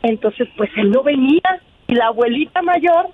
[0.02, 3.10] Entonces, pues él no venía y la abuelita mayor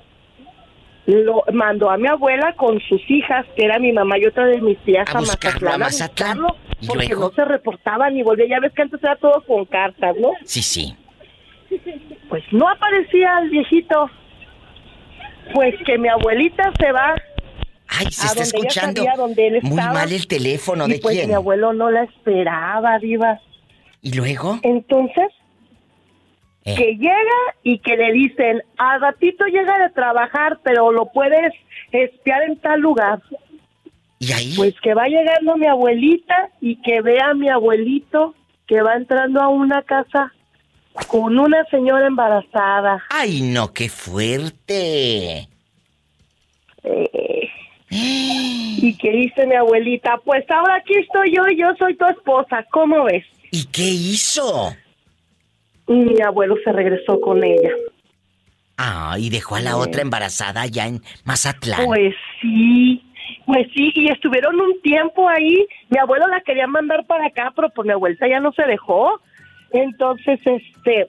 [1.10, 4.62] lo mandó a mi abuela con sus hijas, que era mi mamá y otra de
[4.62, 6.38] mis tías, A a, buscarlo a Mazatlán, Mazatlán.
[6.38, 7.22] buscarlo, ¿Y porque luego?
[7.30, 8.46] no se reportaban ni volvía.
[8.48, 10.32] Ya ves que antes era todo con cartas, ¿no?
[10.46, 10.96] Sí, sí.
[12.30, 14.10] Pues no aparecía el viejito.
[15.54, 17.16] Pues que mi abuelita se va.
[17.88, 20.86] Ay, se a está escuchando sabía muy mal el teléfono.
[20.88, 21.30] Y ¿De pues quién?
[21.30, 23.40] mi abuelo no la esperaba, diva.
[24.02, 24.60] ¿Y luego?
[24.62, 25.28] Entonces,
[26.66, 26.76] Eh.
[26.76, 31.54] que llega y que le dicen, al ratito llega de trabajar, pero lo puedes
[31.92, 33.22] espiar en tal lugar.
[34.20, 34.54] ¿Y ahí?
[34.58, 38.36] Pues que va llegando mi abuelita y que ve a mi abuelito
[38.68, 40.34] que va entrando a una casa
[41.08, 43.04] con una señora embarazada.
[43.10, 45.48] Ay, no, qué fuerte.
[46.84, 47.50] Eh,
[47.90, 52.66] y que dice mi abuelita, pues ahora aquí estoy yo y yo soy tu esposa,
[52.72, 53.26] ¿cómo ves?
[53.52, 54.74] ¿Y qué hizo?
[55.90, 57.72] Y mi abuelo se regresó con ella.
[58.78, 61.86] Ah, y dejó a la otra embarazada allá en Mazatlán.
[61.86, 63.04] Pues sí,
[63.46, 65.68] pues sí, y estuvieron un tiempo ahí.
[65.90, 69.20] Mi abuelo la quería mandar para acá, pero por mi abuelita ya no se dejó.
[69.72, 71.08] Entonces, este,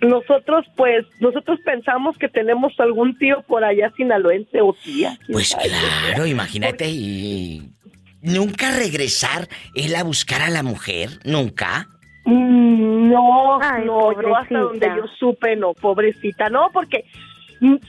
[0.00, 5.18] nosotros pues, nosotros pensamos que tenemos algún tío por allá sinaloense o tía.
[5.32, 5.70] Pues sabe.
[6.06, 7.72] claro, imagínate y...
[8.20, 11.08] ¿Nunca regresar él a buscar a la mujer?
[11.24, 11.86] ¿Nunca?
[12.24, 12.77] Mm,
[13.08, 17.04] No, Ay, no, yo hasta donde yo supe, no, pobrecita, no, porque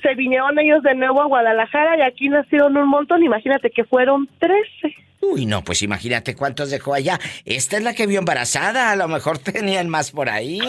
[0.02, 4.28] se vinieron ellos de nuevo a Guadalajara y aquí nacieron un montón, imagínate que fueron
[4.40, 4.96] 13.
[5.22, 7.20] Uy, no, pues imagínate cuántos dejó allá.
[7.46, 10.60] Esta es la que vio embarazada, a lo mejor tenían más por ahí.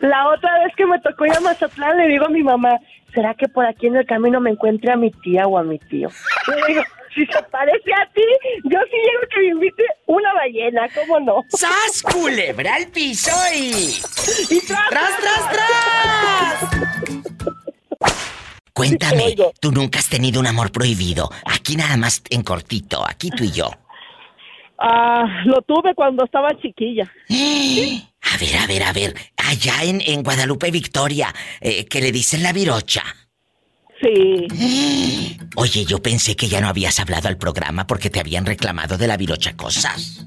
[0.00, 2.78] La otra vez que me tocó ir a Mazatlán le digo a mi mamá,
[3.12, 5.78] ¿será que por aquí en el camino me encuentre a mi tía o a mi
[5.78, 6.08] tío?
[6.48, 6.82] Le digo,
[7.14, 8.22] si se parece a ti,
[8.64, 11.44] yo sí llego que me invite una ballena, ¿cómo no?
[11.48, 14.00] ¡Sas, culebra al piso y...
[14.50, 16.88] Y tras, ¡Tras, tras, tras!
[18.72, 21.30] Cuéntame, tú nunca has tenido un amor prohibido.
[21.46, 23.70] Aquí nada más en cortito, aquí tú y yo.
[24.78, 27.10] Ah, lo tuve cuando estaba chiquilla.
[28.30, 29.14] A ver, a ver, a ver.
[29.38, 33.02] Allá en, en Guadalupe Victoria, eh, que le dicen la virocha.
[34.00, 35.38] Sí.
[35.56, 39.06] Oye, yo pensé que ya no habías hablado al programa porque te habían reclamado de
[39.06, 40.24] la virocha cosas.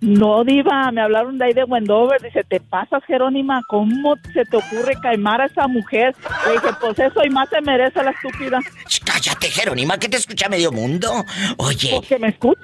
[0.00, 2.20] No, Diva, me hablaron de ahí de Wendover.
[2.20, 3.62] Dice, ¿te pasas, Jerónima?
[3.68, 6.16] ¿Cómo se te ocurre caimar a esa mujer?
[6.44, 8.58] Le dije, pues eso y más se merece la estúpida.
[9.04, 11.24] Cállate, Jerónima, que te escucha medio mundo.
[11.58, 12.60] Oye, ¿Porque me escuche?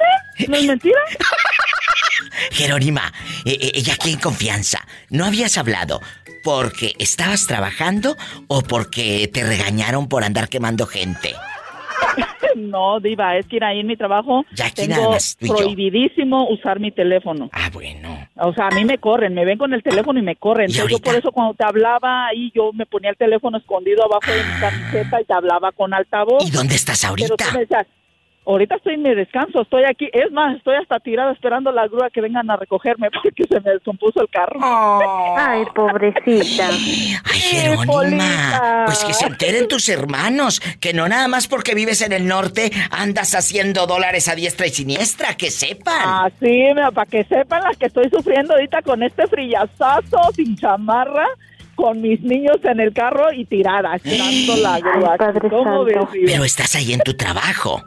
[0.49, 0.99] ¿No es mentira?
[2.51, 3.13] Jerónima,
[3.45, 6.01] eh, eh, ella aquí en confianza, ¿no habías hablado
[6.45, 8.17] porque estabas trabajando
[8.47, 11.35] o porque te regañaron por andar quemando gente?
[12.57, 16.91] No, diva, es que ir ahí en mi trabajo Ya tengo más, prohibidísimo usar mi
[16.91, 17.49] teléfono.
[17.53, 18.29] Ah, bueno.
[18.37, 20.69] O sea, a mí me corren, me ven con el teléfono y me corren.
[20.69, 24.05] ¿Y Entonces, yo por eso cuando te hablaba ahí, yo me ponía el teléfono escondido
[24.05, 26.45] abajo de mi camiseta y te hablaba con altavoz.
[26.47, 27.37] ¿Y dónde estás Pero ahorita?
[27.37, 27.87] tú me decías,
[28.53, 30.09] ahorita estoy en mi descanso, estoy aquí.
[30.13, 33.73] Es más, estoy hasta tirada esperando la grúa que vengan a recogerme porque se me
[33.73, 34.59] descompuso el carro.
[35.37, 36.69] Ay, pobrecita.
[36.69, 42.13] Ay, Jerónima, pues que se enteren tus hermanos, que no nada más porque vives en
[42.13, 46.01] el norte andas haciendo dólares a diestra y siniestra, que sepan.
[46.05, 46.65] Ah, sí,
[46.95, 51.27] para que sepan las que estoy sufriendo ahorita con este frillazazo, sin chamarra,
[51.75, 55.17] con mis niños en el carro y tirada, esperando la grúa.
[56.27, 57.85] Pero estás ahí en tu trabajo.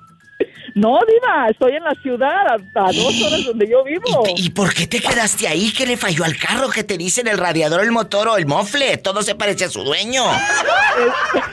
[0.75, 4.23] No, Diva, estoy en la ciudad, a, a dos horas donde yo vivo.
[4.35, 5.71] ¿Y por qué te quedaste ahí?
[5.75, 6.69] ¿Qué le falló al carro?
[6.69, 8.97] que te dicen el radiador, el motor o el mofle?
[8.97, 10.23] Todo se parece a su dueño.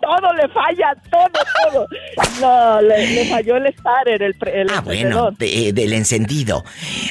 [0.00, 1.28] todo le falla, todo,
[1.72, 1.86] todo.
[2.40, 6.62] No, le, le falló el starter, el, pre- el Ah, bueno, de- del encendido.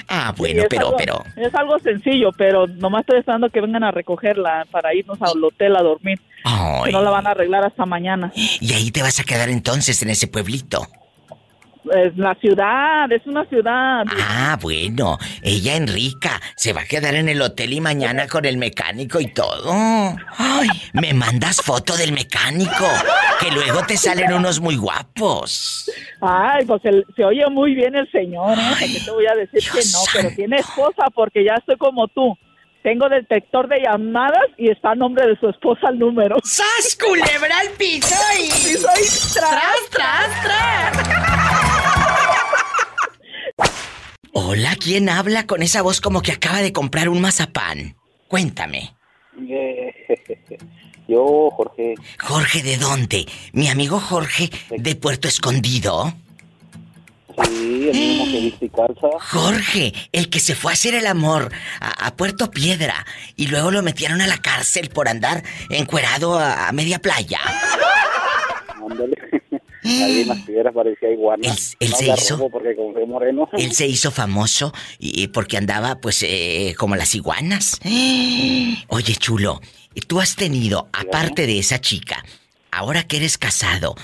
[0.07, 1.23] Ah, bueno, pero, algo- pero.
[1.35, 5.75] Es algo sencillo, pero nomás estoy esperando que vengan a recogerla para irnos al hotel
[5.75, 6.21] a dormir.
[6.45, 6.85] Ay.
[6.85, 8.31] Que no la van a arreglar hasta mañana.
[8.35, 10.87] Y ahí te vas a quedar entonces en ese pueblito.
[11.93, 14.03] Es la ciudad, es una ciudad.
[14.17, 15.17] Ah, bueno.
[15.43, 19.27] Ella, Enrica, se va a quedar en el hotel y mañana con el mecánico y
[19.27, 19.71] todo.
[20.37, 22.85] Ay, me mandas foto del mecánico,
[23.39, 25.89] que luego te salen unos muy guapos.
[26.21, 28.61] Ay, pues el- se oye muy bien el señor, ¿eh?
[28.73, 29.99] ¿Para qué te voy a decir que no?
[30.13, 32.35] Pero tiene esposa porque ya estoy como tú.
[32.83, 36.35] Tengo detector de llamadas y está a nombre de su esposa el número.
[36.43, 38.45] ¡Sas, culebra al piso y...
[38.75, 41.74] Y soy tras, tras, tras!
[44.37, 47.95] Hola, ¿quién habla con esa voz como que acaba de comprar un mazapán?
[48.27, 48.93] Cuéntame.
[51.07, 51.95] Yo, Jorge.
[52.19, 53.25] Jorge, ¿de dónde?
[53.53, 56.13] Mi amigo Jorge de Puerto Escondido.
[57.45, 59.07] Sí, el mismo que viste y calza.
[59.21, 63.05] Jorge, el que se fue a hacer el amor a, a Puerto Piedra
[63.37, 67.39] y luego lo metieron a la cárcel por andar encuerado a, a media playa.
[68.89, 69.34] Ándale.
[69.85, 71.47] Ahí en las piedras parecía iguana.
[71.79, 73.49] él no se hizo- robo porque como soy moreno.
[73.57, 77.79] Él se hizo famoso y, porque andaba pues eh, como las iguanas.
[78.87, 79.61] Oye, chulo,
[80.07, 82.23] tú has tenido, aparte de esa chica,
[82.71, 83.95] ahora que eres casado,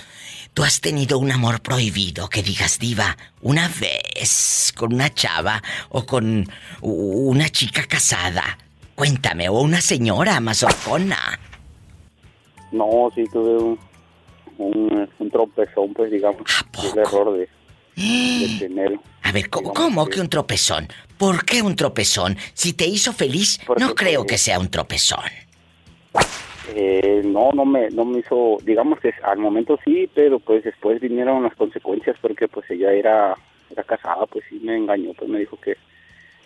[0.54, 6.06] tú has tenido un amor prohibido que digas diva una vez con una chava o
[6.06, 6.48] con
[6.82, 8.58] una chica casada.
[8.96, 11.40] Cuéntame, o una señora mazorcona.
[12.72, 13.80] No, sí tuve un,
[14.68, 16.42] un, un tropezón, pues digamos.
[16.94, 17.50] El error de,
[17.96, 19.00] de tener.
[19.24, 20.88] A ver, ¿cómo, cómo que un tropezón?
[21.18, 22.38] ¿Por qué un tropezón?
[22.54, 25.24] Si te hizo feliz, no creo que sea un tropezón.
[26.74, 31.02] Eh, no, no me, no me hizo, digamos que al momento sí, pero pues después
[31.02, 33.36] vinieron las consecuencias porque pues ella era,
[33.70, 35.76] era casada, pues sí me engañó, pues me dijo que,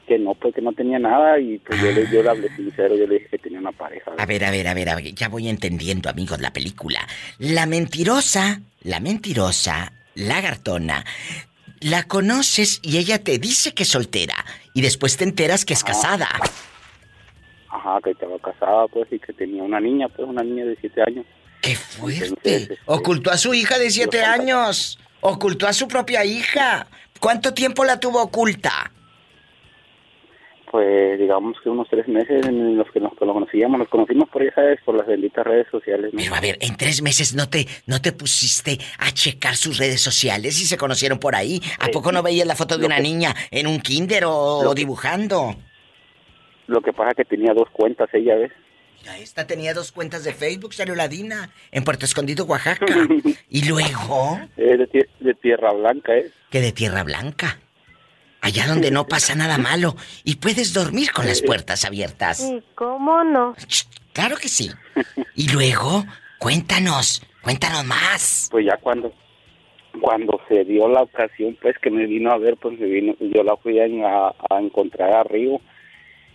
[0.06, 2.96] que no, pues que no tenía nada y pues yo, le, yo le hablé sincero,
[2.96, 4.12] yo le dije que tenía una pareja.
[4.18, 7.08] A ver, a ver, a ver, a ver, ya voy entendiendo, amigos, la película.
[7.40, 11.06] La mentirosa, la mentirosa, lagartona,
[11.80, 15.84] la conoces y ella te dice que es soltera y después te enteras que es
[15.84, 16.30] casada.
[17.70, 21.02] Ajá, que estaba casada, pues y que tenía una niña, pues una niña de siete
[21.02, 21.26] años.
[21.62, 22.78] ¡Qué fuerte!
[22.86, 25.00] Ocultó a su hija de siete años.
[25.22, 26.88] Ocultó a su propia hija.
[27.20, 28.92] ¿Cuánto tiempo la tuvo oculta?
[30.76, 34.28] Pues digamos que unos tres meses en los que nos, que nos conocíamos, nos conocimos
[34.28, 36.14] por, ya sabes, por las benditas redes sociales.
[36.14, 36.20] ¿no?
[36.22, 40.02] Pero a ver, en tres meses no te, no te pusiste a checar sus redes
[40.02, 41.62] sociales y se conocieron por ahí.
[41.80, 44.76] ¿A poco no veías la foto de una niña en un kinder o, Lo o
[44.76, 45.56] que- dibujando?
[46.68, 48.52] Lo que pasa es que tenía dos cuentas ella, ¿ves?
[49.00, 52.86] Mira, esta tenía dos cuentas de Facebook, salió la Dina, en Puerto Escondido, Oaxaca.
[53.50, 56.30] y luego, Es de, de Tierra Blanca, ¿eh?
[56.52, 57.60] que de Tierra Blanca.
[58.46, 62.42] Allá donde no pasa nada malo y puedes dormir con las puertas abiertas.
[62.42, 63.56] ¿Y cómo no?
[64.14, 64.70] Claro que sí.
[65.34, 66.06] Y luego,
[66.38, 68.48] cuéntanos, cuéntanos más.
[68.52, 69.12] Pues ya cuando
[70.00, 73.42] cuando se dio la ocasión, pues que me vino a ver, pues me vino, yo
[73.44, 75.60] la fui a, a- encontrar a Río.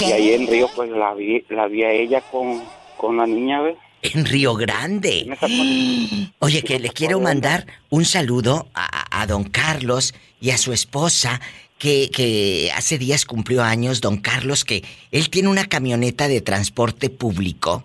[0.00, 2.60] Y ahí en Río, pues la vi, la vi a ella con,
[2.96, 3.76] con la niña, ¿ves?
[4.02, 5.28] En Río Grande.
[6.40, 11.40] Oye, que le quiero mandar un saludo a, a don Carlos y a su esposa,
[11.80, 17.08] que, que hace días cumplió años, don Carlos, que él tiene una camioneta de transporte
[17.08, 17.84] público.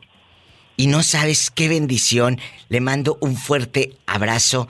[0.75, 2.39] Y no sabes qué bendición.
[2.67, 4.67] Le mando un fuerte abrazo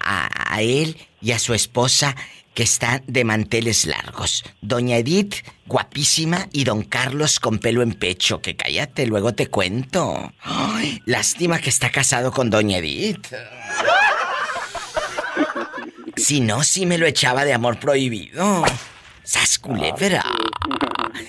[0.00, 2.14] a, él y a su esposa.
[2.54, 4.44] que están de manteles largos.
[4.60, 5.34] Doña Edith,
[5.66, 8.40] guapísima, y don Carlos con pelo en pecho.
[8.40, 10.32] Que cállate, luego te cuento.
[11.04, 13.26] Lástima que está casado con Doña Edith.
[16.24, 18.64] Si no, sí me lo echaba de amor prohibido.
[19.24, 20.24] ¡Sas culebra!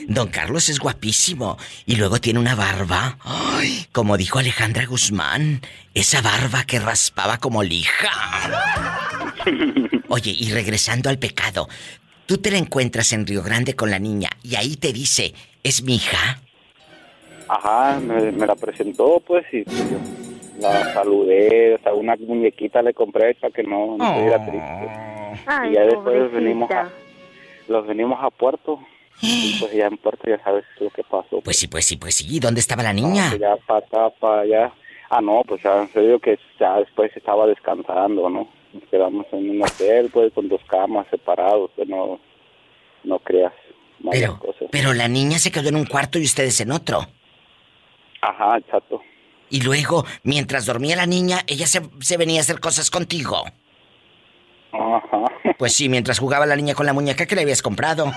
[0.08, 3.18] Don Carlos es guapísimo y luego tiene una barba.
[3.22, 5.60] Ay, como dijo Alejandra Guzmán,
[5.94, 8.10] esa barba que raspaba como lija.
[10.08, 11.68] Oye, y regresando al pecado,
[12.26, 15.84] tú te la encuentras en Río Grande con la niña y ahí te dice, ¿es
[15.84, 16.40] mi hija?
[17.50, 19.98] Ajá, me, me la presentó pues y pues, yo
[20.60, 25.42] la saludé, o sea, una muñequita le compré para que no, no estuviera triste.
[25.46, 26.38] Ay, y ya después pobrecita.
[26.40, 26.90] venimos a,
[27.68, 28.80] los venimos a Puerto
[29.22, 31.42] y pues ya en Puerto ya sabes lo que pasó.
[31.42, 32.26] Pues sí, pues sí, pues sí.
[32.30, 33.32] ¿Y dónde estaba la niña?
[33.32, 34.74] Que ya para acá, para allá.
[35.10, 38.48] Ah, no, pues ya en serio que ya después estaba descansando, ¿no?
[38.74, 42.20] Nos quedamos en un hotel, pues, con dos camas separados, que no,
[43.04, 43.54] no creas
[44.12, 44.68] Pero, cosas.
[44.72, 47.00] pero la niña se quedó en un cuarto y ustedes en otro.
[48.22, 49.02] Ajá, chato.
[49.56, 53.46] Y luego, mientras dormía la niña, ella se, se venía a hacer cosas contigo.
[54.74, 55.24] Ajá.
[55.58, 58.12] Pues sí, mientras jugaba la niña con la muñeca que le habías comprado.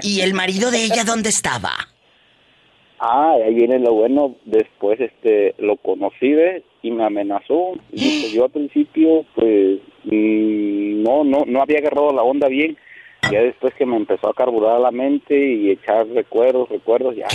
[0.00, 1.72] ¿Y el marido de ella dónde estaba?
[3.00, 4.34] Ah, ahí viene lo bueno.
[4.46, 6.62] Después, este, lo conocí ¿ves?
[6.80, 7.74] y me amenazó.
[7.92, 12.78] Y pues, yo al principio, pues, mm, no, no, no había agarrado la onda bien.
[13.30, 17.26] Ya después que me empezó a carburar la mente y echar recuerdos, recuerdos, ya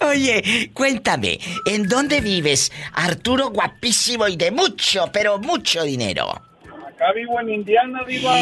[0.00, 6.47] Oye, cuéntame, ¿en dónde vives, Arturo guapísimo y de mucho, pero mucho dinero?
[6.98, 8.34] Acá vivo en Indiana, Diva.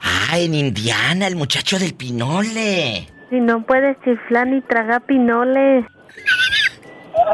[0.00, 3.08] Ah, en Indiana, el muchacho del pinole.
[3.30, 5.78] Si no puedes chiflar ni tragar pinole.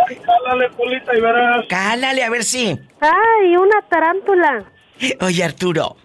[0.07, 1.65] Ay, cálale, Polita, y verás.
[1.69, 2.79] Cálale, a ver si.
[3.01, 4.65] Ay, una tarántula.
[5.21, 5.97] Oye, Arturo.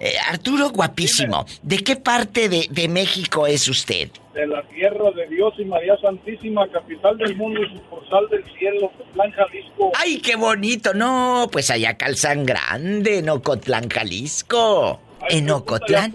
[0.00, 1.46] eh, Arturo guapísimo.
[1.62, 4.10] ¿De qué parte de, de México es usted?
[4.34, 8.92] De la tierra de Dios y María Santísima, capital del mundo y sucursal del cielo,
[9.12, 9.90] Plan Jalisco.
[9.98, 10.94] ¡Ay, qué bonito!
[10.94, 15.00] No, pues allá calzan grande, en Ocotlán, Jalisco.
[15.28, 16.12] En Ocotlán.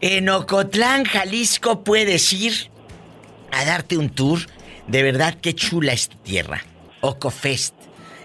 [0.00, 2.52] En Ocotlán, Jalisco puedes ir
[3.52, 4.38] a darte un tour.
[4.88, 6.62] De verdad, qué chula es tu tierra.
[7.02, 7.74] Ocofest.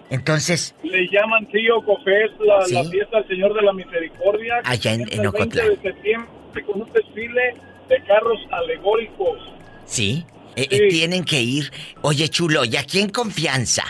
[0.09, 2.73] Entonces, Le llaman Tío Cofés, la, Sí.
[2.73, 4.61] la fiesta del Señor de la Misericordia.
[4.63, 5.69] Allá en- comienza en el 20 Ocotlán.
[5.69, 7.53] de septiembre con un desfile
[7.89, 9.39] de carros alegóricos.
[9.85, 10.25] sí,
[10.55, 11.71] eh, eh, tienen que ir.
[12.01, 13.83] Oye, chulo, y aquí en confianza.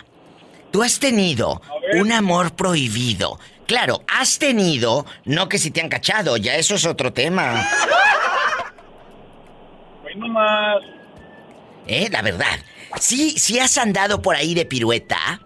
[0.71, 1.61] Tú has tenido
[1.93, 3.39] un amor prohibido.
[3.65, 7.67] Claro, has tenido, no que si te han cachado, ya eso es otro tema.
[10.05, 10.77] Hoy nomás.
[11.88, 12.59] Eh, la verdad.
[12.99, 15.41] Sí, sí has andado por ahí de pirueta.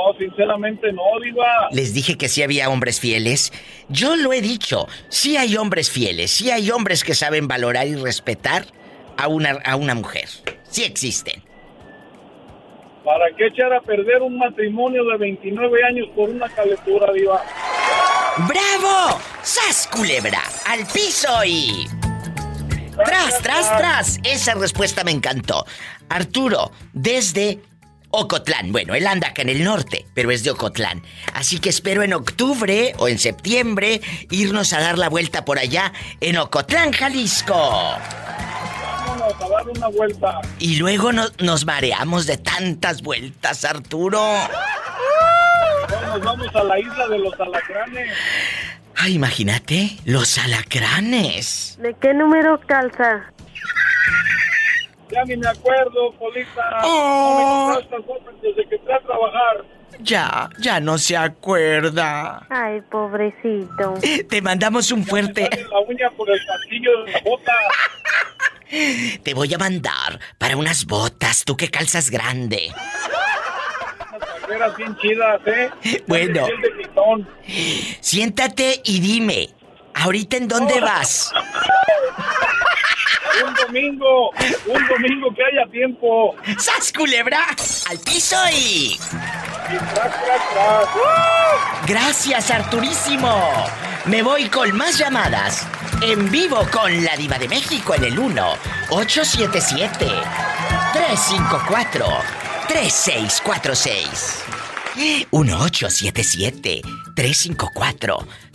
[0.00, 1.68] No, sinceramente no, Diva.
[1.72, 3.52] Les dije que sí había hombres fieles.
[3.88, 4.86] Yo lo he dicho.
[5.08, 6.30] Sí hay hombres fieles.
[6.30, 8.64] Sí hay hombres que saben valorar y respetar
[9.16, 10.28] a una, a una mujer.
[10.68, 11.42] Sí existen.
[13.04, 17.42] ¿Para qué echar a perder un matrimonio de 29 años por una calentura, Diva?
[18.38, 19.20] ¡Bravo!
[19.42, 20.42] ¡Sas, culebra!
[20.66, 21.86] ¡Al piso y...
[23.04, 24.20] ¡Tras, tras, tras!
[24.24, 25.64] Esa respuesta me encantó.
[26.08, 27.60] Arturo, desde
[28.10, 28.72] Ocotlán.
[28.72, 31.02] Bueno, él anda acá en el norte, pero es de Ocotlán.
[31.34, 34.00] Así que espero en octubre o en septiembre
[34.30, 37.54] irnos a dar la vuelta por allá en Ocotlán, Jalisco.
[37.54, 40.40] Vámonos, a dar una vuelta.
[40.58, 44.20] Y luego no- nos mareamos de tantas vueltas, Arturo.
[45.90, 48.12] No, nos vamos a la isla de los alacranes.
[48.96, 51.78] Ay, imagínate, los alacranes.
[51.80, 53.32] ¿De qué número calza?
[55.12, 56.82] Ya ni me acuerdo, Polita.
[56.84, 57.78] Oh.
[58.42, 59.64] Desde que entré a trabajar.
[60.00, 62.46] Ya, ya no se acuerda.
[62.48, 63.94] Ay, pobrecito.
[64.28, 65.48] Te mandamos un fuerte.
[65.70, 67.52] La uña por el castillo de la bota.
[69.22, 72.72] Te voy a mandar para unas botas, tú que calzas grande.
[74.40, 75.70] Carreras bien chidas, ¿eh?
[76.06, 76.46] Bueno.
[78.00, 79.48] Siéntate y dime,
[80.00, 81.32] ¿ahorita en dónde vas?
[83.44, 84.30] Un domingo,
[84.66, 86.34] un domingo que haya tiempo.
[86.58, 87.46] ¡Sas, culebra!
[87.88, 88.98] ¡Al piso y...
[88.98, 88.98] Y
[89.94, 90.88] tras, tras, tras.
[91.86, 93.52] Gracias, Arturísimo.
[94.06, 95.66] Me voy con más llamadas.
[96.02, 98.54] En vivo con la diva de México en el 1
[98.90, 100.06] 877
[100.92, 102.06] 354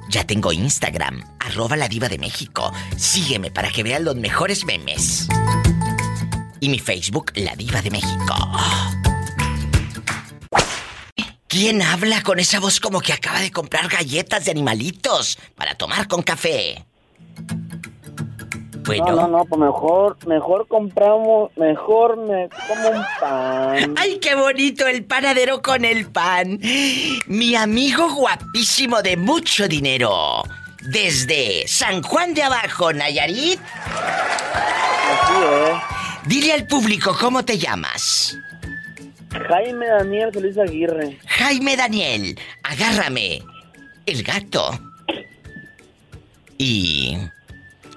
[0.09, 2.71] Ya tengo Instagram, arroba la diva de México.
[2.97, 5.27] Sígueme para que vean los mejores memes.
[6.59, 8.35] Y mi Facebook, La Diva de México.
[11.47, 16.07] ¿Quién habla con esa voz como que acaba de comprar galletas de animalitos para tomar
[16.07, 16.85] con café?
[18.85, 19.05] Bueno.
[19.05, 23.95] No, no, no, pues mejor, mejor compramos, mejor me como un pan.
[23.97, 26.59] ¡Ay, qué bonito el panadero con el pan!
[27.27, 30.43] Mi amigo guapísimo de mucho dinero.
[30.81, 33.59] Desde San Juan de Abajo, Nayarit.
[35.11, 36.03] Así es.
[36.27, 38.37] Dile al público cómo te llamas.
[39.47, 41.17] Jaime Daniel Feliz Aguirre.
[41.25, 43.41] Jaime Daniel, agárrame.
[44.05, 44.77] El gato.
[46.57, 47.17] Y...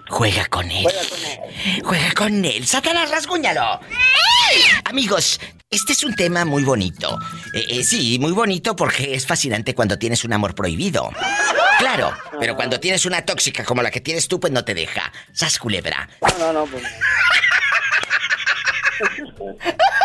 [0.09, 0.83] Juega con él.
[0.83, 1.83] Juega con él.
[1.85, 2.67] Juega con él.
[2.67, 3.81] Satanás, rasguñalo.
[4.85, 7.19] Amigos, este es un tema muy bonito.
[7.53, 11.11] Eh, eh, sí, muy bonito porque es fascinante cuando tienes un amor prohibido.
[11.79, 15.13] Claro, pero cuando tienes una tóxica como la que tienes tú, pues no te deja.
[15.33, 16.09] Sas culebra.
[16.39, 16.85] No, no, no, pues.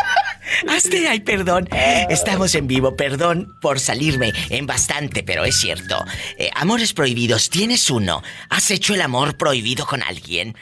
[0.67, 1.67] Hazte, ay, perdón.
[2.09, 6.03] Estamos en vivo, perdón por salirme en bastante, pero es cierto.
[6.37, 8.21] Eh, amores prohibidos, tienes uno.
[8.49, 10.55] ¿Has hecho el amor prohibido con alguien?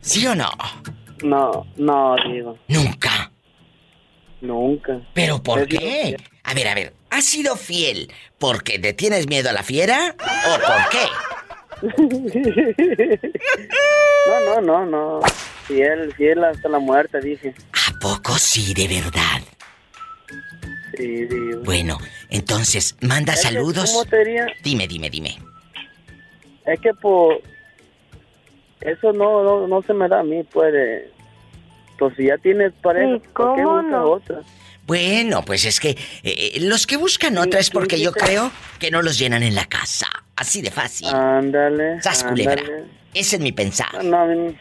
[0.00, 0.50] ¿Sí o no?
[1.22, 2.58] No, no, digo.
[2.68, 3.30] Nunca.
[4.40, 5.00] Nunca.
[5.14, 6.16] ¿Pero por qué?
[6.42, 10.16] A ver, a ver, ¿has sido fiel porque te tienes miedo a la fiera?
[10.18, 11.06] ¿O por qué?
[14.24, 15.20] No, no, no, no.
[15.66, 17.54] Fiel, fiel hasta la muerte, dije.
[17.72, 19.40] ¿A poco sí, de verdad?
[20.96, 21.60] Sí, digo.
[21.64, 21.98] Bueno,
[22.30, 23.90] entonces, manda Es que, saludos.
[23.92, 24.46] ¿Cómo te diría?
[24.62, 25.38] Dime, dime, dime.
[26.66, 27.40] Es que por...
[28.80, 30.74] Eso no, no, no se me da a mí, pues,
[31.96, 34.10] Pues si ya tienes pareja, Sí, ¿por qué ¿cómo buscas no?
[34.10, 34.40] otra?
[34.84, 38.50] Bueno, pues es que eh, eh, los que buscan otra es porque yo creo
[38.80, 40.08] que no los llenan en la casa.
[40.34, 41.06] Así de fácil.
[41.06, 42.02] Ándale.
[42.02, 42.60] Sas culebra.
[43.14, 44.02] Ese es mi pensar.
[44.04, 44.56] No, mí,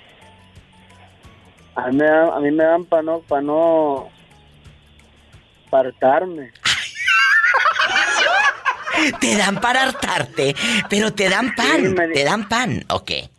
[1.76, 4.10] a mí me dan, a mí me dan para no, para no
[5.68, 6.52] apartarme.
[9.20, 10.56] Te dan para hartarte,
[10.90, 11.96] pero te dan pan.
[12.14, 13.30] Te dan pan, ¿o qué?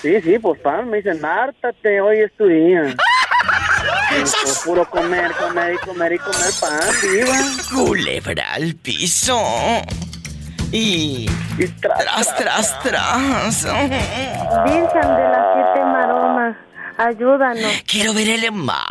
[0.00, 2.94] Sí, sí, pues pan, me dicen, hártate, hoy es tu día.
[4.10, 7.36] Y, pues, puro comer, comer y comer y comer pan, viva.
[7.74, 9.40] Culebra al piso.
[10.70, 11.26] Y.
[11.80, 13.64] tras, tras, tras.
[13.64, 16.17] Virgen de las siete maromas,
[16.98, 17.82] ayúdanos.
[17.86, 18.84] Quiero ver el mar.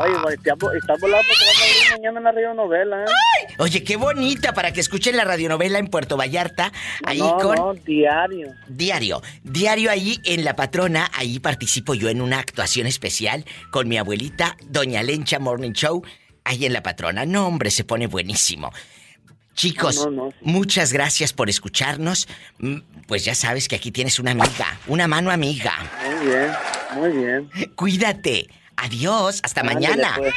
[0.00, 3.54] Ay, amo- estás volando porque mañana en la radio novela, ¿eh?
[3.58, 6.70] Oye, qué bonita para que escuchen la radionovela en Puerto Vallarta.
[7.04, 7.56] Ahí no, con.
[7.56, 8.48] no, diario.
[8.68, 13.98] Diario, diario ahí en La Patrona, ahí participo yo en una actuación especial con mi
[13.98, 16.04] abuelita, Doña Lencha Morning Show,
[16.44, 17.26] ahí en La Patrona.
[17.26, 18.70] No, hombre, se pone buenísimo.
[19.58, 20.32] Chicos, No, no, no.
[20.42, 22.28] muchas gracias por escucharnos.
[22.58, 22.76] Mm,
[23.08, 25.74] Pues ya sabes que aquí tienes una amiga, una mano amiga.
[26.06, 26.52] Muy bien,
[26.94, 27.50] muy bien.
[27.74, 28.46] Cuídate.
[28.76, 30.14] Adiós, hasta Ándale, mañana.
[30.16, 30.32] pues,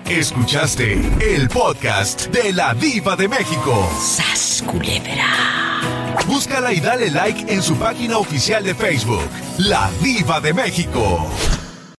[0.09, 3.89] Escuchaste el podcast de la Diva de México.
[4.01, 6.17] ¡Sas, culebra!
[6.27, 9.29] Búscala y dale like en su página oficial de Facebook,
[9.59, 11.29] La Diva de México.